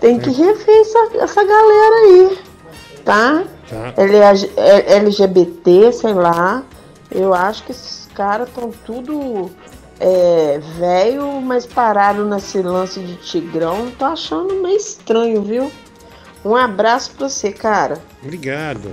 [0.00, 2.38] Tem que rever essa, essa galera aí,
[3.04, 3.44] tá?
[3.68, 3.94] Tá.
[4.02, 6.62] L- é- LGBT, sei lá.
[7.10, 9.50] Eu acho que esses caras estão tudo
[10.00, 13.90] é, velho, mas pararam nesse lance de tigrão.
[13.98, 15.70] Tô achando meio estranho, viu?
[16.44, 17.98] Um abraço pra você, cara.
[18.22, 18.90] Obrigado.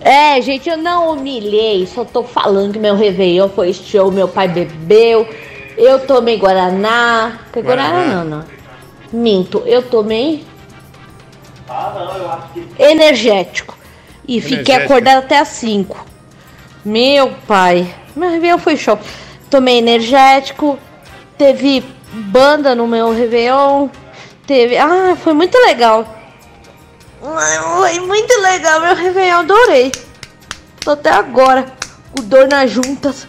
[0.00, 4.46] É, gente, eu não humilhei, só tô falando que meu Réveillon foi show, meu pai
[4.48, 5.26] bebeu,
[5.80, 7.38] eu tomei Guaraná.
[7.52, 8.24] Que Guaraná Guaraná.
[8.24, 8.44] não, não.
[9.12, 10.46] Minto, eu tomei.
[12.78, 13.76] Energético.
[14.28, 16.06] E fiquei acordada até as 5.
[16.84, 18.98] Meu pai, meu Réveillon foi show.
[19.48, 20.78] Tomei energético,
[21.36, 23.88] teve banda no meu Réveillon,
[24.46, 24.76] teve.
[24.76, 26.06] Ah, foi muito legal.
[27.20, 29.92] Foi muito legal, meu Réveillon, adorei.
[30.80, 31.66] Tô até agora
[32.12, 33.26] com dor nas juntas.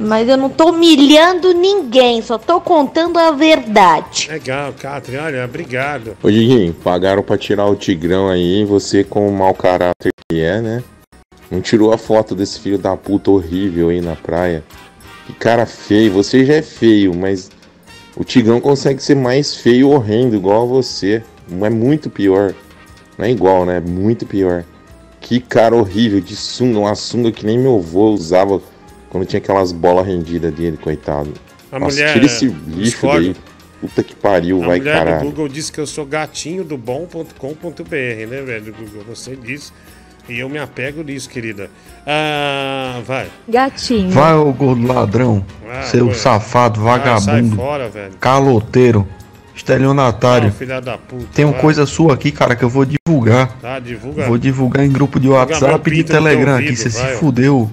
[0.00, 4.28] Mas eu não tô humilhando ninguém, só tô contando a verdade.
[4.30, 6.16] Legal, Catherine, olha, obrigado.
[6.22, 10.60] Ô Diguinho, pagaram pra tirar o Tigrão aí, você com o mau caráter que é,
[10.60, 10.82] né?
[11.50, 14.64] Não tirou a foto desse filho da puta horrível aí na praia.
[15.26, 17.50] Que cara feio, você já é feio, mas
[18.16, 21.22] o Tigrão consegue ser mais feio horrendo, igual a você.
[21.48, 22.54] Não é muito pior.
[23.18, 23.76] Não é igual, né?
[23.76, 24.64] É muito pior.
[25.20, 28.62] Que cara horrível de sunga, uma sunga que nem meu avô usava
[29.10, 31.32] quando tinha aquelas bolas rendidas dele, coitado.
[31.70, 33.36] A Nossa, mulher, tira esse lixo daí.
[33.80, 35.24] Puta que pariu, A vai mulher do caralho.
[35.26, 38.72] Google disse que eu sou gatinho do bom.com.br, né, velho?
[38.74, 39.72] Google, você disse.
[40.28, 41.70] E eu me apego nisso, querida.
[42.06, 43.26] Ah, vai.
[43.48, 44.10] Gatinho.
[44.10, 46.14] Vai, ô gordo ladrão, Ah, seu ué.
[46.14, 48.12] safado, Ah, sai vagabundo, fora, velho.
[48.20, 49.08] caloteiro,
[49.56, 50.48] estelionatário.
[50.48, 51.26] Ah, filha da puta.
[51.34, 51.60] Tem uma vai.
[51.62, 53.56] coisa sua aqui, cara, que eu vou divulgar.
[53.60, 54.26] Tá, divulga.
[54.26, 56.76] Vou divulgar em grupo de WhatsApp e de Telegram ouvido, aqui.
[56.76, 57.06] Você se ó.
[57.16, 57.70] fudeu,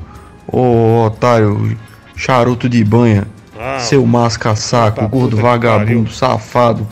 [0.48, 1.78] ô otário,
[2.16, 3.28] charuto de banha,
[3.60, 6.88] Ah, seu masca-saco, puta gordo vagabundo, safado,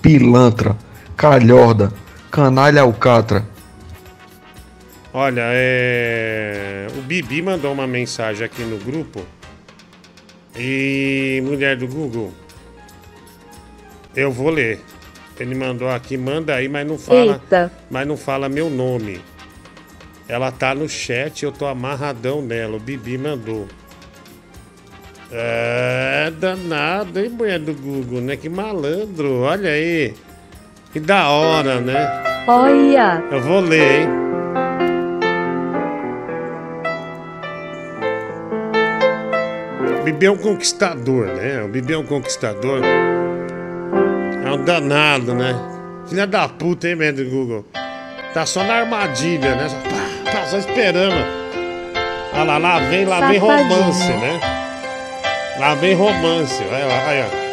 [0.00, 0.76] pilantra,
[1.16, 1.92] calhorda,
[2.30, 3.44] canalha alcatra.
[5.12, 6.86] Olha, é.
[6.96, 9.20] O Bibi mandou uma mensagem aqui no grupo.
[10.56, 12.32] E mulher do Google.
[14.14, 14.80] Eu vou ler.
[15.38, 17.32] Ele mandou aqui, manda aí, mas não fala.
[17.32, 17.72] Eita.
[17.90, 19.20] Mas não fala meu nome.
[20.30, 22.76] Ela tá no chat, eu tô amarradão nela.
[22.76, 23.66] O Bibi mandou.
[25.32, 28.36] É danado, hein, mulher do Google, né?
[28.36, 30.14] Que malandro, olha aí.
[30.92, 32.44] Que da hora, né?
[32.46, 33.24] Olha.
[33.28, 34.08] Eu vou ler, hein?
[39.98, 41.64] O Bibi é um conquistador, né?
[41.64, 42.82] O Bibi é um conquistador.
[44.44, 45.56] É um danado, né?
[46.08, 47.66] Filha da puta, hein, mesmo do Google?
[48.32, 49.68] Tá só na armadilha, né?
[49.68, 51.14] Só, pá, pá, só esperando.
[52.32, 53.74] Olha lá, lá vem, lá vem Safadinho.
[53.74, 54.40] romance, né?
[55.58, 57.50] Lá vem romance, vai lá, aí, ó.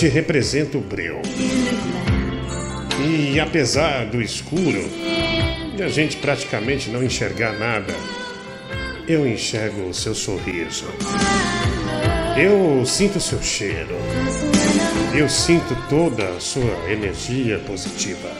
[0.00, 1.20] Noite representa o breu.
[3.06, 4.82] E apesar do escuro,
[5.76, 7.94] e a gente praticamente não enxergar nada,
[9.06, 10.86] eu enxergo o seu sorriso.
[12.38, 13.94] Eu sinto o seu cheiro.
[15.14, 18.30] Eu sinto toda a sua energia positiva.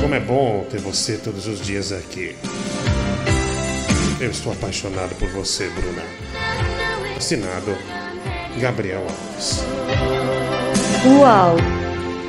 [0.00, 2.34] Como é bom ter você todos os dias aqui.
[4.18, 6.04] Eu estou apaixonado por você, Bruna.
[7.14, 7.76] Assinado
[8.58, 9.64] Gabriel Alves.
[11.06, 11.56] Uau.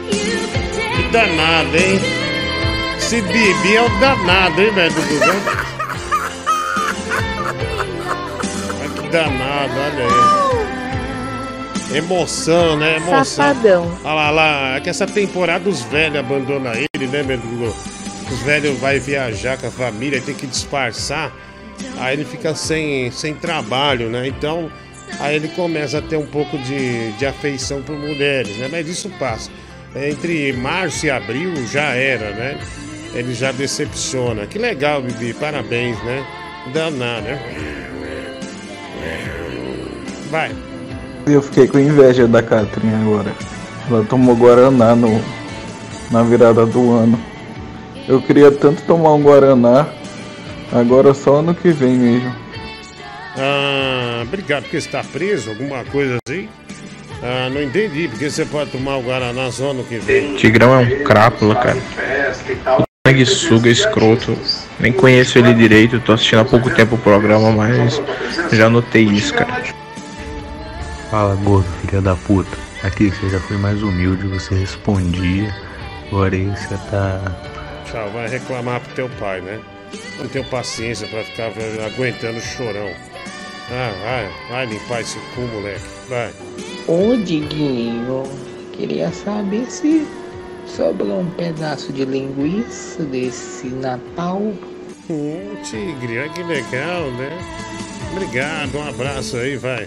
[0.10, 2.00] Que danado, hein?
[2.98, 5.20] Esse Bibi é o danado, hein, velho, do que
[9.12, 11.98] danado, olha aí.
[11.98, 12.96] Emoção, né?
[12.96, 13.26] Emoção.
[13.26, 14.00] Safadão.
[14.04, 17.76] Olha lá, lá, é que essa temporada os velhos abandonam ele, né, Google?
[18.32, 21.34] Os velhos vai viajar com a família tem que disfarçar.
[22.00, 24.26] Aí ele fica sem, sem trabalho, né?
[24.28, 24.72] Então,
[25.20, 28.68] aí ele começa a ter um pouco de, de afeição por mulheres, né?
[28.72, 29.50] Mas isso passa.
[29.96, 32.60] Entre março e abril já era, né?
[33.14, 34.46] Ele já decepciona.
[34.46, 35.34] Que legal, Bibi.
[35.34, 36.26] Parabéns, né?
[36.74, 37.40] Danado, né?
[40.30, 40.56] Vai.
[41.28, 43.34] Eu fiquei com inveja da Catrinha agora.
[43.90, 45.22] Ela tomou Guaraná no,
[46.10, 47.20] na virada do ano.
[48.08, 49.88] Eu queria tanto tomar um Guaraná,
[50.72, 52.41] agora só ano que vem mesmo.
[53.38, 56.50] Ah, obrigado, porque está preso, alguma coisa assim?
[57.24, 60.36] Ah, não entendi, porque você pode tomar o Guaraná só no que vem.
[60.36, 61.78] Tigrão é um crápula, cara.
[63.08, 64.38] Sanguessuga, escroto.
[64.80, 68.02] Nem conheço ele direito, tô assistindo há pouco tempo o programa, mas
[68.52, 69.64] já notei isso, cara.
[71.10, 72.58] Fala, gordo, filha da puta.
[72.84, 75.54] Aqui você já foi mais humilde, você respondia.
[76.08, 77.22] Agora aí você tá.
[77.86, 79.60] Tchau, vai reclamar pro teu pai, né?
[80.18, 81.52] Não tenho paciência pra ficar
[81.86, 82.90] aguentando o chorão.
[83.74, 85.82] Ah, vai, vai limpar esse cu, moleque.
[86.10, 86.30] Vai.
[86.88, 88.24] Ô Diguinho,
[88.74, 90.06] queria saber se
[90.66, 94.42] sobrou um pedaço de linguiça desse Natal.
[95.10, 97.38] Hum, tigre, olha que legal, né?
[98.12, 99.86] Obrigado, um abraço aí, vai.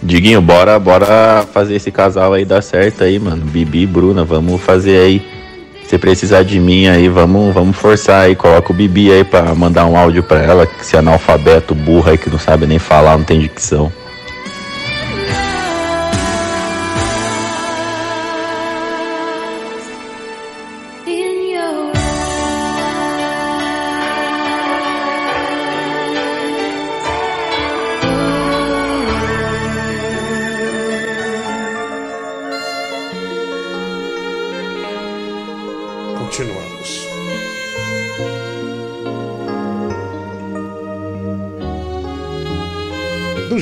[0.00, 3.44] Diguinho, bora, bora fazer esse casal aí dar certo aí, mano.
[3.46, 5.43] Bibi e Bruna, vamos fazer aí.
[5.86, 8.34] Se precisar de mim aí, vamos, vamos forçar aí.
[8.34, 12.18] Coloca o Bibi aí pra mandar um áudio pra ela, que se analfabeto, burro aí,
[12.18, 13.92] que não sabe nem falar, não tem dicção.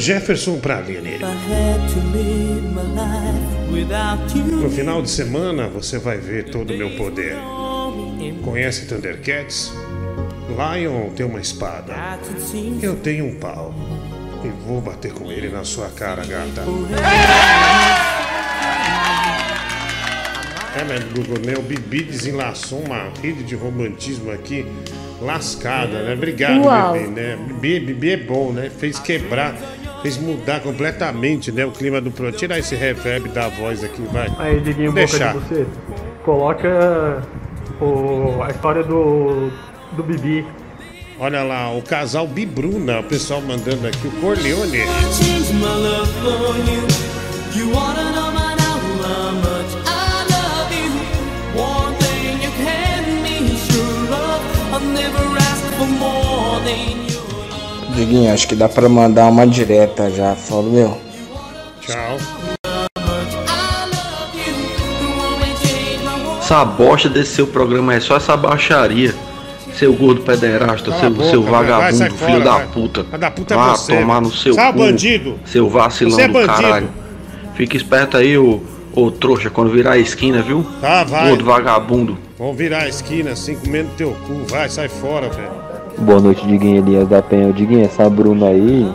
[0.02, 1.20] Jefferson pra Aline.
[4.60, 7.36] No final de semana você vai ver todo o meu poder.
[8.42, 9.72] Conhece Thundercats?
[10.48, 11.94] Lion tem uma espada.
[12.82, 13.72] Eu tenho um pau.
[14.44, 16.62] E vou bater com ele na sua cara, gata.
[20.74, 21.54] É, mas Google, né?
[21.56, 24.66] O Bibi desenlaçou uma rede de romantismo aqui
[25.20, 26.14] lascada, né?
[26.14, 26.92] Obrigado, Uau.
[26.92, 27.38] Bibi, né?
[27.60, 28.68] Bibi, Bibi é bom, né?
[28.68, 29.54] Fez quebrar,
[30.02, 31.64] fez mudar completamente, né?
[31.64, 32.36] O clima do programa.
[32.36, 34.28] Tirar esse reverb da voz aqui, vai.
[34.38, 35.32] Aí, Diguinho, Vou boca deixar.
[35.34, 35.66] de você.
[36.24, 37.22] Coloca
[37.80, 39.50] o, a história do,
[39.92, 40.44] do Bibi.
[41.18, 44.78] Olha lá, o casal Bibruna, o pessoal mandando aqui, o Corleone.
[45.12, 46.82] change my love for you.
[47.54, 50.90] You wanna know my now how much I love you.
[51.60, 57.11] One thing you can be sure of, I've never asked for more than you.
[57.94, 60.34] Diguinho, acho que dá pra mandar uma direta já.
[60.34, 60.98] Fala, meu.
[61.80, 62.16] Tchau.
[66.40, 69.14] Essa bosta desse seu programa é só essa baixaria.
[69.74, 72.66] Seu gordo pederasta, Cala seu, boca, seu vai, vai, vagabundo, sai filho fora, da vai.
[72.66, 73.04] puta.
[73.04, 75.40] Filho da puta é você, tomar no seu Sai, cu, bandido.
[75.46, 76.52] seu vacilão Você é do bandido.
[76.52, 76.90] caralho.
[77.54, 78.60] Fica esperto aí, ô,
[78.92, 80.64] ô trouxa, quando virar a esquina, viu?
[80.80, 81.28] Tá, vai.
[81.28, 82.18] Gordo vagabundo.
[82.38, 84.42] Vamos virar a esquina assim, comendo teu cu.
[84.48, 85.61] Vai, sai fora, velho.
[85.98, 87.52] Boa noite, Diguinho Elias da Penha.
[87.52, 88.92] Diguinho, essa Bruna aí,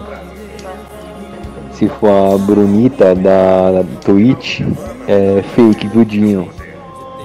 [1.73, 4.61] se for a Brunita da Twitch,
[5.07, 6.47] é fake, viu?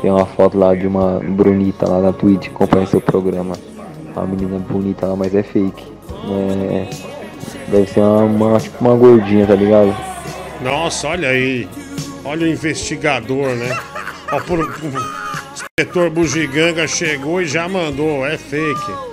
[0.01, 3.55] Tem uma foto lá de uma Brunita lá na Twitch, acompanha seu programa.
[4.15, 5.85] Uma menina bonita lá, mas é fake.
[6.31, 6.87] É...
[7.69, 9.95] Deve ser uma, uma- tipo uma gordinha, tá ligado?
[10.63, 11.67] Nossa, olha aí.
[12.25, 13.77] Olha o investigador, né?
[14.31, 14.71] Ó, por, o
[15.55, 18.25] inspetor Bugiganga chegou e já mandou.
[18.27, 19.12] É fake.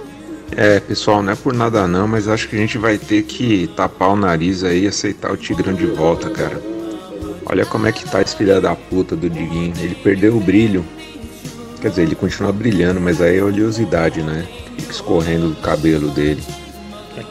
[0.56, 3.68] É, pessoal, não é por nada não, mas acho que a gente vai ter que
[3.76, 6.62] tapar o nariz aí e aceitar o Tigrão de volta, cara.
[7.46, 9.74] Olha como é que tá esse filho da puta do Diguinho.
[9.80, 10.86] Ele perdeu o brilho.
[11.82, 14.48] Quer dizer, ele continua brilhando, mas aí é oleosidade, né?
[14.78, 16.44] Fica escorrendo do cabelo dele.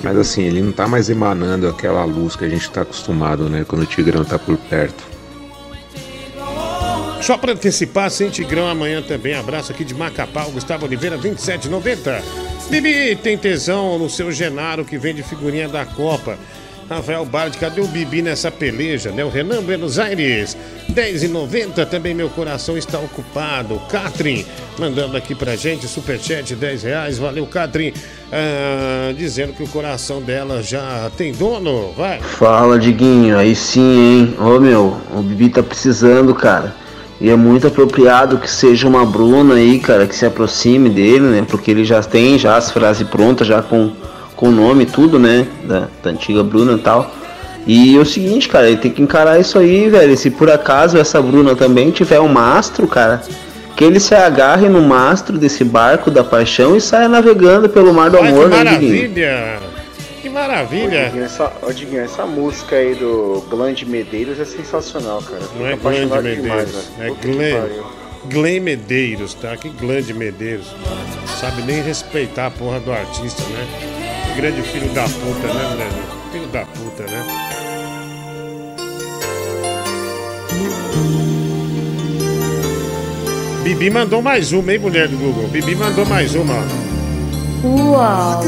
[0.02, 3.64] Mas assim, ele não tá mais emanando aquela luz que a gente tá acostumado, né?
[3.66, 5.04] Quando o Tigrão tá por perto.
[7.20, 9.34] Só para antecipar, sem Tigrão amanhã também.
[9.34, 12.22] Abraço aqui de Macapá, Gustavo Oliveira, 2790.
[12.70, 16.38] Bibi tem tesão no seu Genaro que vende figurinha da Copa.
[16.88, 19.22] Rafael Bard, cadê o Bibi nessa peleja, né?
[19.22, 20.56] O Renan Buenos Aires,
[20.90, 21.86] 10,90.
[21.86, 23.80] Também meu coração está ocupado.
[23.90, 24.44] Catrin,
[24.78, 27.18] mandando aqui pra gente, superchat, 10 reais.
[27.18, 27.92] Valeu, Catrin.
[28.32, 31.92] Ah, dizendo que o coração dela já tem dono.
[31.92, 32.20] Vai.
[32.20, 34.36] Fala, Diguinho, aí sim, hein?
[34.38, 36.74] Ô meu, o Bibi tá precisando, cara.
[37.20, 41.46] E é muito apropriado que seja uma Bruna aí, cara, que se aproxime dele, né?
[41.48, 43.92] Porque ele já tem já as frases prontas, já com
[44.38, 45.48] com o nome e tudo, né?
[45.64, 47.12] Da, da antiga Bruna e tal.
[47.66, 50.16] E é o seguinte, cara, ele tem que encarar isso aí, velho.
[50.16, 53.20] Se por acaso essa Bruna também tiver um mastro, cara,
[53.76, 58.10] que ele se agarre no mastro desse barco da paixão e saia navegando pelo mar
[58.10, 59.67] do Ai, amor, né, Diguinho?
[60.28, 60.88] Maravilha!
[60.88, 60.98] Que maravilha!
[60.98, 65.42] Ô, Diguinho, essa, ô, Diguinho, essa música aí do Glenn de Medeiros é sensacional, cara.
[65.58, 67.86] Não é apaixonado Medeiros, demais, é pariu.
[68.26, 69.56] Glenn Medeiros, tá?
[69.56, 70.66] Que Glenn de Medeiros.
[71.40, 73.66] Sabe nem respeitar a porra do artista, né?
[74.36, 76.02] Grande filho da puta, né, Brasil?
[76.32, 77.58] Filho da puta, né?
[83.62, 85.48] Bibi mandou mais uma, hein, mulher do Google?
[85.48, 86.54] Bibi mandou mais uma.
[86.54, 87.68] ó.
[87.68, 88.42] Uau!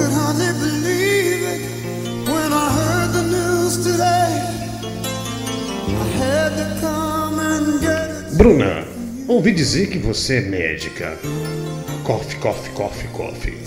[8.33, 8.85] Bruna,
[9.29, 11.19] ouvi dizer que você é médica.
[12.05, 13.59] Coffee, coffee, coffee, coffee.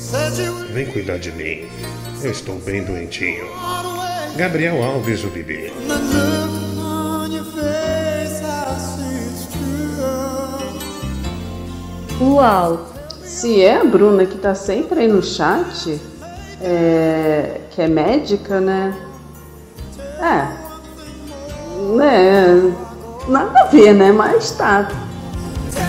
[0.74, 1.68] Vem cuidar de mim.
[2.24, 3.45] Eu estou bem doentinho.
[4.36, 5.72] Gabriel Alves, o true.
[12.20, 12.94] Uau!
[13.24, 15.99] Se é a Bruna que tá sempre aí no chat,
[16.61, 18.98] é, que é médica, né?
[20.20, 20.62] É.
[21.95, 22.73] né?
[23.27, 24.11] Nada a ver, né?
[24.11, 24.88] Mas tá.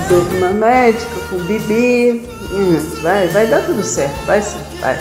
[0.08, 2.22] Tô com uma médica, com o.
[2.52, 4.98] Hum, vai, vai dar tudo certo, vai sim, vai.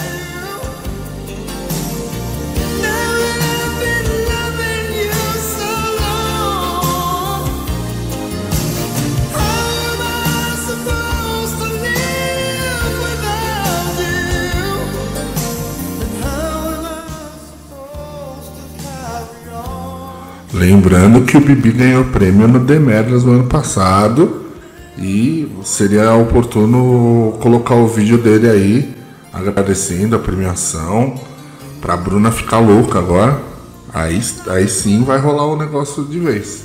[20.64, 24.46] Lembrando que o Bibi ganhou prêmio no Demetrius no ano passado
[24.98, 28.96] e seria oportuno colocar o vídeo dele aí
[29.34, 31.20] agradecendo a premiação
[31.82, 33.42] pra Bruna ficar louca agora.
[33.94, 36.64] Aí, aí sim vai rolar o negócio de vez.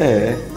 [0.00, 0.53] É.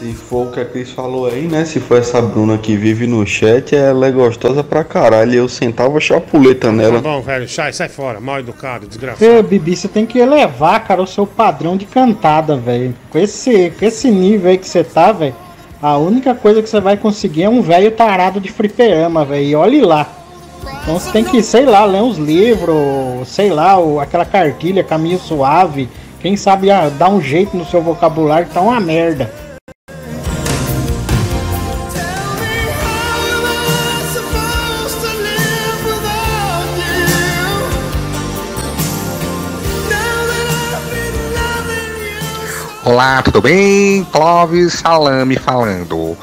[0.00, 1.64] Se for o que a Cris falou aí, né?
[1.66, 5.34] Se for essa Bruna que vive no chat, ela é gostosa pra caralho.
[5.34, 7.00] Eu sentava chapuleta Tá nela.
[7.02, 7.46] bom, velho.
[7.46, 8.18] Sai, sai fora.
[8.18, 9.38] Mal educado, desgraçado.
[9.38, 12.94] Ô, Bibi, você tem que elevar, cara, o seu padrão de cantada, velho.
[13.10, 15.34] Com esse, com esse nível aí que você tá, velho,
[15.82, 19.44] a única coisa que você vai conseguir é um velho tarado de fliperama, velho.
[19.44, 20.08] E olhe lá.
[20.82, 25.18] Então você tem que, sei lá, ler uns livros, sei lá, o- aquela cartilha, caminho
[25.18, 25.90] suave.
[26.20, 29.49] Quem sabe ah, dar um jeito no seu vocabulário que tá uma merda.
[42.82, 44.04] Olá, tudo bem?
[44.04, 46.16] Clóvis Salame falando.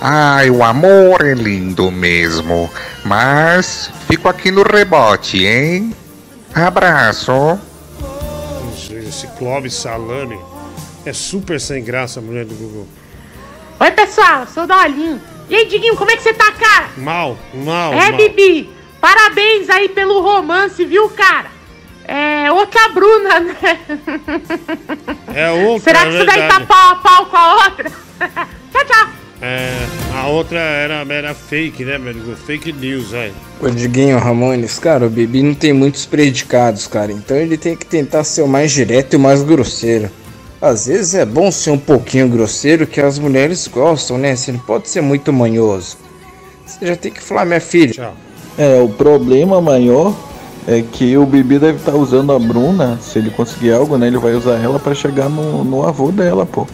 [0.00, 2.70] Ai, o amor é lindo mesmo,
[3.04, 5.94] mas fico aqui no rebote, hein?
[6.54, 7.60] Abraço.
[8.90, 10.38] Esse Clóvis Salame
[11.04, 12.88] é super sem graça, mulher do Google.
[13.78, 15.20] Oi, pessoal, sou o Dolinho.
[15.50, 16.88] E aí, Diguinho, como é que você tá, cara?
[16.96, 17.92] Mal, mal.
[17.92, 18.16] é, mal.
[18.16, 18.70] Bibi,
[19.02, 21.59] parabéns aí pelo romance, viu, cara?
[22.42, 23.54] É outra Bruna, né?
[25.34, 27.90] É outra, Será é que isso daí tá pau a pau com a outra?
[28.72, 29.08] tchau, tchau.
[29.42, 29.70] É,
[30.14, 32.34] a outra era, era fake, né, meu amigo?
[32.34, 33.34] Fake news, velho.
[33.60, 37.12] Ô Diguinho Ramones, cara, o Bibi não tem muitos predicados, cara.
[37.12, 40.10] Então ele tem que tentar ser o mais direto e o mais grosseiro.
[40.62, 44.34] Às vezes é bom ser um pouquinho grosseiro que as mulheres gostam, né?
[44.34, 45.98] Você não pode ser muito manhoso.
[46.64, 48.12] Você já tem que falar, minha filha.
[48.56, 50.14] É, o problema maior
[50.70, 54.06] é que o Bibi deve estar usando a Bruna, se ele conseguir algo, né?
[54.06, 56.64] Ele vai usar ela pra chegar no, no avô dela, pô.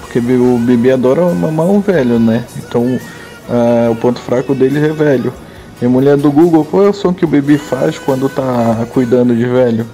[0.00, 2.46] Porque o Bibi adora mamar um velho, né?
[2.56, 2.98] Então
[3.46, 5.34] ah, o ponto fraco dele é velho.
[5.82, 9.36] E mulher do Google, qual é o som que o Bibi faz quando tá cuidando
[9.36, 9.86] de velho?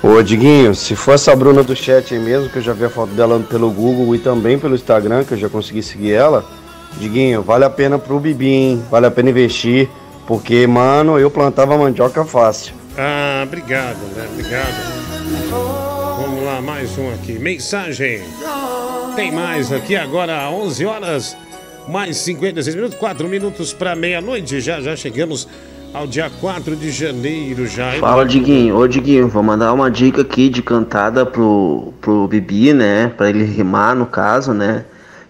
[0.00, 2.90] Ô Diguinho, se for essa Bruna do chat aí mesmo, que eu já vi a
[2.90, 6.44] foto dela pelo Google e também pelo Instagram, que eu já consegui seguir ela,
[6.98, 8.82] Diguinho, vale a pena pro Bibi, hein?
[8.90, 9.88] Vale a pena investir,
[10.26, 12.74] porque, mano, eu plantava mandioca fácil.
[12.96, 14.28] Ah, obrigado, né?
[14.32, 14.94] Obrigado.
[16.20, 17.32] Vamos lá, mais um aqui.
[17.38, 18.22] Mensagem.
[19.16, 21.36] Tem mais aqui agora, 11 horas,
[21.88, 24.60] mais 56 minutos, 4 minutos para meia-noite.
[24.60, 25.48] Já, já chegamos
[25.92, 27.92] ao dia 4 de janeiro já.
[28.00, 28.76] Fala, Diguinho.
[28.76, 33.12] Ô, Diguinho, vou mandar uma dica aqui de cantada pro, pro Bibi, né?
[33.16, 34.84] Pra ele rimar, no caso, né?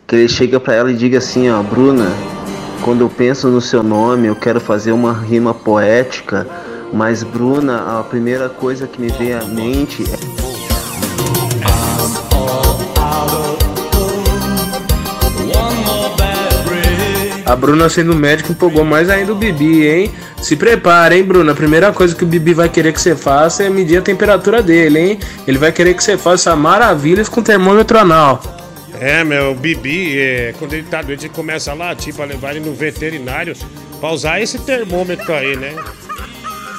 [0.07, 2.13] Que ele chega pra ela e diga assim, ó, Bruna,
[2.83, 6.47] quando eu penso no seu nome, eu quero fazer uma rima poética,
[6.93, 10.45] mas, Bruna, a primeira coisa que me vem à mente é.
[17.47, 20.13] A Bruna sendo médico empolgou mais ainda o Bibi, hein?
[20.43, 21.53] Se prepara, hein, Bruna?
[21.53, 24.63] A primeira coisa que o Bibi vai querer que você faça é medir a temperatura
[24.63, 25.19] dele, hein?
[25.47, 28.64] Ele vai querer que você faça maravilhas com termômetro anal.
[29.05, 32.57] É, meu, o Bibi, é, quando ele tá doente, ele começa a latir pra levar
[32.57, 33.55] ele no veterinário
[34.01, 35.77] pra usar esse termômetro aí, né?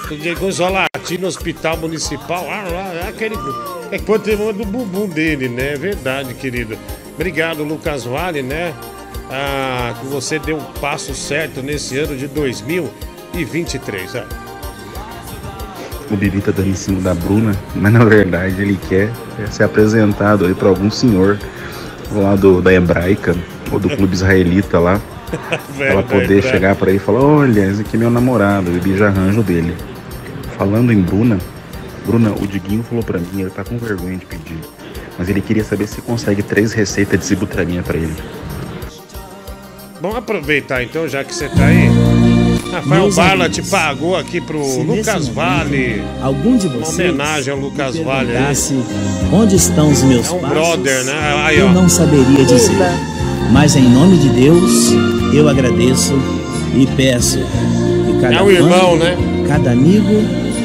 [0.10, 2.64] Ele começou a latir no hospital municipal, ah,
[3.04, 3.36] ah, aquele.
[3.92, 5.74] É que o termômetro do bumbum dele, né?
[5.74, 6.76] É verdade, querido.
[7.14, 8.74] Obrigado, Lucas Vale, né?
[9.30, 14.16] Ah, que você deu um passo certo nesse ano de 2023.
[14.16, 14.26] Ah.
[16.10, 19.12] O Bibi tá dando em cima da Bruna, mas na verdade ele quer
[19.52, 21.38] ser apresentado aí pra algum senhor
[22.12, 23.36] lá do, da hebraica
[23.72, 25.02] ou do clube israelita lá.
[25.76, 28.98] Velho ela poder chegar pra ele e falar, olha, esse aqui é meu namorado, o
[28.98, 29.76] já arranja o dele.
[30.58, 31.38] Falando em Bruna,
[32.06, 34.60] Bruna, o Diguinho falou pra mim, ele tá com vergonha de pedir.
[35.18, 38.16] Mas ele queria saber se consegue três receitas de cibutraminha pra ele.
[40.02, 42.45] Vamos aproveitar então, já que você tá aí.
[42.76, 46.04] Rafael Barla te pagou aqui pro se Lucas Vale.
[46.22, 48.34] Algum de Uma vocês homenagem ao Lucas Vale aí.
[48.34, 48.76] perguntasse
[49.32, 51.44] onde estão os meus É um passos, brother, né?
[51.46, 52.76] Aí, eu não saberia dizer.
[53.52, 54.92] Mas em nome de Deus,
[55.34, 56.14] eu agradeço
[56.76, 59.16] e peço que cada É o irmão, né?
[59.48, 60.14] Cada amigo,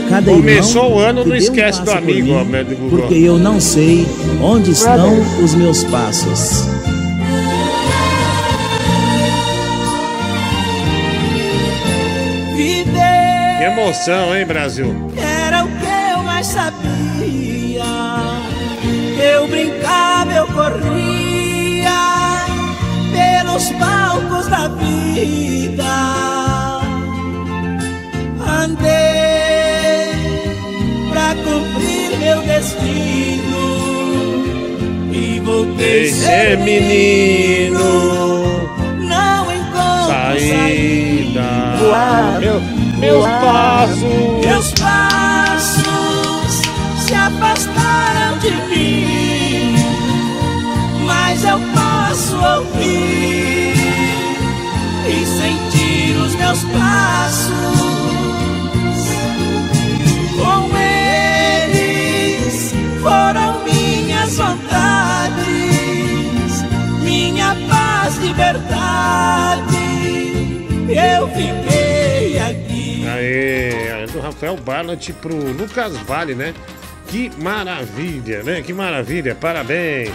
[0.09, 2.91] cada Começou irmão o ano, não dê um esquece do amigo, mim.
[2.91, 4.05] Porque eu não sei
[4.43, 6.67] onde estão os meus passos.
[13.91, 14.87] Emoção, hein, Brasil?
[15.17, 17.83] era o que eu mais sabia.
[19.21, 21.91] Eu brincava, eu corria
[23.13, 25.85] pelos palcos da vida.
[28.63, 28.87] Andei
[31.11, 33.61] pra cumprir meu destino
[35.13, 37.81] e voltei Ei, ser menino.
[39.01, 41.77] Não encontro Saída.
[41.81, 44.45] Voar, Meu, meus passos.
[44.45, 46.61] Meus passos
[46.99, 49.75] se afastaram de mim,
[51.07, 53.75] mas eu posso ouvir
[55.09, 57.51] e sentir os meus passos.
[60.37, 60.69] Com
[61.67, 65.43] eles foram minhas vontades,
[67.03, 68.61] minha paz, liberdade.
[70.89, 72.00] Eu fiquei.
[73.15, 76.55] Aê, do Rafael Barnett pro Lucas Vale, né?
[77.09, 78.63] Que maravilha, né?
[78.63, 80.15] Que maravilha, parabéns.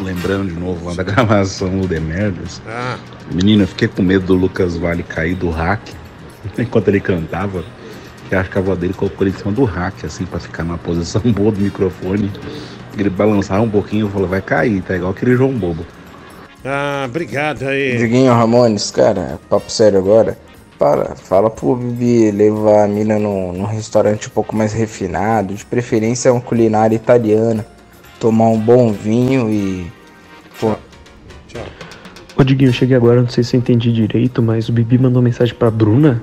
[0.00, 2.62] Lembrando de novo lá da gravação do The Merders.
[2.66, 2.96] Ah.
[3.30, 5.80] Menino, eu fiquei com medo do Lucas Vale cair do hack
[6.58, 7.62] enquanto ele cantava.
[8.28, 10.62] Que acho que a voz dele colocou ele em cima do hack, assim, pra ficar
[10.62, 12.32] numa posição boa do microfone.
[12.96, 15.84] Ele balançava um pouquinho e falou, vai cair, tá igual aquele João Bobo.
[16.64, 17.96] Ah, obrigado aí.
[17.96, 20.36] Diguinho Ramones, cara, papo sério agora.
[20.80, 25.62] Para, fala pro Bibi levar a mina num, num restaurante um pouco mais refinado, de
[25.62, 27.66] preferência uma culinária italiana.
[28.18, 29.86] Tomar um bom vinho e.
[30.58, 30.74] Pô,
[32.34, 35.20] Ô Diguinho, eu cheguei agora, não sei se eu entendi direito, mas o Bibi mandou
[35.20, 36.22] mensagem pra Bruna?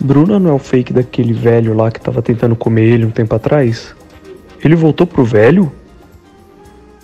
[0.00, 3.32] Bruna não é o fake daquele velho lá que tava tentando comer ele um tempo
[3.36, 3.94] atrás?
[4.64, 5.72] Ele voltou pro velho?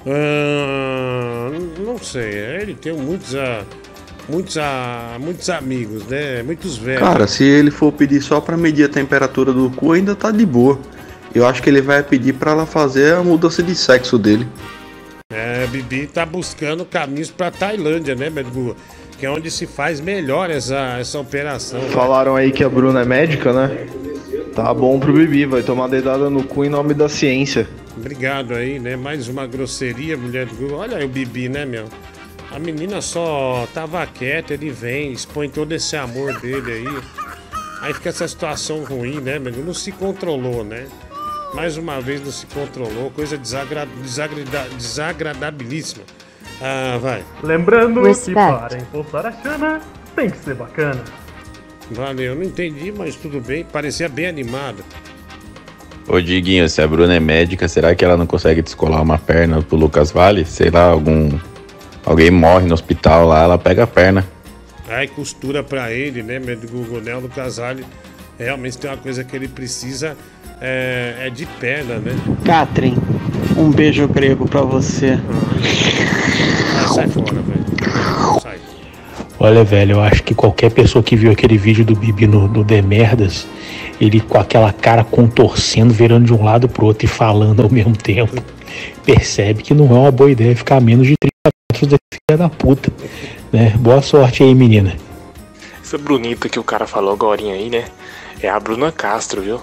[0.04, 1.52] Ah,
[1.86, 3.62] não sei, ele tem muitos, ah,
[4.28, 6.42] muitos, ah, muitos amigos, né?
[6.42, 7.00] Muitos velhos.
[7.00, 10.44] Cara, se ele for pedir só pra medir a temperatura do cu, ainda tá de
[10.46, 10.78] boa.
[11.34, 14.46] Eu acho que ele vai pedir pra ela fazer a mudança de sexo dele.
[15.32, 18.76] É, Bibi tá buscando caminhos pra Tailândia, né, Medgu?
[19.18, 21.80] Que é onde se faz melhor essa, essa operação.
[21.80, 21.88] né?
[21.90, 23.86] Falaram aí que a Bruna é médica, né?
[24.54, 27.68] Tá bom pro Bibi, vai tomar dedada no cu em nome da ciência.
[27.96, 28.94] Obrigado aí, né?
[28.96, 30.78] Mais uma grosseria, mulher do Google.
[30.78, 31.86] Olha aí o Bibi, né, meu?
[32.54, 37.02] A menina só tava quieta, ele vem, expõe todo esse amor dele aí.
[37.82, 39.52] Aí fica essa situação ruim, né, meu?
[39.52, 40.86] Não se controlou, né?
[41.52, 43.86] Mais uma vez não se controlou, coisa desagra...
[44.00, 44.68] desagrada...
[44.76, 46.04] desagradabilíssima.
[46.62, 47.24] Ah, vai.
[47.42, 48.34] Lembrando que Respect.
[48.34, 49.80] para impulsar a chama
[50.14, 51.02] tem que ser bacana.
[51.90, 53.64] Valeu, não entendi, mas tudo bem.
[53.64, 54.84] Parecia bem animado.
[56.06, 59.60] Ô Diguinho, se a Bruna é médica, será que ela não consegue descolar uma perna
[59.60, 60.44] pro Lucas Vale?
[60.44, 61.36] Sei lá, algum.
[62.04, 64.26] Alguém morre no hospital lá, ela pega a perna.
[64.88, 67.84] Aí costura pra ele, né, meu do Google Nel do Casale.
[68.38, 70.16] Realmente tem uma coisa que ele precisa
[70.60, 72.12] é, é de perna, né?
[72.44, 72.98] Catherine,
[73.56, 75.18] um beijo grego pra você.
[76.78, 78.40] Ah, sai fora, velho.
[78.42, 78.58] Sai.
[79.38, 82.64] Olha, velho, eu acho que qualquer pessoa que viu aquele vídeo do Bibi no, no
[82.64, 83.46] The Merdas,
[84.00, 87.96] ele com aquela cara contorcendo, virando de um lado pro outro e falando ao mesmo
[87.96, 88.42] tempo,
[89.04, 91.33] percebe que não é uma boa ideia ficar menos de 30
[91.84, 92.92] metros da filha da puta.
[93.52, 93.70] Né?
[93.78, 94.96] Boa sorte aí, menina.
[95.82, 97.84] Essa Brunita que o cara falou agora aí, né?
[98.40, 99.60] É a Bruna Castro, viu?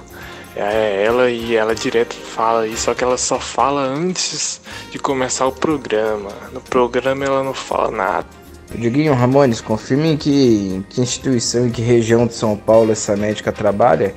[0.55, 4.61] É ela e ela direto fala isso, só que ela só fala antes
[4.91, 6.29] de começar o programa.
[6.53, 8.27] No programa ela não fala nada.
[8.75, 13.15] Diguinho Ramones, confirme em que, em que instituição e que região de São Paulo essa
[13.15, 14.13] médica trabalha.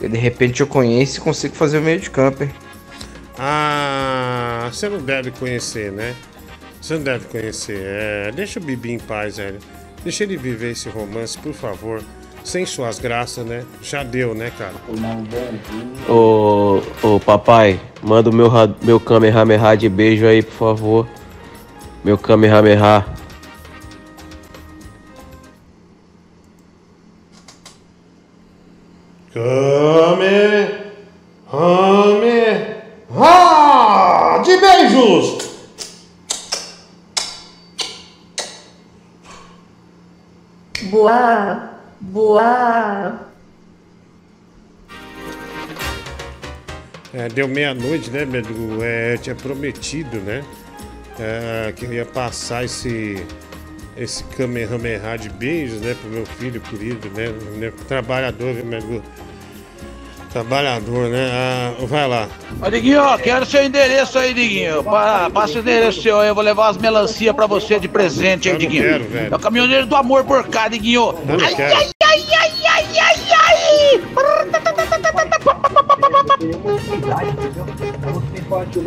[0.00, 2.50] Eu de repente eu conheço e consigo fazer o meio de campo, hein?
[3.38, 6.14] Ah, você não deve conhecer, né?
[6.80, 7.78] Você não deve conhecer.
[7.78, 9.58] É, deixa o Bibi em paz, velho.
[10.02, 12.02] Deixa ele viver esse romance, por favor.
[12.42, 13.64] Sem suas graças, né?
[13.82, 14.72] Já deu, né, cara?
[16.08, 18.50] Ô, ô papai, manda o meu,
[18.82, 21.08] meu Kamehameha de beijo aí, por favor.
[22.02, 23.04] Meu Kamehameha.
[29.34, 30.68] Kame,
[31.50, 32.66] Kame,
[33.14, 35.49] ah, de beijos!
[40.90, 43.20] Boa, boa.
[47.12, 48.82] É, deu meia-noite, né, Bedu?
[48.82, 50.44] É, eu tinha prometido, né?
[51.20, 53.24] é, que eu ia passar esse,
[53.96, 59.02] esse Kamehameha de beijos, né, pro meu filho querido, né, né trabalhador, viu, meu
[60.32, 61.28] Trabalhador, né?
[61.32, 62.28] Ah, vai lá.
[62.64, 64.84] Ô, Diguinho, quero seu endereço aí, Diguinho.
[64.84, 68.48] Pa- Passa o endereço seu aí, eu vou levar as melancia pra você de presente
[68.48, 68.82] aí, Eu Diguinho.
[68.84, 69.32] quero, velho.
[69.34, 71.00] É o caminhoneiro do amor por cá, Diguinho.
[71.28, 71.74] Eu Ai, quero.
[71.76, 74.00] ai, ai, ai, ai, ai, ai.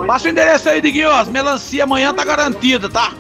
[0.08, 1.10] Passa o endereço aí, Diguinho.
[1.12, 3.14] As melancia amanhã tá garantida, tá?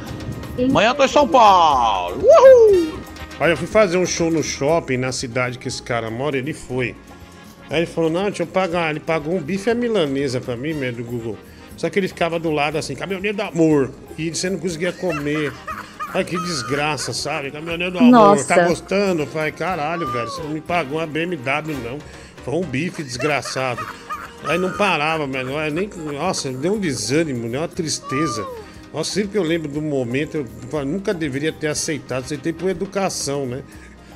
[0.58, 2.18] Amanhã eu tô em São Paulo.
[2.22, 3.00] Uhul!
[3.40, 6.54] Olha, eu fui fazer um show no shopping na cidade que esse cara mora, ele
[6.54, 6.96] foi.
[7.70, 8.90] Aí ele falou, não, deixa eu pagar.
[8.92, 11.38] Ele pagou um bife à milanesa pra mim, mesmo, do Google.
[11.76, 13.92] Só que ele ficava do lado assim, caminhoneiro do amor.
[14.18, 15.52] E você não conseguia comer.
[16.14, 17.50] Ai, que desgraça, sabe?
[17.50, 18.12] Caminhoneiro do amor.
[18.12, 18.56] Nossa.
[18.56, 19.24] Tá gostando?
[19.24, 21.98] Eu falei, caralho, velho, você não me pagou uma BMW, não.
[22.46, 23.86] Foi um bife desgraçado.
[24.44, 25.58] Aí não parava, mano.
[25.58, 28.46] Aí nem, nossa, deu um desânimo, deu uma tristeza.
[28.94, 32.26] Nossa, sempre que eu lembro do momento, eu nunca deveria ter aceitado.
[32.26, 33.64] Aceitei por educação, né?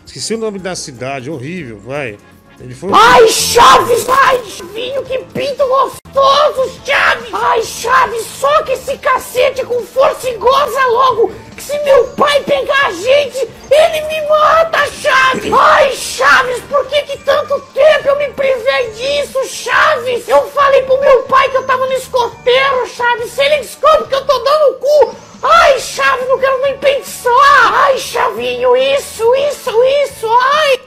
[0.06, 2.18] Esqueci o nome da cidade, horrível, vai.
[2.60, 2.76] Ele.
[2.92, 4.08] Ai, Chaves!
[4.10, 4.42] Ai,
[4.74, 7.30] vinho, que pinto gostoso, Chaves!
[7.32, 11.32] Ai, Chaves, soca esse cacete com força e goza logo!
[11.56, 15.54] Que se meu pai pegar a gente, ele me mata, Chaves!
[15.54, 20.28] Ai, Chaves, por que que tanto tempo eu me privei disso, Chaves?
[20.28, 23.34] Eu falei pro meu pai que eu tava no escoteiro, Chaves!
[23.34, 25.16] Se ele descobre que eu tô dando o cu!
[25.44, 27.72] Ai, Chaves, não quero nem pensar!
[27.72, 30.87] Ai, Chavinho, isso, isso, isso, ai!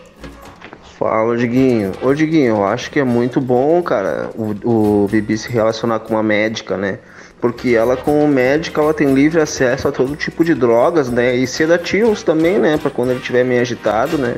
[1.01, 1.93] Fala, Diguinho.
[2.03, 6.13] Ô, Diguinho, eu acho que é muito bom, cara, o, o Bibi se relacionar com
[6.13, 6.99] uma médica, né?
[7.41, 11.35] Porque ela, como médica, ela tem livre acesso a todo tipo de drogas, né?
[11.35, 12.77] E sedativos também, né?
[12.77, 14.37] Pra quando ele estiver meio agitado, né?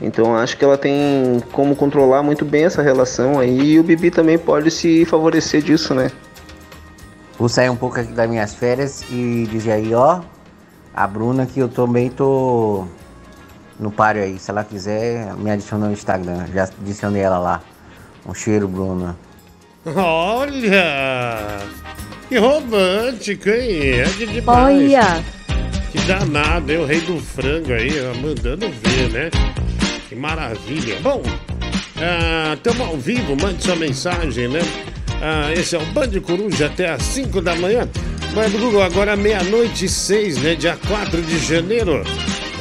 [0.00, 3.72] Então acho que ela tem como controlar muito bem essa relação aí.
[3.72, 6.12] E o Bibi também pode se favorecer disso, né?
[7.36, 10.20] Vou sair um pouco aqui das minhas férias e dizer aí, ó,
[10.94, 12.86] a Bruna que eu também tô
[13.78, 14.38] no páreo aí.
[14.38, 16.46] Se ela quiser, me adiciona no Instagram.
[16.52, 17.62] Já adicionei ela lá.
[18.26, 19.16] Um cheiro, Bruna.
[19.84, 21.58] Olha!
[22.28, 24.00] Que romântico, hein?
[24.00, 24.76] É de demais.
[24.76, 25.24] Olha.
[25.92, 26.78] Que danado, hein?
[26.78, 27.92] O rei do frango aí,
[28.22, 29.30] mandando ver, né?
[30.08, 30.98] Que maravilha.
[31.00, 31.22] Bom,
[32.54, 34.60] estamos ao vivo, mande sua mensagem, né?
[35.22, 37.88] Ah, esse é o Band Coruja até às 5 da manhã.
[38.34, 40.54] Mas Google, agora meia-noite e seis, né?
[40.54, 42.02] Dia 4 de janeiro.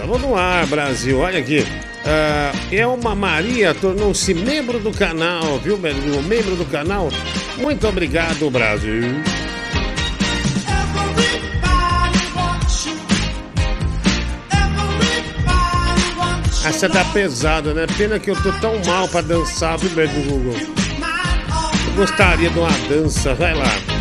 [0.04, 1.18] Estamos no ar, Brasil.
[1.20, 1.66] Olha aqui.
[2.06, 6.22] Ah, Elma Maria tornou-se membro do canal, viu, meu?
[6.24, 7.08] Membro do canal.
[7.56, 9.02] Muito obrigado, Brasil.
[16.66, 17.86] Essa tá pesada, né?
[17.98, 19.90] Pena que eu tô tão mal pra dançar, viu,
[20.26, 20.58] Google?
[21.88, 23.93] Eu gostaria de uma dança, vai lá.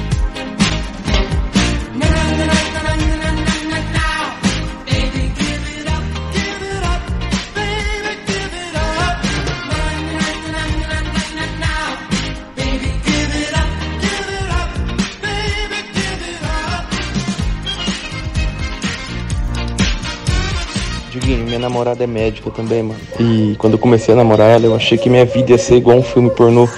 [21.36, 23.00] Minha namorada é médica também, mano.
[23.18, 25.98] E quando eu comecei a namorar ela, eu achei que minha vida ia ser igual
[25.98, 26.68] um filme pornô.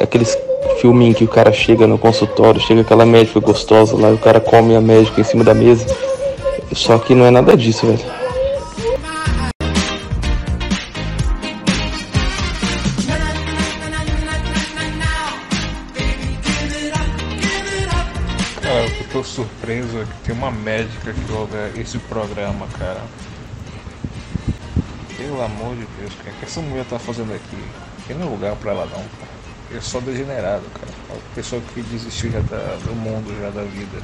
[0.00, 0.36] Aqueles
[0.80, 4.40] filminhos que o cara chega no consultório, chega aquela médica gostosa lá e o cara
[4.40, 5.86] come a médica em cima da mesa.
[6.72, 7.98] Só que não é nada disso, velho.
[18.62, 23.00] Cara, eu tô surpreso que tem uma médica que ouve esse programa, cara.
[25.20, 27.58] Pelo amor de Deus, cara, o que essa mulher tá fazendo aqui?
[28.02, 29.30] Aqui não é lugar pra ela não, cara.
[29.76, 30.92] É só degenerado, cara.
[31.10, 33.98] A pessoa que desistiu já da- do mundo, já da vida.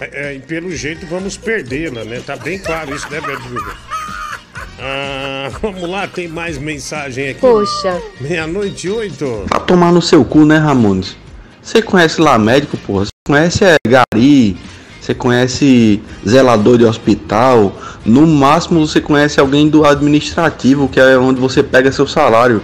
[0.00, 2.20] É, é, e pelo jeito vamos perdê-la, né?
[2.24, 3.72] Tá bem claro isso, né, Beduga?
[4.80, 7.40] Ah, vamos lá, tem mais mensagem aqui.
[7.40, 8.00] Poxa.
[8.20, 9.44] Meia-noite e oito.
[9.48, 11.16] Pra tomar no seu cu, né, Ramones?
[11.62, 13.04] Você conhece lá médico, porra?
[13.04, 14.56] Você conhece é, Gari?
[15.02, 17.76] Você conhece zelador de hospital?
[18.06, 22.62] No máximo você conhece alguém do administrativo, que é onde você pega seu salário.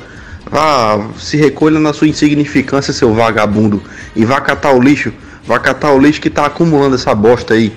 [0.48, 3.82] Vá, se recolha na sua insignificância, seu vagabundo.
[4.14, 5.12] E vá catar o lixo.
[5.44, 7.72] Vá catar o lixo que tá acumulando essa bosta aí.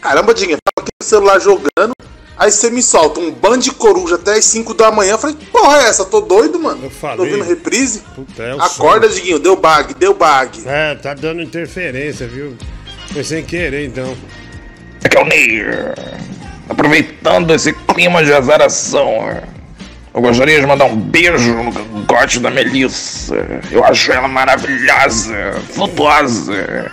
[0.00, 1.92] Caramba, Dinho, eu tava aqui no celular jogando.
[2.38, 5.12] Aí você me solta um bando de coruja até as 5 da manhã.
[5.12, 6.04] Eu falei, que porra é essa?
[6.04, 6.84] Tô doido, mano.
[6.84, 7.16] Eu falei.
[7.16, 8.04] Tô vendo reprise?
[8.14, 9.08] Puta, é o Acorda.
[9.08, 10.62] Diguinho, deu bag, deu bag.
[10.64, 12.54] É, tá dando interferência, viu?
[13.12, 14.14] Foi sem querer, então.
[15.04, 15.64] Aqui é o Ney.
[16.68, 19.30] Aproveitando esse clima de azaração,
[20.12, 23.60] eu gostaria de mandar um beijo no cangote da Melissa.
[23.70, 26.90] Eu acho ela maravilhosa, flutuosa.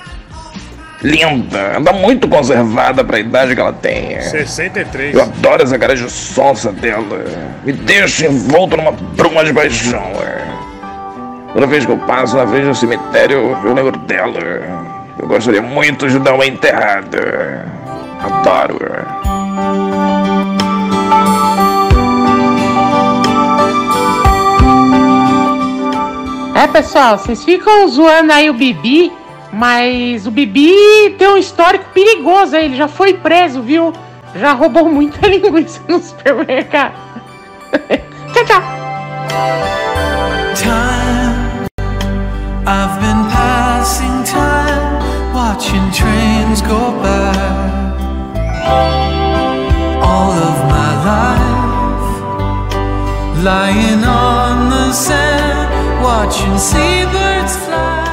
[1.01, 4.21] Linda, anda muito conservada pra idade que ela tem.
[4.21, 5.15] 63.
[5.15, 7.25] Eu adoro essa cara de sonsa dela.
[7.65, 10.13] Me deixa envolto numa bruma de paixão.
[11.53, 14.39] Toda vez que eu passo na frente do cemitério, eu lembro dela.
[15.17, 17.65] Eu gostaria muito de dar uma enterrada.
[18.21, 18.79] Adoro.
[26.55, 29.11] É, pessoal, vocês ficam zoando aí o Bibi,
[29.51, 33.91] mas o Bibi tem um histórico perigoso aí, ele já foi preso, viu?
[34.35, 36.93] Já roubou muita linguiça no supermercado.
[38.33, 38.61] tchau, tchau.
[40.55, 41.23] Time,
[45.73, 47.33] watching trains go by.
[50.03, 52.09] All of my life,
[53.43, 58.03] lying on the sand, watching seabirds fly.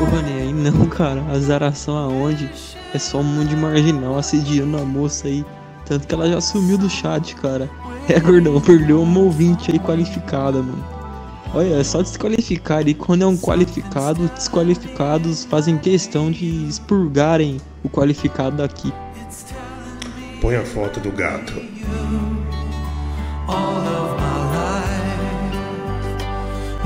[0.00, 1.20] Ô, Rony, aí não, cara.
[1.32, 2.48] Azaração aonde?
[2.94, 5.44] É só um de marginal assediando a moça aí.
[5.86, 7.68] Tanto que ela já sumiu do chat, cara.
[8.08, 10.99] É, gordão, perdeu uma ouvinte aí qualificada, mano.
[11.52, 17.88] Olha, é só desqualificar e quando é um qualificado, desqualificados fazem questão de expurgarem o
[17.88, 18.92] qualificado daqui.
[20.40, 21.54] Põe a foto do gato.
[23.50, 25.54] all of my life.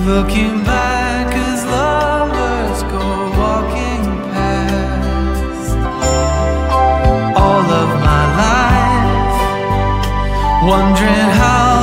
[0.07, 3.05] Looking back as lovers go
[3.41, 5.77] walking past.
[7.37, 9.39] All of my life,
[10.71, 11.74] wondering how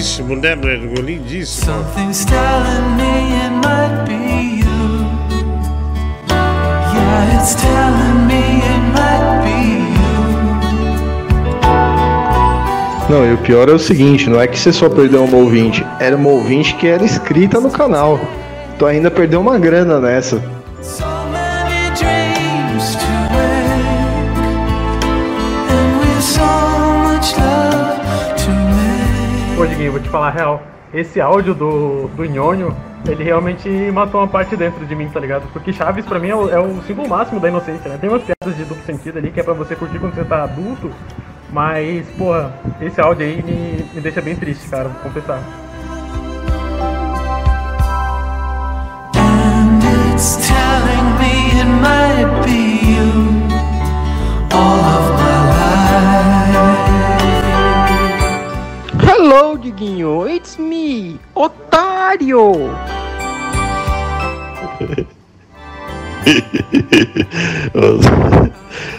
[0.00, 0.94] Lindíssimo, né, Breno?
[0.94, 1.74] Lindíssimo.
[1.74, 5.04] Something's telling me it might be you.
[6.94, 9.60] Yeah, it's telling me it might be
[9.92, 10.00] you.
[13.10, 15.84] Não, e o pior é o seguinte, não é que você só perdeu uma ouvinte,
[15.98, 18.18] era uma ouvinte que era inscrita no canal.
[18.78, 20.42] Tu ainda perdeu uma grana nessa.
[29.60, 29.62] Make.
[29.62, 30.62] Ô, Diguinho, vou te falar a real.
[30.92, 32.76] Esse áudio do, do Nhonho,
[33.06, 35.50] ele realmente matou uma parte dentro de mim, tá ligado?
[35.52, 37.98] Porque Chaves pra mim é o, é o símbolo máximo da inocência, né?
[38.00, 40.44] Tem umas piadas de duplo sentido ali que é pra você curtir quando você tá
[40.44, 40.90] adulto,
[41.52, 45.40] mas, porra, esse áudio aí me, me deixa bem triste, cara, vou confessar.
[49.14, 52.69] And it's telling me it might be
[59.22, 62.52] Hello, Diguinho, it's me, otário!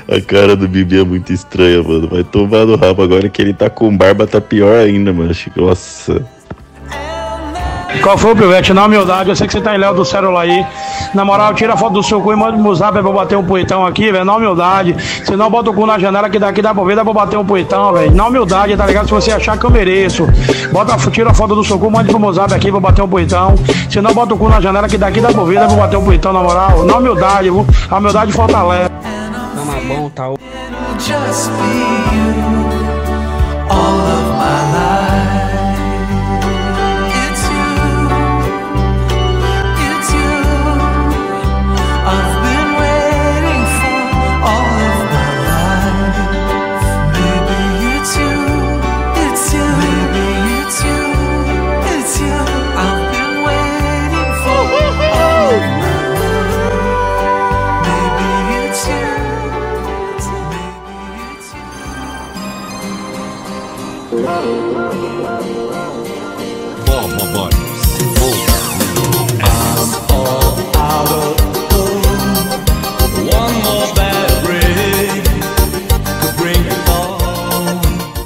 [0.08, 2.08] A cara do Bibi é muito estranha, mano.
[2.08, 5.34] Vai tomar no rabo agora que ele tá com barba, tá pior ainda, mano.
[5.56, 6.24] Nossa.
[8.00, 8.74] Qual foi o pivete?
[8.74, 10.66] Na humildade, eu sei que você tá em Léo do celular aí.
[11.14, 13.38] Na moral, tira a foto do seu cu e manda pro zap pra eu bater
[13.38, 14.26] um poetão aqui, velho.
[14.26, 14.96] Na humildade.
[15.26, 17.38] Se não, bota o cu na janela que daqui dá pra ver, dá pra bater
[17.38, 18.16] um poetão, velho.
[18.16, 19.06] Na humildade, tá ligado?
[19.06, 20.28] Se você achar que eu mereço.
[20.72, 23.10] Bota, tira a foto do seu cu, manda pro meu zap aqui pra bater um
[23.10, 23.56] poetão.
[23.90, 25.98] Se não, bota o cu na janela que daqui dá pra ver, dá pra bater
[25.98, 26.86] um poetão, na moral.
[26.86, 27.50] Na humildade,
[27.90, 28.90] a humildade fortalece.
[29.66, 30.30] Mas bom, tá.
[30.98, 32.51] Just be you.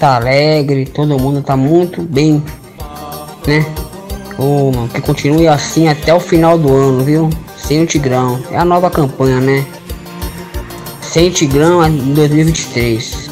[0.06, 2.44] Tá alegre, todo mundo tá muito bem,
[3.48, 3.66] né?
[4.38, 7.28] Ô, mano, que continue assim até o final do ano, viu?
[7.58, 8.40] Sem o Tigrão.
[8.52, 9.66] É a nova campanha, né?
[11.02, 13.25] Sem Tigrão em 2023.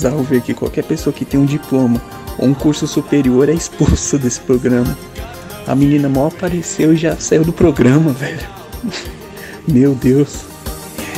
[0.00, 2.00] Bizarro ver que qualquer pessoa que tem um diploma
[2.38, 4.96] ou um curso superior é expulsa desse programa.
[5.66, 8.40] A menina mal apareceu e já saiu do programa, velho.
[9.68, 10.46] Meu Deus.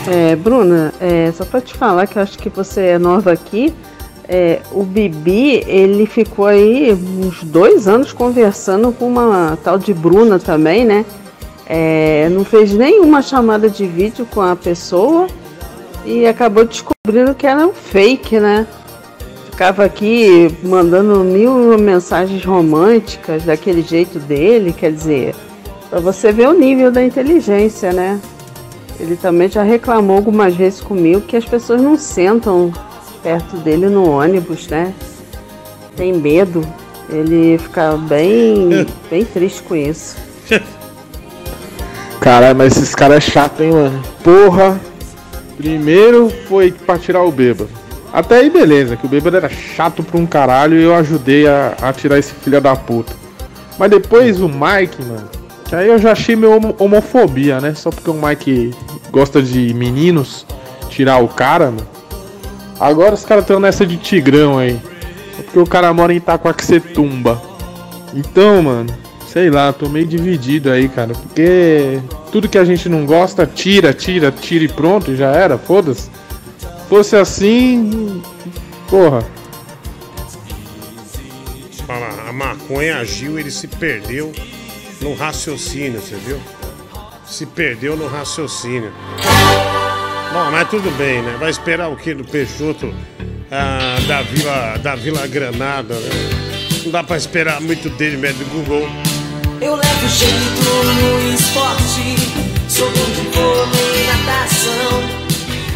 [0.09, 3.73] É, Bruna, é, só pra te falar que eu acho que você é nova aqui.
[4.29, 10.41] é, o Bibi, ele ficou aí uns dois anos conversando com uma tal de Bruna
[10.41, 11.05] também, né?
[11.67, 15.29] É, não fez nenhuma chamada de vídeo com a pessoa
[16.05, 18.67] e acabou descobrindo que era um fake, né?
[19.51, 25.35] Ficava aqui mandando mil mensagens românticas daquele jeito dele, quer dizer,
[25.91, 28.21] pra você ver o nível da inteligência, né?
[28.99, 32.73] Ele também já reclamou algumas vezes comigo que as pessoas não sentam
[33.23, 34.95] perto dele no ônibus, né?
[35.97, 36.67] Tem medo.
[37.09, 40.17] Ele fica bem, bem triste com isso.
[42.21, 44.03] Caralho, mas esses caras é chato, hein, mano?
[44.23, 44.92] Porra!
[45.63, 47.71] Primeiro foi pra tirar o bêbado.
[48.13, 51.77] Até aí beleza, que o bêbado era chato pra um caralho e eu ajudei a,
[51.81, 53.13] a tirar esse filho da puta.
[53.79, 55.31] Mas depois o Mike, mano,
[55.65, 57.75] que aí eu já achei homo- homofobia, né?
[57.75, 58.75] Só porque o Mike
[59.13, 60.45] gosta de meninos,
[60.91, 61.87] tirar o cara, mano.
[62.81, 64.81] Agora os caras estão nessa de tigrão aí.
[65.37, 67.41] Só porque o cara mora em Itacoaxetumba.
[68.13, 68.93] Então, mano,
[69.33, 71.15] sei lá, tô meio dividido aí, cara.
[71.15, 71.99] Porque
[72.31, 76.11] tudo que a gente não gosta, tira, tira, tira e pronto, já era, foda-se.
[76.89, 78.23] Fosse assim.
[78.91, 79.25] Porra.
[81.87, 84.33] Fala, a maconha agiu, ele se perdeu
[85.01, 86.39] no raciocínio, você viu?
[87.25, 88.93] Se perdeu no raciocínio.
[90.31, 91.37] Bom, mas tudo bem, né?
[91.41, 92.95] Vai esperar o que do Peixoto
[93.51, 96.11] ah, da, Vila, da Vila Granada, né?
[96.85, 98.89] Não dá pra esperar muito dele, mesmo do Google.
[99.63, 100.65] Eu levo jeito
[100.99, 102.17] no esporte,
[102.69, 104.99] sou bom de vôlei e natação.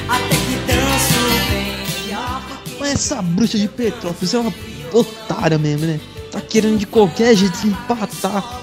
[0.09, 2.79] Até que danço bem.
[2.81, 4.53] Mas essa bruxa de Petrópolis é uma
[4.93, 6.01] otária mesmo, né?
[6.33, 8.61] Tá querendo de qualquer jeito empatar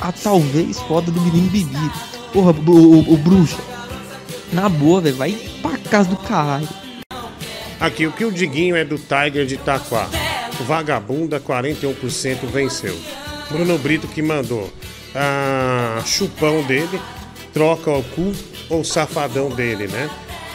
[0.00, 1.92] a talvez foda do menino Bibi.
[2.32, 3.58] Porra, o, o, o bruxa.
[4.54, 6.68] Na boa, velho, vai pra casa do caralho.
[7.78, 10.08] Aqui, o que o Diguinho é do Tiger de Itaquá.
[10.58, 12.98] O Vagabunda, 41% venceu.
[13.50, 14.72] Bruno Brito que mandou.
[15.14, 17.00] Ah, chupão dele,
[17.52, 18.32] troca o cu
[18.68, 20.10] ou safadão dele, né?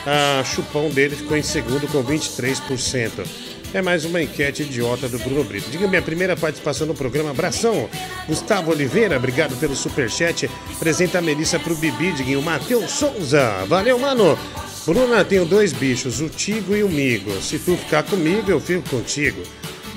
[0.06, 3.26] Ah, chupão dele ficou em segundo com 23%.
[3.74, 5.70] É mais uma enquete idiota do Bruno Brito.
[5.72, 7.30] Diga minha primeira participação no programa.
[7.30, 7.90] Abração.
[8.28, 10.50] Gustavo Oliveira, obrigado pelo superchat.
[10.76, 12.42] Apresenta a Melissa pro Bibi, Diguinho.
[12.42, 13.66] Matheus Souza.
[13.68, 14.38] Valeu, mano.
[14.86, 17.32] Bruna, tenho dois bichos, o Tigo e o Migo.
[17.42, 19.42] Se tu ficar comigo, eu fico contigo.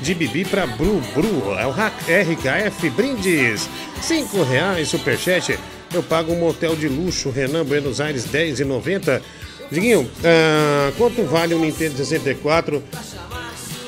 [0.03, 3.69] De Bibi pra Bru, Bru, é o RKF Brindes.
[4.03, 5.59] Cinco reais, superchat.
[5.93, 9.23] Eu pago um motel de luxo, Renan Buenos Aires, 10,90.
[9.71, 12.83] Diguinho, ah, quanto vale um Nintendo 64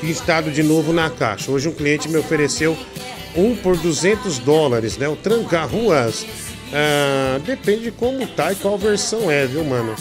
[0.01, 1.51] listado de novo na caixa?
[1.51, 2.77] Hoje um cliente me ofereceu
[3.35, 5.07] um por 200 dólares, né?
[5.07, 6.25] O Tranca-Ruas.
[6.73, 9.95] Ah, depende de como tá e qual versão é, viu, mano?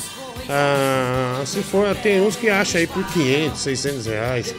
[0.48, 4.55] Ah, se for, tem uns que acham aí por 500, 600 reais.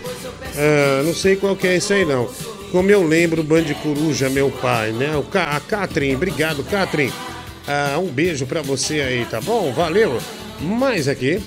[0.56, 2.30] Ah, não sei qual que é isso aí, não.
[2.72, 5.16] Como eu lembro, Band Coruja, meu pai, né?
[5.16, 7.12] O Ca- a Catrin, obrigado, Catrin.
[7.68, 9.72] Ah, um beijo pra você aí, tá bom?
[9.72, 10.18] Valeu.
[10.60, 11.42] Mais aqui.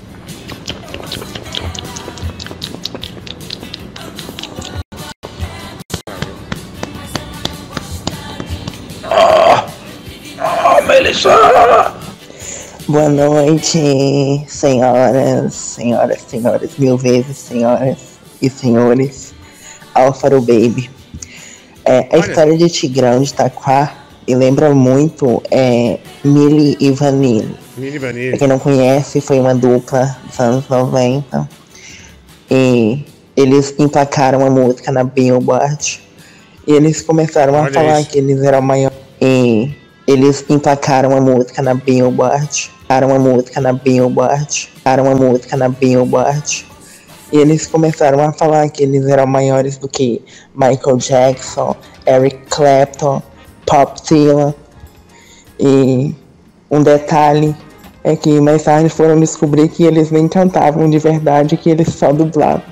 [12.91, 17.99] Boa noite, senhoras, senhoras, senhoras, mil vezes senhoras
[18.43, 19.33] e senhores.
[19.95, 20.91] Alfaro Baby.
[21.85, 23.97] É, a história de Tigrão de Itaquá
[24.27, 27.55] me lembra muito é, Millie e Vanille.
[27.77, 28.31] Mini Vanille.
[28.31, 31.49] Pra quem não conhece, foi uma dupla dos anos 90.
[32.51, 33.05] E
[33.37, 36.03] eles emplacaram a música na Billboard.
[36.67, 38.11] E eles começaram a Olha falar isso.
[38.11, 38.91] que eles eram maior.
[39.23, 39.73] E
[40.09, 42.80] eles emplacaram a música na Billboard.
[42.91, 44.69] Emplacaram a música na Billboard.
[44.81, 46.67] Emplacaram a música na Billboard.
[47.33, 50.21] E eles começaram a falar que eles eram maiores do que
[50.57, 53.23] Michael Jackson, Eric Clapton,
[53.65, 54.53] Pop Dylan.
[55.61, 56.13] E
[56.69, 57.55] um detalhe
[58.03, 62.13] é que mais tarde foram descobrir que eles nem cantavam de verdade, que eles só
[62.13, 62.65] dublavam.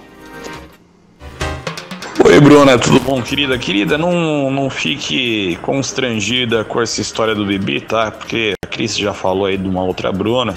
[2.24, 3.56] Oi, Bruna, tudo bom, querida?
[3.56, 8.10] Querida, não, não fique constrangida com essa história do Bibi, tá?
[8.10, 10.56] Porque Cris já falou aí de uma outra Bruna.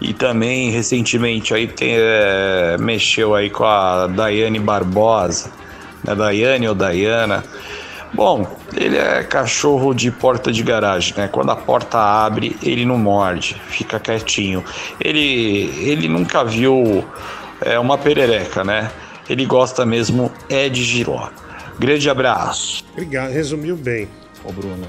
[0.00, 5.50] E também, recentemente, aí tem, é, mexeu aí com a Daiane Barbosa.
[6.04, 6.14] Né?
[6.14, 7.44] Daiane ou Dayana.
[8.12, 11.28] Bom, ele é cachorro de porta de garagem, né?
[11.28, 14.64] Quando a porta abre, ele não morde, fica quietinho.
[15.00, 17.04] Ele, ele nunca viu
[17.60, 18.90] é, uma perereca, né?
[19.28, 21.28] Ele gosta mesmo é de giló.
[21.78, 22.84] Grande abraço.
[22.92, 24.08] Obrigado, resumiu bem.
[24.44, 24.86] Ô Bruna,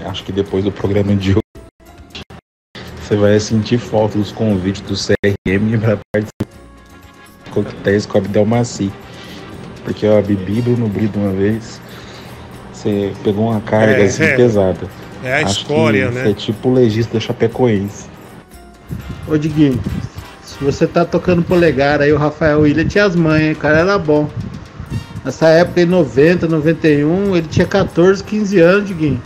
[0.00, 1.41] eu acho que depois do programa de hoje
[3.12, 6.46] você vai sentir falta dos convites do CRM pra participar
[7.44, 8.90] dos coquetéis com a Abdel Maci.
[9.84, 11.80] Porque a Bibi Bruno Brito uma vez,
[12.72, 14.36] você pegou uma carga É, assim é.
[14.36, 14.88] pesada.
[15.22, 16.22] É a Acho escória, né?
[16.22, 18.06] Você é tipo o legista da Chapecoense.
[19.28, 19.78] Ô Diguinho,
[20.42, 23.98] se você tá tocando polegar aí, o Rafael William tinha as manhas, o cara era
[23.98, 24.28] bom.
[25.22, 29.22] Nessa época, em 90, 91, ele tinha 14, 15 anos, Diguinho.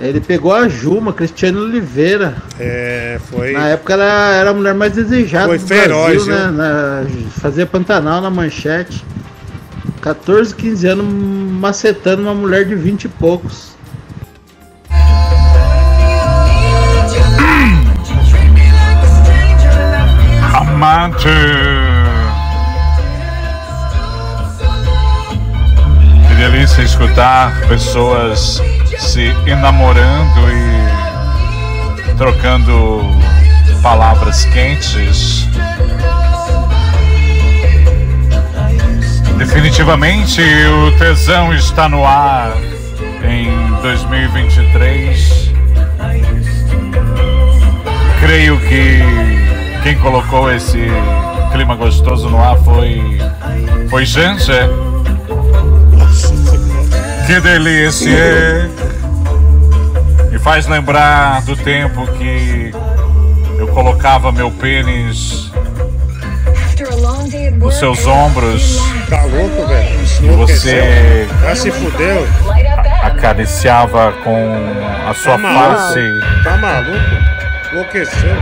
[0.00, 2.36] Ele pegou a Juma, Cristiano Oliveira.
[2.58, 3.52] É, foi.
[3.52, 6.56] Na época ela era a mulher mais desejada Foi do feroz, Brasil, né?
[6.56, 7.06] Na-
[7.40, 9.04] fazia Pantanal na manchete.
[10.00, 11.04] 14, 15 anos
[11.60, 13.76] macetando uma mulher de 20 e poucos.
[20.54, 21.28] Amante.
[26.38, 28.62] Delícia escutar pessoas
[28.96, 33.02] se enamorando e trocando
[33.82, 35.48] palavras quentes.
[39.36, 42.52] Definitivamente o tesão está no ar
[43.28, 43.50] em
[43.82, 45.52] 2023.
[48.20, 49.00] Creio que
[49.82, 50.86] quem colocou esse
[51.50, 53.18] clima gostoso no ar foi
[53.90, 54.52] foi gente.
[57.28, 58.70] Que delícia!
[60.30, 62.72] Me faz lembrar do tempo que
[63.58, 65.52] eu colocava meu pênis
[67.58, 68.78] nos seus ombros.
[69.10, 70.00] Tá louco, velho?
[70.22, 72.26] E você Já se fudeu?
[73.02, 74.64] acariciava com
[75.06, 75.76] a sua Tá maluco?
[75.76, 76.44] face.
[76.44, 76.98] Tá maluco?
[77.72, 78.36] Enlouqueceu.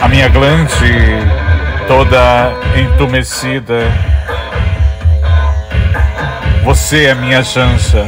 [0.00, 0.94] A minha glande
[1.86, 4.15] toda entumecida.
[6.66, 8.04] Você é minha jança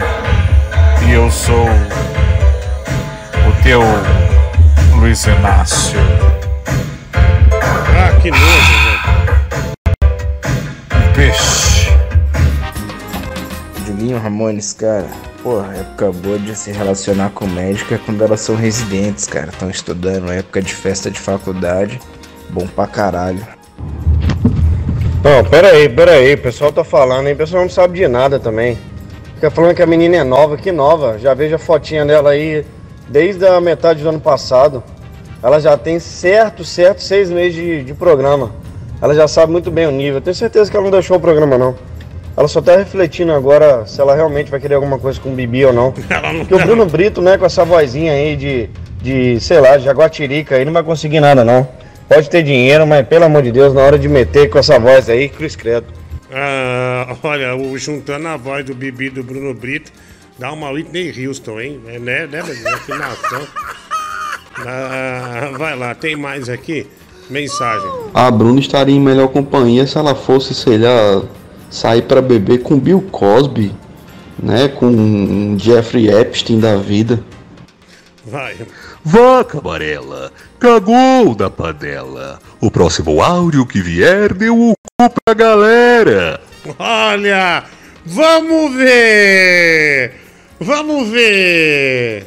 [1.06, 3.80] e eu sou o teu
[4.98, 5.96] Luiz Inácio.
[7.14, 8.42] Ah, que nojo,
[8.82, 8.98] velho.
[11.14, 11.92] Peixe.
[13.86, 15.06] Julinho Ramones, cara,
[15.40, 19.50] porra, época boa de se relacionar com médico é quando elas são residentes, cara.
[19.50, 22.00] Estão estudando, época de festa de faculdade.
[22.50, 23.57] Bom pra caralho.
[25.22, 28.06] Não, pera aí, pera aí, o pessoal tá falando aí, o pessoal não sabe de
[28.06, 28.78] nada também.
[29.34, 32.64] Fica falando que a menina é nova, que nova, já vejo a fotinha dela aí
[33.08, 34.82] desde a metade do ano passado.
[35.42, 38.52] Ela já tem certo, certo seis meses de, de programa.
[39.00, 41.58] Ela já sabe muito bem o nível, tenho certeza que ela não deixou o programa
[41.58, 41.76] não.
[42.36, 45.64] Ela só tá refletindo agora se ela realmente vai querer alguma coisa com o Bibi
[45.64, 45.92] ou não.
[46.38, 48.70] Porque o Bruno Brito, né, com essa vozinha aí de,
[49.02, 51.66] de sei lá, de jaguatirica aí, não vai conseguir nada não.
[52.08, 55.10] Pode ter dinheiro, mas pelo amor de Deus, na hora de meter com essa voz
[55.10, 55.86] aí, Cruz Credo.
[56.32, 59.92] Ah, olha, o, juntando a voz do Bibi do Bruno Brito,
[60.38, 61.80] dá uma Whitney Houston, hein?
[61.86, 62.40] É, né, né?
[62.40, 63.46] Afinação.
[64.66, 66.86] Ah, vai lá, tem mais aqui?
[67.28, 67.90] Mensagem.
[68.14, 71.22] A Bruna estaria em melhor companhia se ela fosse, sei lá,
[71.70, 73.74] sair pra beber com Bill Cosby,
[74.42, 74.68] né?
[74.68, 77.22] Com um Jeffrey Epstein da vida.
[78.30, 78.56] Vai.
[79.04, 82.38] Vaca amarela, cagou da panela.
[82.60, 86.40] O próximo áudio que vier deu o cu pra galera.
[86.78, 87.64] Olha,
[88.04, 90.12] vamos ver!
[90.60, 92.26] Vamos ver!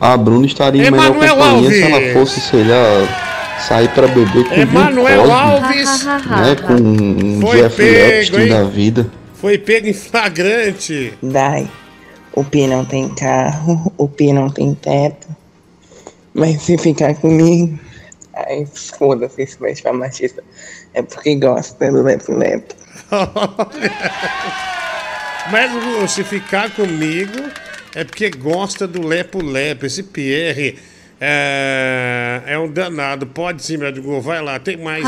[0.00, 1.82] A Bruna estaria em melhor companhia se Alves.
[1.82, 6.56] ela fosse, sei lá, sair pra beber com Emanuel Bill Alves né?
[6.66, 8.48] Com um Foi Jeffrey pego, Epstein hein?
[8.48, 9.10] da vida.
[9.40, 11.12] foi pego em flagrante.
[11.22, 11.68] Dai,
[12.34, 15.28] o Pi não tem carro, o Pi não tem teto.
[16.32, 17.78] Mas se ficar comigo,
[18.34, 20.42] ai foda-se se vai chamar machista.
[20.92, 22.74] É porque gosta do lepo lepo.
[25.50, 27.38] Mas se ficar comigo
[27.94, 29.86] é porque gosta do lepo-lepo.
[29.86, 30.78] Esse Pierre
[31.20, 33.26] é, é um danado.
[33.26, 34.20] Pode sim, meu Gol.
[34.20, 35.04] Vai lá, tem mais.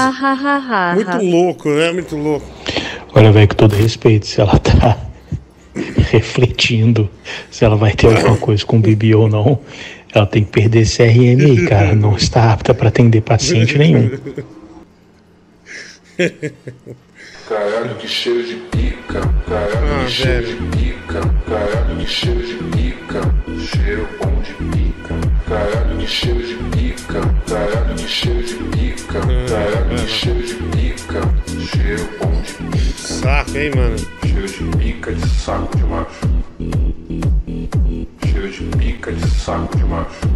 [0.94, 1.93] Muito louco, né?
[1.93, 2.47] Muito louco.
[3.15, 5.06] Olha, velho, com todo respeito, se ela tá
[6.11, 7.09] refletindo
[7.51, 9.61] se ela vai ter alguma coisa com o Bibi ou não,
[10.15, 11.94] ela tem que perder esse CRM aí, cara.
[11.94, 14.11] Não está apta pra atender paciente nenhum.
[17.48, 19.20] Caralho, que cheiro de pica.
[19.47, 20.70] Caralho, Ah, que cheiro velho.
[20.70, 21.20] de pica.
[21.48, 23.20] Caralho, que cheiro de pica.
[23.77, 24.85] Cheiro bom de pica.
[25.48, 27.20] Caralho, que cheiro de pica.
[27.47, 29.20] Caralho, que cheiro de pica.
[29.20, 31.20] Caralho, que cheiro de pica.
[31.70, 32.98] Cheiro bom de pica.
[32.98, 33.97] Saco, hein, mano?
[34.24, 36.27] Cheiro de pica de saco de macho.
[38.24, 40.28] Cheiro de pica de saco de macho.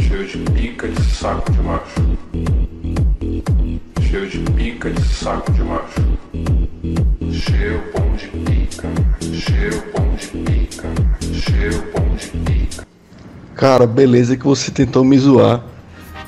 [0.00, 2.02] Cheiro de pica de saco de macho.
[4.00, 6.00] Cheiro de pica de saco de macho.
[7.32, 8.88] Cheiro bom de pica,
[9.20, 10.88] cheiro bom de pica,
[11.32, 12.89] cheiro bom de pica.
[13.54, 15.62] Cara, beleza que você tentou me zoar.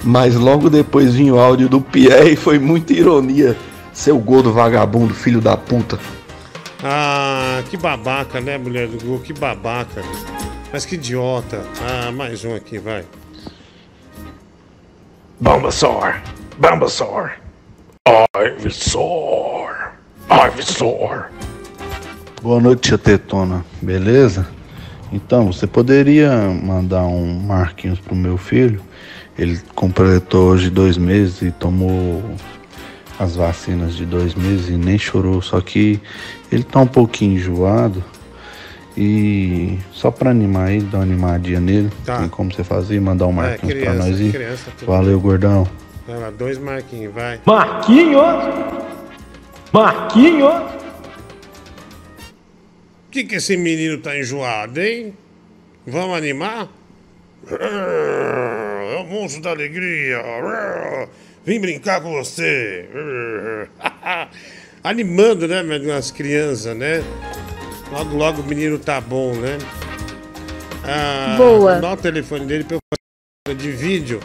[0.05, 3.57] Mas logo depois vinha o áudio do Pierre e foi muita ironia.
[3.93, 5.99] Seu gordo vagabundo, filho da puta.
[6.83, 9.21] Ah, que babaca, né, mulher do Google?
[9.21, 10.03] Que babaca.
[10.73, 11.65] Mas que idiota.
[11.81, 13.05] Ah, mais um aqui, vai.
[15.39, 16.21] Bulbasaur,
[16.59, 17.33] Bulbasaur,
[18.59, 19.75] Ivysaur,
[20.31, 21.27] Ivysaur.
[22.41, 23.65] Boa noite, tia Tetona.
[23.81, 24.49] Beleza?
[25.13, 28.81] Então, você poderia mandar um Marquinhos pro meu filho?
[29.39, 32.23] Ele completou hoje dois meses e tomou
[33.19, 35.43] as vacinas de dois meses e nem chorou.
[35.43, 36.01] Só que
[36.51, 38.03] ele tá um pouquinho enjoado.
[38.97, 42.19] E só pra animar ele, dar uma animadinha nele, Tá.
[42.19, 44.33] tem como você fazer, mandar um Marquinhos pra criança, nós ir.
[44.33, 45.67] criança, Valeu, gordão.
[46.07, 47.41] Vai lá, dois marquinhos, vai.
[47.47, 48.23] Marquinhos!
[49.73, 50.82] Marquinhos!
[53.13, 55.13] Por que, que esse menino tá enjoado, hein?
[55.87, 56.67] Vamos animar?
[57.47, 60.17] É o monstro da alegria.
[61.45, 62.89] Vim brincar com você.
[64.83, 67.05] Animando, né, meu, as crianças, né?
[67.93, 69.59] Logo, logo o menino tá bom, né?
[70.83, 71.81] Ah, Boa.
[71.81, 72.81] Dá o telefone dele pra eu
[73.47, 74.21] fazer de vídeo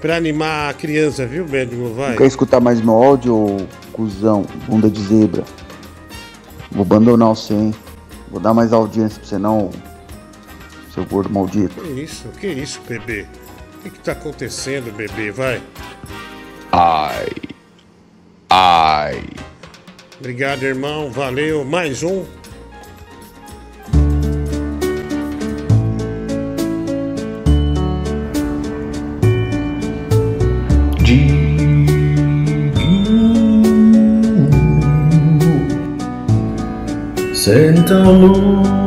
[0.00, 1.92] pra animar a criança, viu, médico?
[1.92, 2.16] Vai.
[2.16, 5.44] Quer escutar mais meu áudio, cuzão, bunda de zebra?
[6.72, 7.74] Vou abandonar você, hein?
[8.34, 9.70] Vou dar mais audiência pra você não,
[10.92, 11.80] seu gordo maldito.
[11.80, 12.28] Que isso?
[12.40, 13.26] Que isso, bebê?
[13.78, 15.30] O que, que tá acontecendo, bebê?
[15.30, 15.62] Vai.
[16.72, 17.28] Ai.
[18.50, 19.22] Ai.
[20.18, 21.12] Obrigado, irmão.
[21.12, 21.64] Valeu.
[21.64, 22.24] Mais um.
[37.44, 38.83] Senta no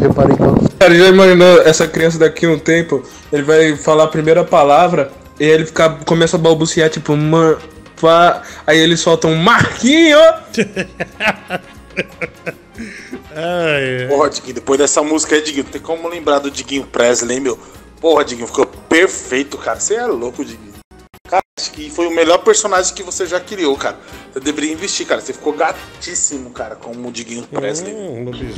[0.00, 3.02] reparei que Cara, já imaginou essa criança daqui a um tempo?
[3.32, 7.56] Ele vai falar a primeira palavra e ele fica, começa a balbuciar, tipo, man,
[8.00, 8.42] pá.
[8.66, 10.18] Aí ele solta um Marquinho!
[14.08, 17.42] Porra, Diguinho, depois dessa música aí, Diguinho, não tem como lembrar do Diguinho Presley, hein,
[17.42, 17.58] meu?
[18.00, 19.78] Porra, Diguinho, ficou perfeito, cara.
[19.78, 20.67] Você é louco, Diguinho.
[21.66, 23.96] Que foi o melhor personagem que você já criou, cara.
[24.32, 25.20] Você deveria investir, cara.
[25.20, 27.94] Você ficou gatíssimo, cara, como o Diguinho Presley.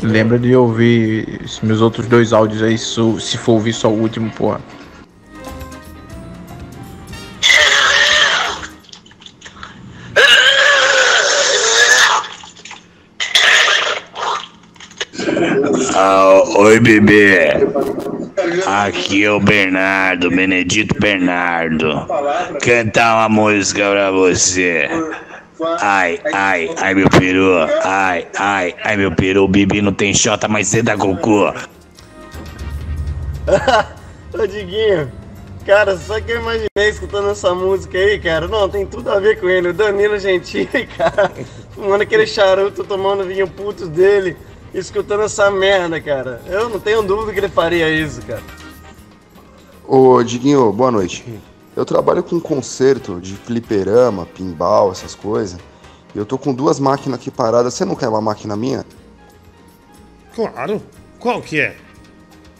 [0.03, 4.31] Lembra de ouvir meus outros dois áudios aí, se se for ouvir só o último,
[4.33, 4.61] porra.
[15.95, 17.51] Ah, oi, bebê.
[18.67, 22.07] Aqui é o Bernardo, Benedito Bernardo.
[22.63, 24.89] Cantar uma música pra você.
[25.81, 27.57] Ai, ai, ai, meu peru.
[27.85, 29.45] Ai, ai, ai, meu peru.
[29.45, 31.53] O Bibi não tem xota, mas você dá cocô.
[34.33, 35.11] Ô Diguinho,
[35.67, 38.47] cara, só que eu imaginei escutando essa música aí, cara.
[38.47, 39.69] Não, tem tudo a ver com ele.
[39.69, 41.31] O Danilo Gentili, cara,
[41.73, 44.37] fumando aquele charuto, tomando vinho putos dele,
[44.75, 46.41] escutando essa merda, cara.
[46.47, 48.43] Eu não tenho dúvida que ele faria isso, cara.
[49.87, 51.25] Ô, Diguinho, boa noite.
[51.77, 55.59] Eu trabalho com conserto de fliperama, pinball, essas coisas.
[56.15, 57.75] E eu tô com duas máquinas aqui paradas.
[57.75, 58.85] Você não quer uma máquina minha?
[60.35, 60.83] Claro.
[61.19, 61.77] Qual que é?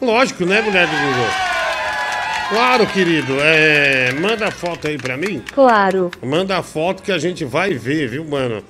[0.01, 1.51] Lógico, né, mulher do Google?
[2.49, 3.33] Claro, querido.
[3.39, 5.41] É, manda a foto aí pra mim.
[5.53, 6.11] Claro.
[6.21, 8.61] Manda a foto que a gente vai ver, viu, mano?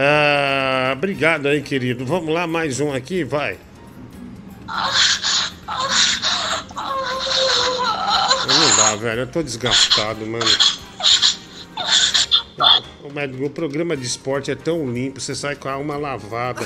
[0.00, 2.06] Ah, obrigado aí, querido.
[2.06, 3.58] Vamos lá, mais um aqui, vai.
[8.46, 9.22] Não dá, velho.
[9.22, 10.46] Eu tô desgastado, mano.
[13.44, 16.64] O, programa de esporte é tão limpo, você sai com a alma lavada.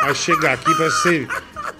[0.00, 1.28] Aí chega aqui, parece,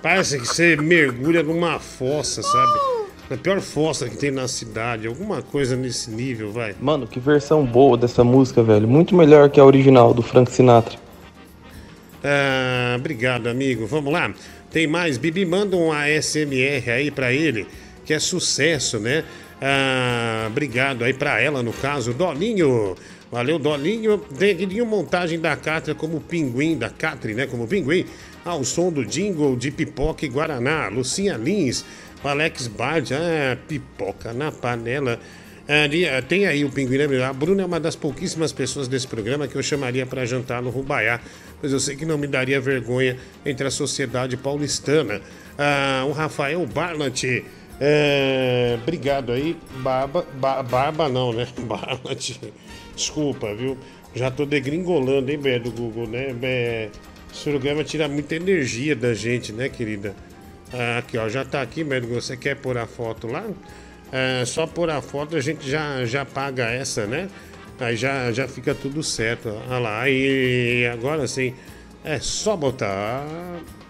[0.03, 2.96] parece que você mergulha numa fossa, sabe?
[3.29, 6.77] Na pior fossa que tem na cidade, alguma coisa nesse nível, vai.
[6.81, 8.87] Mano, que versão boa dessa música, velho.
[8.87, 10.97] Muito melhor que a original do Frank Sinatra.
[12.23, 13.85] Ah, obrigado, amigo.
[13.87, 14.33] Vamos lá.
[14.71, 15.19] Tem mais.
[15.19, 17.67] Bibi, manda um ASMR aí pra ele,
[18.05, 19.25] que é sucesso, né?
[19.61, 22.15] Ah, obrigado aí pra ela, no caso.
[22.15, 22.95] Dolinho.
[23.31, 24.23] Valeu, Dolinho.
[24.39, 27.47] Neguinho, montagem da Cátria como pinguim, da Catri, né?
[27.47, 28.05] Como pinguim.
[28.45, 30.89] Ao som do jingle de pipoca e Guaraná.
[30.89, 31.85] Lucinha Lins.
[32.27, 33.13] Alex Bard.
[33.15, 35.19] Ah, pipoca na panela.
[35.69, 35.85] Ah,
[36.19, 36.99] ah, tem aí o pinguim?
[37.23, 40.71] A Bruna é uma das pouquíssimas pessoas desse programa que eu chamaria para jantar no
[40.71, 41.21] Rubaiá,
[41.61, 45.21] pois eu sei que não me daria vergonha entre a sociedade paulistana.
[45.59, 47.25] Ah, o Rafael Barlat.
[47.81, 49.57] é, obrigado aí.
[49.79, 51.47] Barba, ba- barba não, né?
[51.67, 52.39] Barlat.
[52.95, 53.77] Desculpa, viu?
[54.15, 56.33] Já tô degringolando, hein, Bé, do Google, né?
[56.33, 56.89] Bé,
[57.35, 60.15] esse programa tira muita energia da gente, né, querida?
[60.73, 62.15] Ah, aqui, ó, já tá aqui, Médico.
[62.15, 63.45] Você quer pôr a foto lá?
[64.13, 67.29] É, só pôr a foto a gente já, já paga essa, né?
[67.79, 69.49] Aí já, já fica tudo certo.
[69.69, 71.55] Olha lá, aí agora sim.
[72.05, 73.25] É só botar.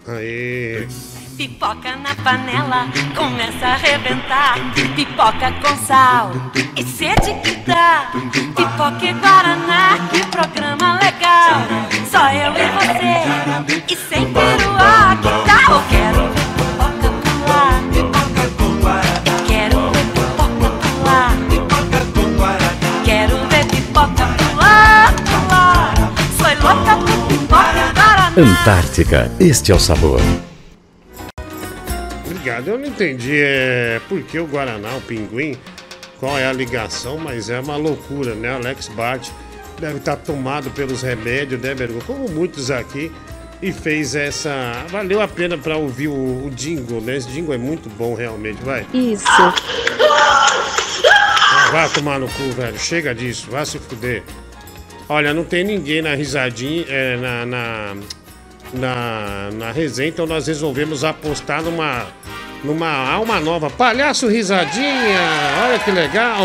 [0.08, 0.88] Aí.
[1.36, 4.56] Pipoca na panela, começa a arrebentar.
[4.94, 6.32] Pipoca com sal
[6.76, 8.10] e sede que dá.
[8.56, 11.60] Pipoca e Guaraná, que programa legal.
[12.10, 15.84] Só eu e você, e sem peruá, que tal?
[15.90, 16.55] Quero
[28.38, 30.20] Antártica, este é o sabor.
[32.26, 32.68] Obrigado.
[32.68, 35.56] Eu não entendi é, por que o Guaraná, o pinguim,
[36.20, 38.52] qual é a ligação, mas é uma loucura, né?
[38.52, 39.30] Alex Bart
[39.80, 42.04] deve estar tomado pelos remédios, né, Bergo?
[42.04, 43.10] Como muitos aqui.
[43.62, 44.84] E fez essa.
[44.90, 47.16] Valeu a pena para ouvir o, o jingle, né?
[47.16, 48.62] Esse jingle é muito bom, realmente.
[48.62, 48.86] Vai.
[48.92, 49.24] Isso.
[49.30, 49.54] Ah,
[51.72, 52.78] Vai tomar no cu, velho.
[52.78, 54.22] Chega disso, vai se fuder.
[55.08, 57.96] Olha, não tem ninguém na risadinha, é, na, na,
[58.72, 62.06] na, na resenha, então nós resolvemos apostar numa,
[62.64, 63.70] numa alma nova.
[63.70, 65.20] Palhaço Risadinha,
[65.64, 66.40] olha que legal.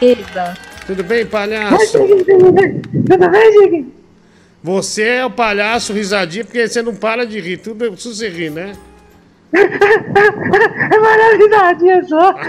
[0.00, 0.54] Eba.
[0.86, 1.98] Tudo bem, palhaço?
[1.98, 3.92] Tudo bem, Diguinho?
[4.62, 8.50] Você é o palhaço Risadinha porque você não para de rir, tudo precisa você rir,
[8.50, 8.72] né?
[9.54, 12.34] É maravilhosidade, só.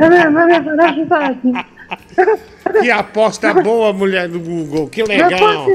[0.00, 1.40] É é maravilhosidade.
[2.80, 5.66] Que aposta boa, mulher do Google, que legal.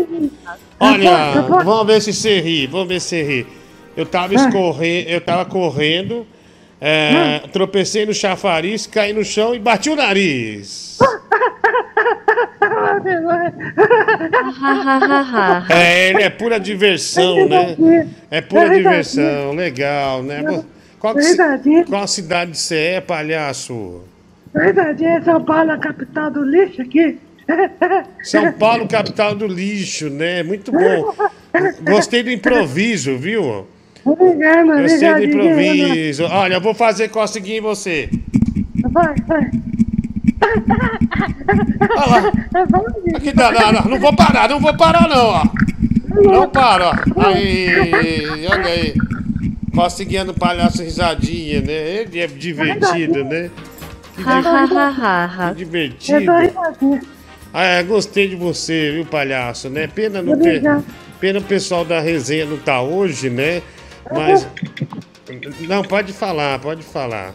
[0.79, 3.47] Olha, vamos ver se você ri, vamos ver se você ri.
[3.95, 6.27] Eu tava escorrendo, eu tava correndo,
[6.81, 10.97] é, tropecei no chafariz, caí no chão e bati o nariz.
[15.69, 17.75] É, ele é pura diversão, né?
[18.29, 20.43] É pura diversão, legal, né?
[20.99, 24.01] Qual, que qual cidade você é, palhaço?
[24.55, 27.17] Verdade, é São Paulo, a capital do lixo aqui.
[28.23, 30.43] São Paulo, capital do lixo, né?
[30.43, 31.13] Muito bom.
[31.83, 33.67] Gostei do improviso, viu?
[34.05, 35.23] Obrigado, Gostei do obrigado.
[35.23, 36.23] improviso.
[36.23, 38.09] Olha, eu vou fazer coceguinha em você.
[38.91, 39.51] Vai, vai.
[43.15, 45.43] Aqui dá, não, não, não vou parar, não vou parar não, ó.
[46.23, 47.27] Não para, ó.
[47.27, 48.93] Aí, olha aí.
[49.73, 51.73] Coceguinha no palhaço risadinha, né?
[51.73, 53.49] Ele é divertido, né?
[54.15, 55.49] Que, Ha, di- ha, ha, ha, ha.
[55.49, 56.31] que divertido.
[57.53, 59.87] Ah, é, gostei de você, viu, palhaço, né?
[59.87, 60.37] Pena não.
[61.19, 63.61] Pena o pessoal da resenha não tá hoje, né?
[64.11, 64.47] Mas.
[65.67, 67.33] Não, pode falar, pode falar.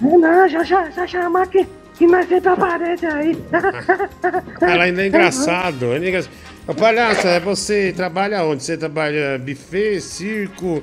[0.00, 1.66] Não, já, já, já chamar que,
[1.98, 3.36] que nós sempre aparece aí.
[4.60, 5.92] Ela ainda é engraçado.
[5.94, 6.32] É engraçado.
[6.66, 8.62] Ô, palhaço, é você trabalha onde?
[8.62, 10.82] Você trabalha buffet, circo?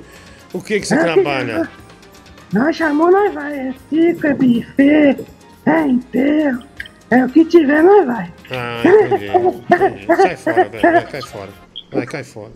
[0.52, 1.68] O que que você trabalha?
[2.52, 3.68] Nós chamou, nós vai.
[3.68, 5.24] É circo, é buffet,
[5.66, 6.62] é enterro.
[7.10, 8.32] É o que tiver, nós vai.
[8.50, 9.26] Ah, entendi.
[9.26, 10.06] entendi.
[10.16, 10.82] Sai fora, velho.
[10.82, 11.50] Vai, cai fora.
[11.92, 12.52] Vai, cai fora.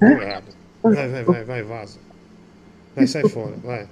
[0.83, 1.99] Vai, vai, vai, vai, vaza.
[2.95, 3.87] Vai, sai fora, vai.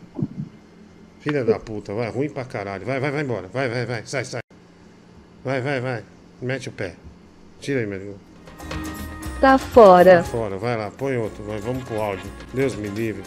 [1.21, 2.87] Filha da puta, vai, ruim pra caralho.
[2.87, 3.49] Vai, vai, vai embora.
[3.53, 4.41] Vai, vai, vai, sai, sai.
[5.45, 6.03] Vai, vai, vai.
[6.41, 6.95] Mete o pé.
[7.61, 8.15] Tira aí, meu irmão.
[9.41, 10.23] Tá fora.
[10.23, 11.45] Fora, vai lá, põe outro.
[11.45, 12.31] Vai, vamos pro áudio.
[12.55, 13.23] Deus me livre.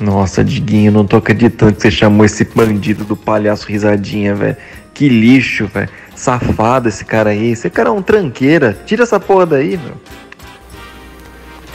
[0.00, 4.56] Nossa, Diguinho, não tô acreditando que você chamou esse bandido do palhaço risadinha, velho.
[4.92, 5.88] Que lixo, velho.
[6.16, 7.52] Safado esse cara aí.
[7.52, 8.76] Esse cara é um tranqueira.
[8.86, 9.94] Tira essa porra daí, meu.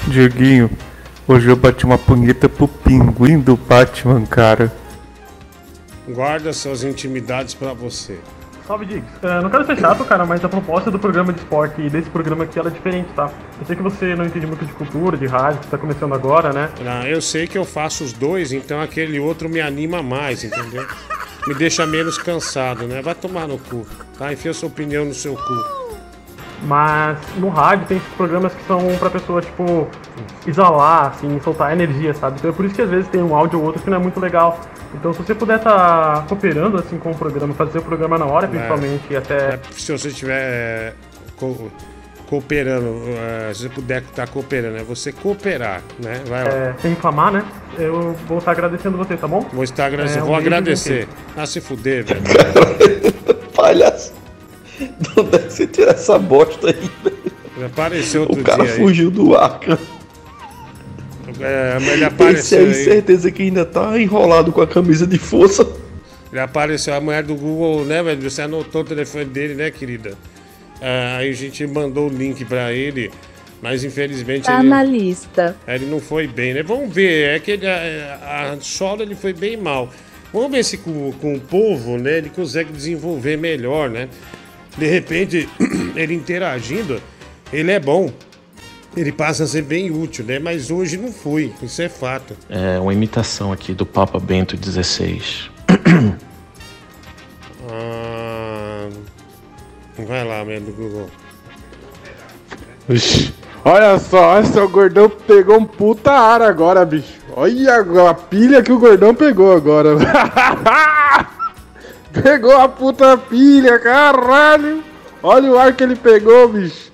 [0.07, 0.69] Dieguinho,
[1.27, 4.73] hoje eu bati uma punheta pro pinguim do Batman, cara.
[6.07, 8.17] Guarda suas intimidades pra você.
[8.69, 9.03] Salve, Dix.
[9.23, 12.07] É, não quero ser chato, cara, mas a proposta do programa de esporte e desse
[12.07, 13.31] programa aqui é diferente, tá?
[13.59, 16.53] Eu sei que você não entende muito de cultura, de rádio, que tá começando agora,
[16.53, 16.69] né?
[17.07, 20.85] Eu sei que eu faço os dois, então aquele outro me anima mais, entendeu?
[21.47, 23.01] Me deixa menos cansado, né?
[23.01, 23.87] Vai tomar no cu,
[24.19, 24.31] tá?
[24.31, 25.88] Enfia sua opinião no seu cu.
[26.63, 29.87] Mas no rádio tem esses programas que são pra pessoa, tipo,
[30.45, 32.37] isolar, assim, soltar energia, sabe?
[32.37, 33.99] Então é por isso que às vezes tem um áudio ou outro que não é
[33.99, 34.59] muito legal.
[34.93, 38.47] Então se você puder estar cooperando, assim, com o programa, fazer o programa na hora,
[38.47, 39.59] principalmente, e até...
[39.71, 40.93] Se você estiver é,
[41.37, 41.69] co-
[42.27, 42.95] cooperando,
[43.49, 46.21] é, se você puder estar cooperando, é você cooperar, né?
[46.27, 46.49] Vai lá.
[46.49, 47.43] é, sem reclamar, né?
[47.77, 49.41] Eu vou estar agradecendo você, tá bom?
[49.53, 51.07] Vou estar agradecendo, É, um vou agradecer.
[51.37, 52.21] Ah, se fuder, velho.
[53.55, 54.18] Palhaço.
[54.79, 56.89] De onde é que você tira essa bosta aí,
[57.57, 58.79] Ele apareceu outro O cara dia aí.
[58.79, 59.79] fugiu do ar, cara.
[61.39, 62.73] É, mas ele Esse apareceu aí, aí.
[62.83, 65.67] certeza que ainda tá enrolado com a camisa de força.
[66.31, 68.29] Ele apareceu, a mulher do Google, né, velho?
[68.29, 70.13] Você anotou o telefone dele, né, querida?
[70.81, 73.11] Ah, aí a gente mandou o link pra ele,
[73.61, 75.55] mas infelizmente Tá ele, na lista.
[75.67, 76.63] ele não foi bem, né?
[76.63, 79.89] Vamos ver, é que ele, a, a solo ele foi bem mal.
[80.31, 84.07] Vamos ver se com, com o povo, né, ele consegue desenvolver melhor, né?
[84.77, 85.49] De repente,
[85.95, 87.01] ele interagindo,
[87.51, 88.11] ele é bom.
[88.97, 90.39] Ele passa a ser bem útil, né?
[90.39, 92.35] Mas hoje não foi, isso é fato.
[92.49, 95.21] É uma imitação aqui do Papa Bento XVI.
[97.71, 98.89] Ah,
[100.07, 101.09] vai lá, mesmo do Google.
[102.89, 103.31] Ixi,
[103.63, 107.19] olha só, olha só, o gordão pegou um puta ar agora, bicho.
[107.35, 109.95] Olha a pilha que o gordão pegou agora.
[112.13, 114.83] pegou a puta pilha, caralho.
[115.21, 116.91] Olha o ar que ele pegou, bicho.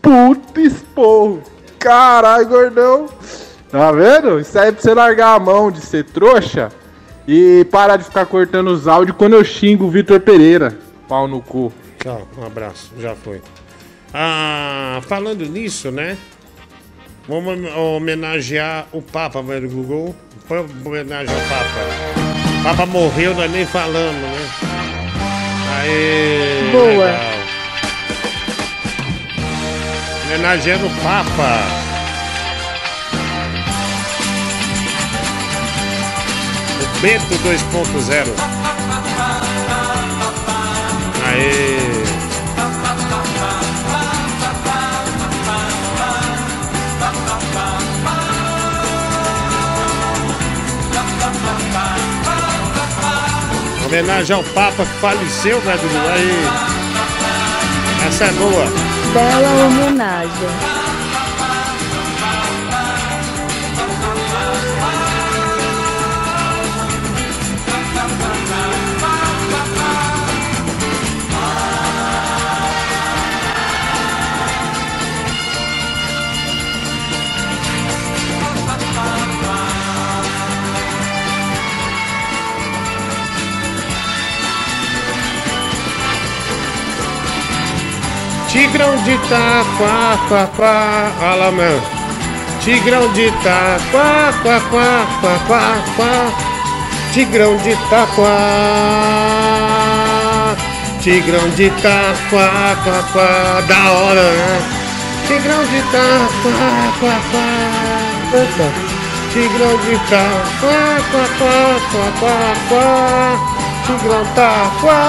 [0.00, 1.42] Puta esporro.
[1.78, 3.06] Caralho, gordão.
[3.70, 4.38] Tá vendo?
[4.38, 6.70] Isso aí é pra você largar a mão de ser trouxa
[7.26, 10.76] e parar de ficar cortando os áudios quando eu xingo o Vitor Pereira.
[11.08, 11.72] Pau no cu.
[11.98, 13.40] Tchau, um abraço, já foi.
[14.12, 16.18] Ah, falando nisso, né?
[17.26, 20.14] Vamos homenagear o Papa, velho Google.
[20.48, 22.51] Vamos homenagear o Papa.
[22.62, 24.50] O Papa morreu, nós nem falamos, né?
[25.80, 26.70] Aê!
[26.70, 27.06] Boa.
[27.06, 27.32] legal.
[30.26, 31.58] Homenageando o Papa.
[36.80, 38.61] O Bento 2.0.
[53.92, 56.08] Homenagem ao Papa que faleceu, né, Dudu?
[56.14, 56.30] Aí.
[58.08, 58.64] Essa é boa.
[59.12, 60.81] Bela homenagem.
[88.52, 91.80] Tigrão de Itaquá, quá, quá, olha.
[92.60, 93.78] Tigrão de Itaquá,
[94.42, 96.12] quá, quá, quá, quá, quá.
[97.14, 98.26] Tigrão de Itaquá.
[101.00, 103.62] Tigrão de Itaquá, quá, quá.
[103.66, 104.60] Da hora, né?
[105.26, 107.48] Tigrão de Itaquá, quá, quá.
[109.32, 112.92] Tigrão de Itaquá, quá, quá, quá, quá, quá.
[113.86, 115.02] Tigrão Taquá.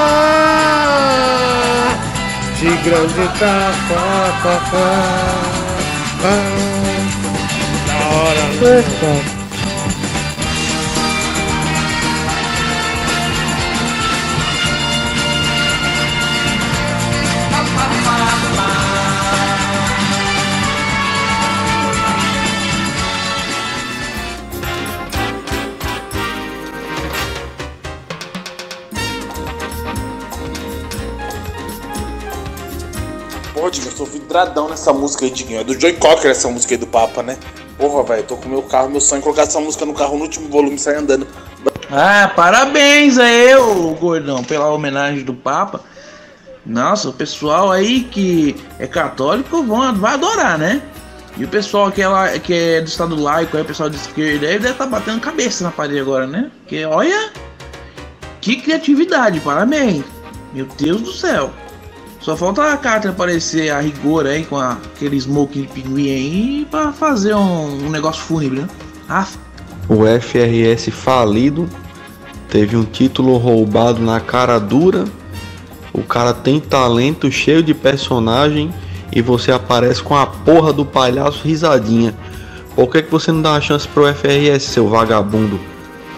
[2.64, 2.70] De
[3.40, 3.74] Taquá,
[4.42, 4.92] quá, quá.
[6.24, 6.38] Ah,
[7.88, 9.43] Da hora.
[34.34, 35.60] Vidradão nessa música aí, Diguinho.
[35.60, 37.38] É do Joy Cocker essa música aí do Papa, né?
[37.78, 40.24] Porra, velho, tô com meu carro, meu sonho é colocar essa música no carro no
[40.24, 41.28] último volume e sair andando.
[41.92, 45.82] Ah, parabéns aí, ô gordão, pela homenagem do Papa.
[46.66, 50.82] Nossa, o pessoal aí que é católico vão, vai adorar, né?
[51.38, 53.98] E o pessoal que é, lá, que é do Estado laico, aí, o pessoal de
[53.98, 56.50] esquerda, aí deve estar batendo cabeça na parede agora, né?
[56.62, 57.32] Porque olha,
[58.42, 60.04] que criatividade, parabéns.
[60.52, 61.54] Meu Deus do céu.
[62.24, 66.92] Só falta a carta aparecer a rigor aí com a- aquele smoking pinguim aí pra
[66.94, 68.68] fazer um, um negócio fúnebre, né?
[69.10, 69.28] Ah,
[69.90, 71.68] O FRS falido
[72.50, 75.04] teve um título roubado na cara dura.
[75.92, 78.74] O cara tem talento, cheio de personagem
[79.12, 82.16] e você aparece com a porra do palhaço risadinha.
[82.76, 85.60] Por que, que você não dá uma chance pro FRS, seu vagabundo?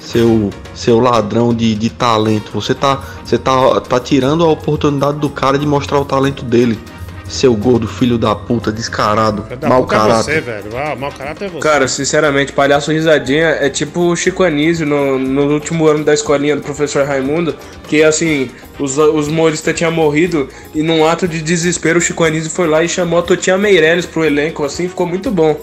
[0.06, 2.52] Seu, seu ladrão de, de talento.
[2.54, 6.80] Você tá, você tá, tá tirando a oportunidade do cara de mostrar o talento dele.
[7.28, 10.24] Seu gordo filho da puta, descarado, Da mau puta é caráter.
[10.24, 10.78] você, velho.
[10.78, 11.60] Ah, mau caráter é você.
[11.60, 16.56] Cara, sinceramente, palhaço risadinha é tipo o Chico Anísio no, no último ano da escolinha
[16.56, 17.56] do professor Raimundo,
[17.88, 22.52] que assim, os, os humoristas tinham morrido e num ato de desespero o Chico Anísio
[22.52, 25.60] foi lá e chamou a Totinha Meirelles pro elenco, assim, ficou muito bom.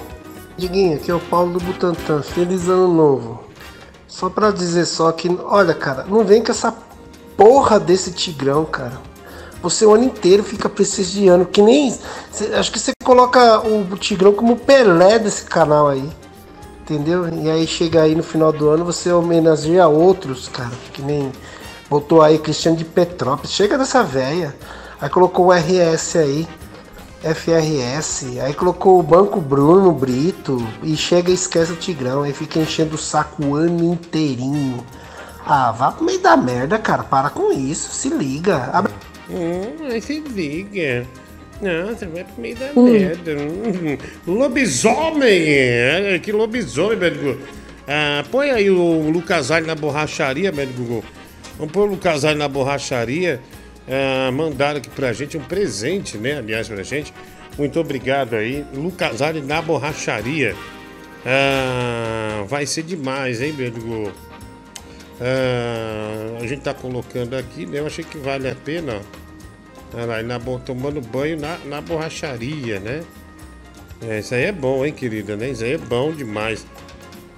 [0.58, 2.22] Diguinho, aqui é o Paulo do Butantan.
[2.22, 3.51] Feliz ano novo.
[4.12, 6.72] Só pra dizer só que, olha, cara, não vem com essa
[7.34, 9.00] porra desse tigrão, cara.
[9.62, 11.96] Você o ano inteiro fica prestigiando, que nem.
[12.30, 16.06] cê- acho que você coloca o Tigrão como Pelé desse canal aí.
[16.82, 17.26] Entendeu?
[17.28, 20.72] E aí chega aí no final do ano, você homenageia outros, cara.
[20.92, 21.32] Que nem.
[21.88, 23.52] Botou aí Cristiano de Petrópolis.
[23.52, 24.54] Chega dessa véia.
[25.00, 26.46] Aí colocou o RS aí.
[27.22, 32.58] FRS, aí colocou o Banco Bruno Brito e chega e esquece o Tigrão, aí fica
[32.58, 34.84] enchendo o saco o ano inteirinho.
[35.46, 38.70] Ah, vá pro meio da merda, cara, para com isso, se liga.
[38.72, 38.92] Abre-
[39.30, 41.06] Hum, aí se liga.
[41.60, 42.82] Não, você vai pro meio da Hum.
[42.92, 43.30] merda.
[43.32, 45.42] Hum, Lobisomem!
[45.48, 47.40] É, que lobisomem, velho.
[47.86, 51.04] Ah, põe aí o Lucas Alho na borracharia, velho Google.
[51.58, 53.40] Vamos pôr o Lucas Alho na borracharia.
[53.88, 56.38] Ah, mandaram aqui pra gente um presente, né?
[56.38, 57.12] Aliás, pra gente.
[57.58, 58.64] Muito obrigado aí.
[58.74, 60.54] Lucas Alho na borracharia.
[61.26, 64.12] Ah, vai ser demais, hein, velho Google?
[65.20, 67.78] Ah, a gente tá colocando aqui, né?
[67.80, 69.00] Eu achei que vale a pena.
[69.94, 73.02] Olha lá, na, tomando banho na, na borracharia, né?
[74.08, 75.50] É, isso aí é bom, hein, querida, né?
[75.50, 76.66] Isso aí é bom demais.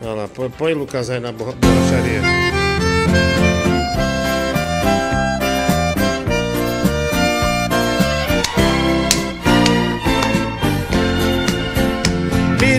[0.01, 2.64] Olha lá, põe, põe Lucas aí na borra- borracharia.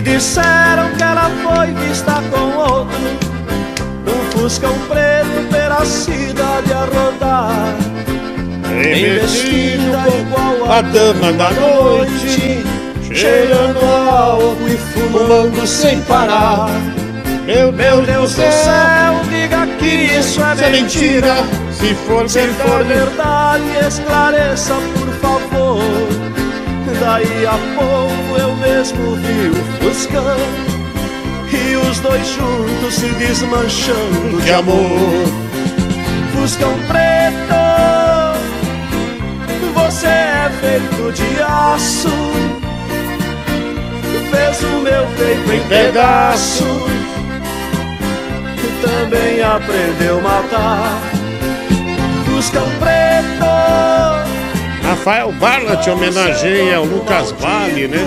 [0.06, 2.96] Disseram que ela foi vista com outro.
[4.04, 7.74] Num fuscão preto pela cidade a rodar
[8.70, 12.64] Investida igual a dama da noite
[13.12, 16.68] Cheirando álcool e fumando sem parar.
[17.46, 21.36] Meu Meu Deus do céu, diga que isso é mentira.
[21.72, 26.25] Se for Se for verdade, esclareça por favor
[27.00, 30.36] Daí a pouco eu mesmo vi o Fuscão
[31.52, 35.26] E os dois juntos se desmanchando de amor.
[36.32, 37.56] Fuscão preto
[39.74, 42.08] Você é feito de aço.
[44.30, 46.64] Fez o meu peito em pedaço.
[48.82, 51.00] Também aprendeu a matar.
[52.26, 53.05] Fuscão preto
[54.86, 57.98] Rafael Barlat homenageia o Lucas Vale, né?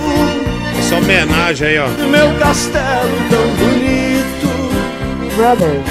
[0.80, 1.90] Essa homenagem aí, ó.
[2.08, 5.86] Meu castelo tão bonito Brothers.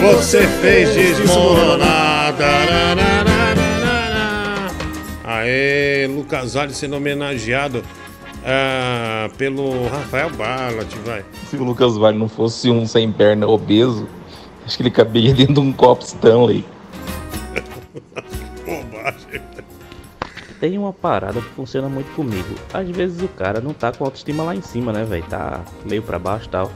[0.00, 2.34] Você fez desmoronar.
[5.24, 7.84] Aê, Lucas Vale sendo homenageado
[8.44, 11.24] ah, pelo Rafael Barlat, vai.
[11.48, 14.08] Se o Lucas Vale não fosse um sem perna obeso,
[14.66, 16.64] acho que ele cabia dentro de um copo Stanley.
[20.60, 22.54] Tem uma parada que funciona muito comigo.
[22.72, 25.24] Às vezes o cara não tá com autoestima lá em cima, né, velho?
[25.24, 26.70] Tá meio pra baixo tal.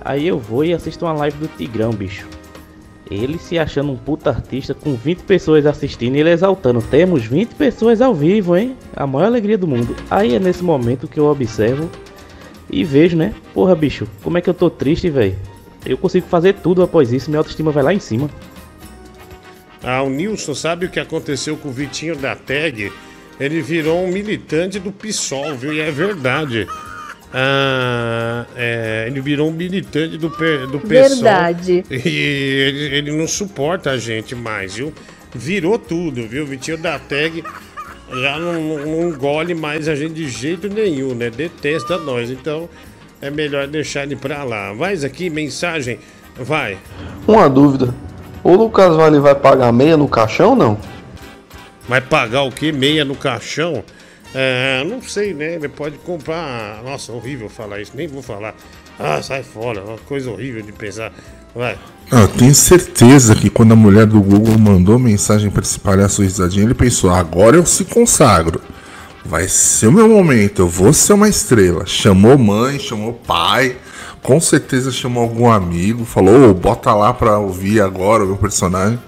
[0.00, 2.26] Aí eu vou e assisto uma live do Tigrão, bicho.
[3.10, 6.80] Ele se achando um puta artista com 20 pessoas assistindo e ele exaltando.
[6.80, 8.76] Temos 20 pessoas ao vivo, hein?
[8.94, 9.96] A maior alegria do mundo.
[10.08, 11.90] Aí é nesse momento que eu observo
[12.70, 13.34] e vejo, né?
[13.52, 15.36] Porra, bicho, como é que eu tô triste, velho?
[15.84, 18.30] Eu consigo fazer tudo após isso, minha autoestima vai lá em cima.
[19.82, 22.92] Ah, o Nilson sabe o que aconteceu com o Vitinho da Tag?
[23.38, 25.72] Ele virou um militante do PSOL, viu?
[25.72, 26.66] E é verdade.
[27.32, 30.86] Ah, é, ele virou um militante do, do PSOL.
[30.88, 31.84] Verdade.
[31.90, 34.92] E ele, ele não suporta a gente mais, viu?
[35.34, 36.42] Virou tudo, viu?
[36.42, 37.42] O Vitinho da Tag
[38.12, 41.30] já não, não, não engole mais a gente de jeito nenhum, né?
[41.30, 42.30] Detesta nós.
[42.30, 42.68] Então
[43.20, 44.74] é melhor deixar ele pra lá.
[44.74, 45.98] Mas aqui, mensagem.
[46.36, 46.78] Vai.
[47.26, 47.94] Uma dúvida.
[48.42, 50.78] O Lucas Vale vai pagar meia no caixão ou não?
[51.88, 52.72] Vai pagar o que?
[52.72, 53.82] Meia no caixão?
[54.34, 55.54] É, não sei, né?
[55.54, 56.82] Ele pode comprar.
[56.84, 58.54] Nossa, horrível falar isso, nem vou falar.
[58.98, 61.12] Ah, sai fora, uma coisa horrível de pensar.
[61.54, 61.76] Vai.
[62.12, 66.22] Ah, Eu tenho certeza que quando a mulher do Google mandou mensagem para esse palhaço
[66.22, 68.60] risadinho, ele pensou: agora eu se consagro.
[69.24, 71.84] Vai ser o meu momento, eu vou ser uma estrela.
[71.86, 73.76] Chamou mãe, chamou pai,
[74.22, 78.98] com certeza chamou algum amigo, falou: "Ô, bota lá pra ouvir agora o meu personagem.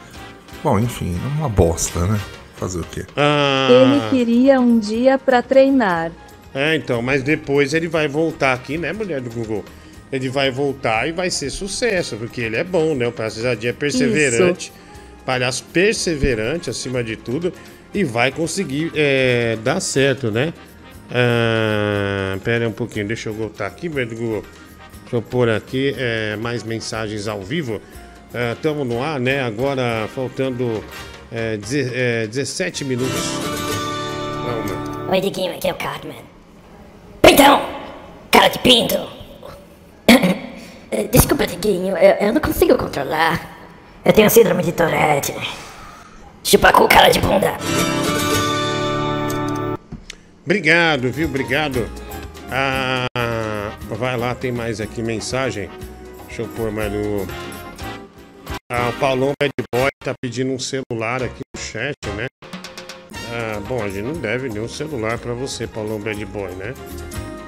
[0.63, 2.21] Bom, enfim, é uma bosta, né?
[2.57, 3.05] Fazer o quê?
[3.17, 6.13] Ah, Ele queria um dia pra treinar.
[6.55, 9.65] É, então, mas depois ele vai voltar aqui, né, mulher do Google?
[10.13, 13.09] Ele vai voltar e vai ser sucesso, porque ele é bom, né?
[13.09, 14.73] O Palhaço é perseverante.
[15.25, 17.53] Palhaço perseverante, acima de tudo.
[17.95, 20.53] e vai conseguir é, dar certo, né?
[21.11, 24.45] Ah, pera aí um pouquinho, deixa eu voltar aqui, velho Google.
[25.13, 27.83] Deixa eu pôr aqui é, mais mensagens ao vivo.
[28.55, 29.43] Estamos no ar, né?
[29.43, 30.83] Agora faltando
[31.31, 33.21] é, deze- é, 17 minutos.
[35.11, 36.17] Oi, Diguinho, aqui é o Cartman.
[37.21, 37.61] Pintão!
[38.31, 38.97] Cara de pinto!
[41.13, 43.59] Desculpa, Diguinho, eu, eu não consigo controlar.
[44.03, 45.35] Eu tenho síndrome de Tourette.
[46.43, 47.53] Chupa cu, cara de bunda.
[50.43, 51.29] Obrigado, viu?
[51.29, 51.87] Obrigado.
[52.51, 53.05] Ah,
[53.91, 55.69] vai lá, tem mais aqui mensagem.
[56.27, 57.27] Deixa eu pôr mais no.
[58.71, 62.27] Ah, o Paulão Bad Boy tá pedindo um celular aqui no chat, né?
[63.31, 66.75] Ah, bom, a gente não deve nenhum celular pra você, Paulão Bad Boy, né?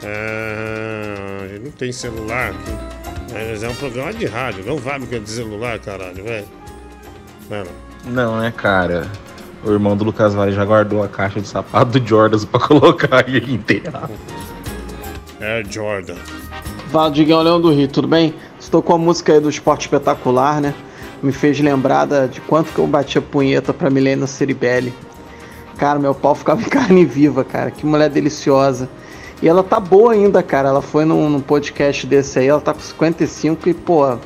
[0.03, 2.95] Ah, a gente não tem celular aqui.
[3.33, 6.47] Mas é um programa de rádio, não o que é de celular, caralho, velho.
[7.51, 7.71] Mano,
[8.05, 9.11] Não, né, cara?
[9.65, 13.29] O irmão do Lucas Vale já guardou a caixa de sapato do Jordans pra colocar
[13.29, 14.11] e enterrar.
[15.45, 16.17] É Jordan.
[16.91, 18.35] Fala, Diguinho Leão do Rio, tudo bem?
[18.59, 20.75] Estou com a música aí do Esporte Espetacular, né?
[21.23, 24.93] Me fez lembrar da- de quanto que eu batia punheta pra Milena Ceribelli.
[25.77, 27.71] Cara, meu pau ficava em carne viva, cara.
[27.71, 28.89] Que mulher deliciosa.
[29.43, 30.69] E ela tá boa ainda, cara.
[30.69, 34.17] Ela foi num, num podcast desse aí, ela tá com 55 e, pô,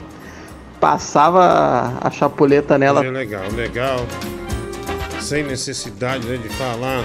[0.80, 3.04] passava a chapuleta nela.
[3.04, 4.06] É legal, legal.
[5.20, 7.04] Sem necessidade né, de falar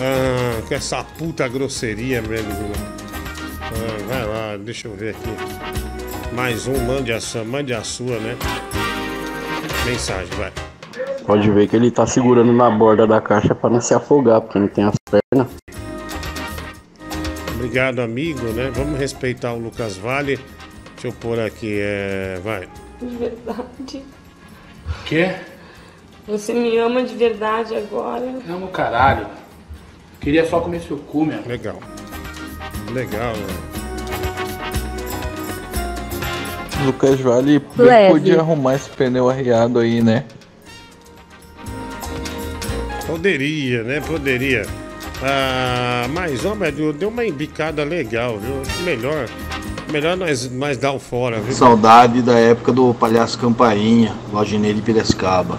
[0.00, 2.46] ah, com essa puta grosseria, velho.
[3.74, 6.34] Ah, vai lá, deixa eu ver aqui.
[6.34, 8.36] Mais um, mande a sua, mande a sua, né?
[9.86, 10.52] Mensagem, vai.
[11.26, 14.58] Pode ver que ele tá segurando na borda da caixa pra não se afogar, porque
[14.58, 15.48] não tem as pernas.
[17.54, 18.70] Obrigado, amigo, né?
[18.74, 20.38] Vamos respeitar o Lucas Vale.
[20.92, 22.40] Deixa eu pôr aqui, é.
[22.42, 22.68] Vai.
[23.00, 24.04] De verdade.
[25.06, 25.34] Quê?
[26.26, 28.24] Você me ama de verdade agora.
[28.48, 29.26] Amo caralho.
[30.20, 31.40] Queria só comer seu cu, meu.
[31.46, 31.78] Legal.
[32.92, 33.74] Legal, né?
[36.84, 38.12] Lucas Vale Leve.
[38.12, 40.24] podia arrumar esse pneu arriado aí, né?
[43.06, 44.00] Poderia, né?
[44.00, 44.66] Poderia.
[45.22, 48.62] Ah, mas, ó, velho, deu uma embicada legal, viu?
[48.84, 49.28] Melhor.
[49.90, 51.54] Melhor nós, nós dar o fora, viu?
[51.54, 55.58] Saudade da época do Palhaço Campainha, Lojinei de Piracicaba.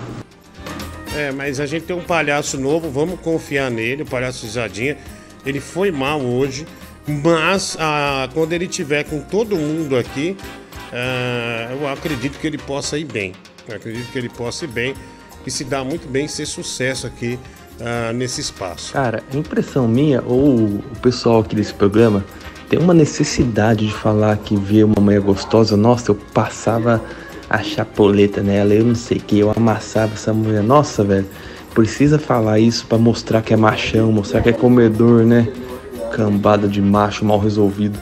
[1.16, 4.98] É, mas a gente tem um palhaço novo, vamos confiar nele, o palhaço Risadinha.
[5.46, 6.68] Ele foi mal hoje,
[7.08, 10.36] mas ah, quando ele tiver com todo mundo aqui,
[10.92, 13.34] ah, eu acredito que ele possa ir bem.
[13.68, 14.94] Eu acredito que ele possa ir bem
[15.46, 17.40] e se dá muito bem ser sucesso aqui
[17.82, 18.94] ah, nesse espaço.
[18.94, 22.24] Cara, é impressão minha, ou o pessoal aqui desse programa,
[22.70, 27.02] tem uma necessidade de falar que ver uma mulher gostosa, nossa, eu passava
[27.50, 30.64] a chapoleta nela, eu não sei o que, eu amassava essa mulher.
[30.64, 31.28] Nossa, velho,
[31.76, 35.48] precisa falar isso pra mostrar que é machão, mostrar que é comedor, né?
[36.12, 38.00] Cambada de macho mal resolvido.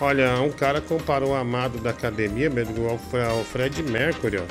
[0.00, 4.42] Olha, um cara comparou o amado da academia mesmo ao Fre- ao Fred Mercury, ó.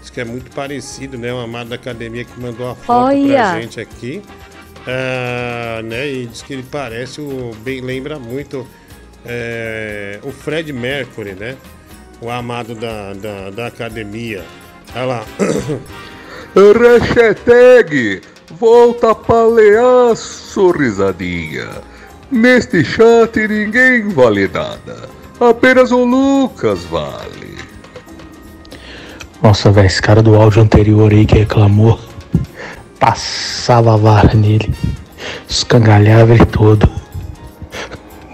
[0.00, 1.32] Diz que é muito parecido, né?
[1.32, 3.34] O amado da academia que mandou a foto Olha.
[3.50, 4.22] pra gente aqui.
[4.86, 6.08] Ah, né?
[6.08, 8.66] E diz que ele parece, o, bem lembra muito
[9.24, 11.56] é, o Fred Mercury, né?
[12.24, 14.42] O amado da, da, da academia.
[14.96, 15.24] Olha lá.
[17.14, 18.22] Hashtag
[18.58, 21.68] volta palhaço risadinha.
[22.30, 25.06] Neste chat ninguém vale nada.
[25.38, 27.58] Apenas o Lucas vale.
[29.42, 32.00] Nossa, velho, esse cara do áudio anterior aí que reclamou,
[32.98, 34.74] passava a vara nele,
[35.46, 36.90] escangalhava ele todo.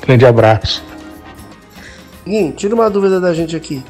[0.06, 0.89] Grande abraço.
[2.30, 3.82] Guinho, tira uma dúvida da gente aqui.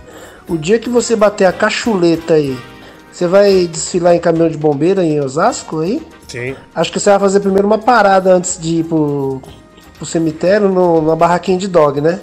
[0.49, 2.57] O dia que você bater a cachuleta aí,
[3.13, 6.01] você vai desfilar em caminhão de bombeiro em Osasco aí?
[6.27, 6.57] Sim.
[6.75, 9.43] Acho que você vai fazer primeiro uma parada antes de ir pro,
[9.97, 12.19] pro cemitério no, numa barraquinha de dog, né?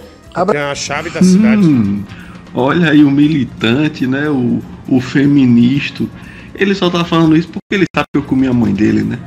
[0.52, 1.62] Tem a chave da cidade.
[1.62, 2.04] Hum,
[2.54, 4.30] olha aí o militante, né?
[4.30, 6.04] O, o feminista.
[6.56, 9.20] Ele só tá falando isso porque ele sabe que eu comi a mãe dele, né?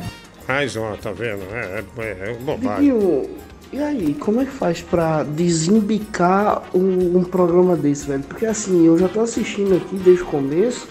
[0.48, 1.42] Mais uma, tá vendo?
[1.52, 2.90] É, é, é bobagem.
[2.90, 3.28] Guinho,
[3.72, 8.24] e aí, como é que faz pra desembicar um, um programa desse, velho?
[8.24, 10.88] Porque assim, eu já tô assistindo aqui desde o começo,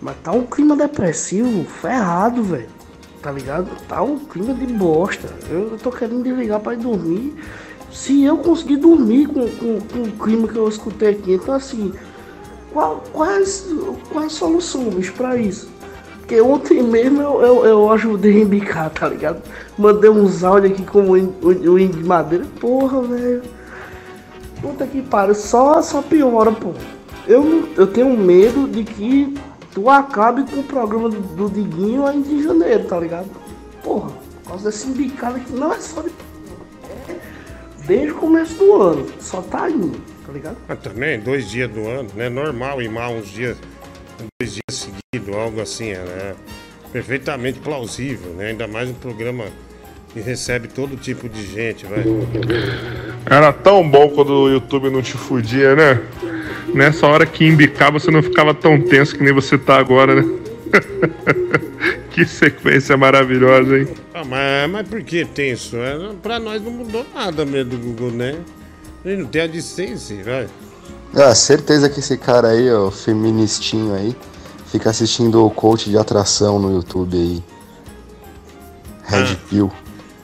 [0.00, 2.68] mas tá um clima depressivo, ferrado, velho.
[3.20, 3.68] Tá ligado?
[3.86, 5.28] Tá um clima de bosta.
[5.50, 7.34] Eu, eu tô querendo desligar pra ir dormir.
[7.92, 11.92] Se eu conseguir dormir com, com, com o clima que eu escutei aqui, então assim,
[12.72, 13.66] qual, quais,
[14.10, 15.68] qual a solução, bicho, pra isso?
[16.26, 19.40] Porque ontem mesmo eu, eu, eu ajudei a embicar, tá ligado?
[19.78, 22.44] Mandei uns áudios aqui como o, o, Indy Madeira.
[22.60, 23.42] Porra, velho.
[24.60, 26.72] Puta que pariu, só, só piora, pô.
[27.28, 29.36] Eu, eu tenho medo de que
[29.72, 33.28] tu acabe com o programa do, do Diguinho ainda em janeiro, tá ligado?
[33.84, 34.10] Porra,
[34.42, 36.10] por causa desse indicado aqui, não é só de.
[37.86, 40.56] desde o começo do ano, só tá indo, tá ligado?
[40.68, 42.28] Ah, também, dois dias do ano, né?
[42.28, 43.56] Normal ir mal uns dias,
[44.40, 46.34] dois dias seguidos, algo assim, é né?
[46.92, 48.48] perfeitamente plausível, né?
[48.48, 49.44] Ainda mais um programa
[50.12, 52.04] que recebe todo tipo de gente, vai.
[53.26, 56.02] Era tão bom quando o YouTube não te fudia, né?
[56.74, 60.38] Nessa hora que embicava, você não ficava tão tenso que nem você tá agora, né?
[62.10, 63.88] que sequência maravilhosa, hein?
[64.14, 65.76] Ah, mas, mas por que tenso?
[65.76, 68.38] É, pra nós não mudou nada mesmo do Google, né?
[69.04, 70.48] A gente não tem a licença, vai.
[71.14, 74.14] Ah, certeza que esse cara aí, ó, feministinho aí,
[74.66, 77.42] fica assistindo o coach de atração no YouTube aí.
[79.04, 79.70] Red Pill.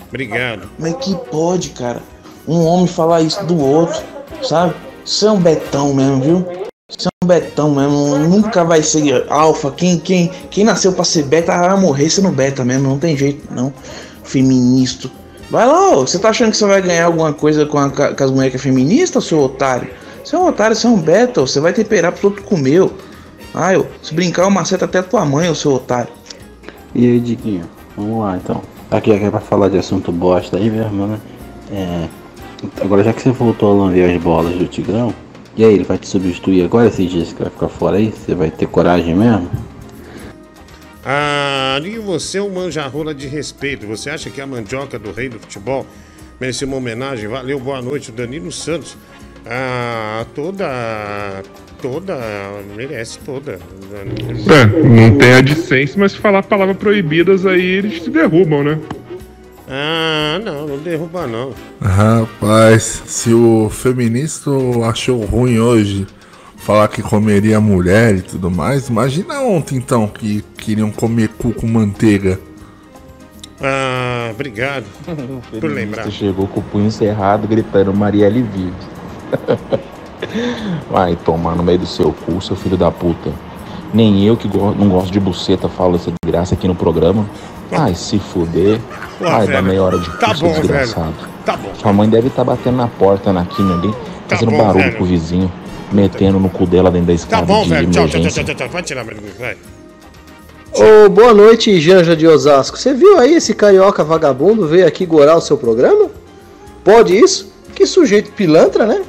[0.09, 0.69] Obrigado.
[0.79, 2.03] Mas que pode, cara,
[2.47, 4.03] um homem falar isso do outro,
[4.43, 4.75] sabe?
[5.05, 6.47] Isso é um betão mesmo, viu?
[6.89, 9.71] Isso é um betão mesmo, nunca vai ser alfa.
[9.71, 13.49] Quem, quem, quem nasceu pra ser beta vai morrer sendo beta mesmo, não tem jeito,
[13.51, 13.73] não.
[14.23, 15.11] Feminista.
[15.51, 18.25] Vai lá, ó, você tá achando que você vai ganhar alguma coisa com, a, com
[18.25, 19.91] as mulheres que é feminista, seu otário?
[20.25, 22.89] Você é um otário, você é um beta, ó, você vai temperar pro outro comer.
[23.55, 26.13] Ai, ó, se brincar, eu maceta até tua mãe, ô seu otário.
[26.95, 27.69] E aí, Diguinho?
[27.97, 28.63] Vamos lá então.
[28.91, 31.21] Aqui aqui é pra falar de assunto bosta aí mesmo, né?
[31.71, 32.09] É.
[32.81, 35.13] Agora já que você voltou a lamber as bolas do Tigrão,
[35.55, 38.11] e aí, ele vai te substituir agora esses dias que vai ficar fora aí?
[38.11, 39.51] Você vai ter coragem mesmo?
[41.05, 43.87] Ah, e você é um manjarrola de respeito.
[43.87, 45.85] Você acha que a mandioca do rei do futebol
[46.41, 47.29] merece uma homenagem?
[47.29, 48.97] Valeu, boa noite, o Danilo Santos.
[49.47, 51.43] Ah, toda.
[51.81, 52.17] Toda.
[52.77, 53.59] Merece toda.
[53.93, 58.79] É, não tem a licença, mas se falar palavras proibidas aí, eles te derrubam, né?
[59.69, 61.53] Ah, não, não derruba não.
[61.81, 64.51] Rapaz, se o feminista
[64.89, 66.07] achou ruim hoje
[66.57, 71.67] falar que comeria mulher e tudo mais, imagina ontem então que queriam comer cu com
[71.67, 72.39] manteiga.
[73.61, 74.85] Ah, obrigado
[75.61, 76.05] por lembrar.
[76.05, 78.73] Você chegou com o punho encerrado gritando Marielle vive.
[80.91, 83.31] Vai tomar no meio do seu cu, seu filho da puta.
[83.93, 87.27] Nem eu que go- não gosto de buceta falo essa desgraça aqui no programa.
[87.71, 88.79] Vai se fuder.
[89.21, 90.61] Vai velho, dar meia hora de cu, tá seu bom, velho.
[90.63, 91.15] desgraçado.
[91.45, 91.71] Tá bom.
[91.75, 93.95] Sua mãe deve estar batendo na porta na quina ali,
[94.29, 94.97] fazendo bom, barulho velho.
[94.99, 95.53] com o vizinho,
[95.91, 97.91] metendo no cu dela dentro da Tá escada bom, de velho.
[97.91, 98.69] Tchau, tchau, tchau, tchau, tchau.
[98.69, 99.57] Vai tirar, vai.
[100.75, 102.79] Ô, boa noite, Janja de Osasco.
[102.79, 106.09] Você viu aí esse carioca vagabundo veio aqui gorar o seu programa?
[106.85, 107.53] Pode isso?
[107.75, 109.03] Que sujeito pilantra, né?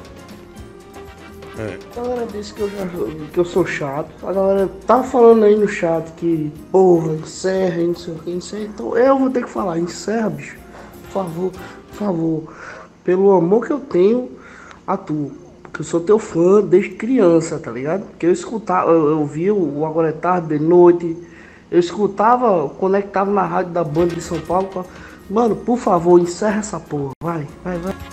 [1.95, 2.87] A galera disse que eu, já,
[3.31, 4.09] que eu sou chato.
[4.25, 8.63] A galera tá falando aí no chat que, porra, encerra não sei o que, encerra.
[8.63, 10.57] Então eu vou ter que falar, encerra, bicho.
[11.03, 12.53] Por favor, por favor.
[13.03, 14.31] Pelo amor que eu tenho
[14.87, 15.33] a tu.
[15.61, 18.05] Porque eu sou teu fã desde criança, tá ligado?
[18.05, 21.15] Porque eu escutava, eu, eu o Agora é Tarde de noite.
[21.69, 24.83] Eu escutava, conectava na rádio da banda de São Paulo.
[25.29, 27.11] Mano, por favor, encerra essa porra.
[27.21, 28.12] Vai, vai, vai.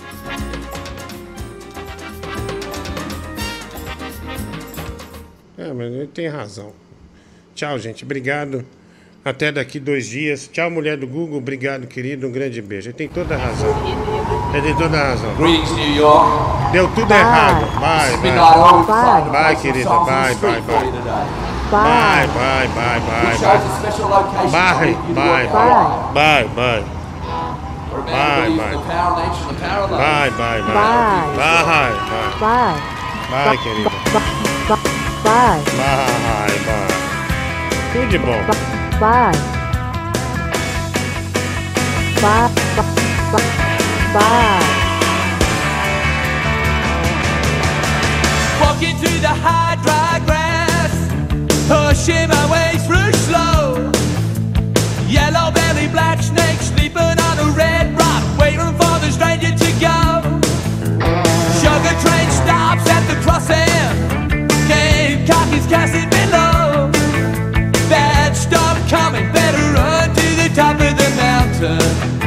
[5.71, 6.73] É, mas ele tem razão.
[7.55, 8.03] Tchau, gente.
[8.03, 8.65] Obrigado.
[9.23, 10.49] Até daqui dois dias.
[10.51, 11.37] Tchau, mulher do Google.
[11.37, 12.27] Obrigado, querido.
[12.27, 12.89] Um grande beijo.
[12.89, 13.73] Ele tem toda a razão.
[14.53, 15.33] Ele tem toda a razão.
[15.35, 16.71] Greetings, New York.
[16.73, 17.65] Deu tudo errado.
[17.79, 19.89] Vai, to play some querida.
[28.35, 28.73] believes vai.
[28.73, 30.01] in the power of nature and the power of love.
[30.01, 30.73] Vai, vai, vai.
[30.73, 31.35] Vai.
[31.35, 32.31] Vai, vai.
[32.39, 32.75] Vai.
[33.29, 35.00] Vai, querida.
[35.23, 35.59] Vai.
[35.59, 36.87] Bye, vai.
[37.93, 38.39] Tudo de bom.
[38.99, 39.31] Vai.
[42.19, 42.49] Vai.
[44.13, 44.59] Vai.
[48.61, 50.91] Walking through the high, dry grass,
[51.67, 53.91] pushing my way through slow.
[55.07, 60.21] Yellow belly, black snake, sleeping on a red rock, waiting for the stranger to go.
[61.59, 64.20] Sugar train stops at the crossing,
[65.31, 66.91] Cock is casting below.
[67.89, 71.11] Bad storm coming, better run to the top of the.
[71.61, 72.20] Mountain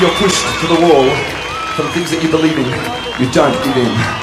[0.00, 1.04] you're pushed to the wall
[1.76, 2.64] from things that you believe in,
[3.22, 4.20] you don't give in.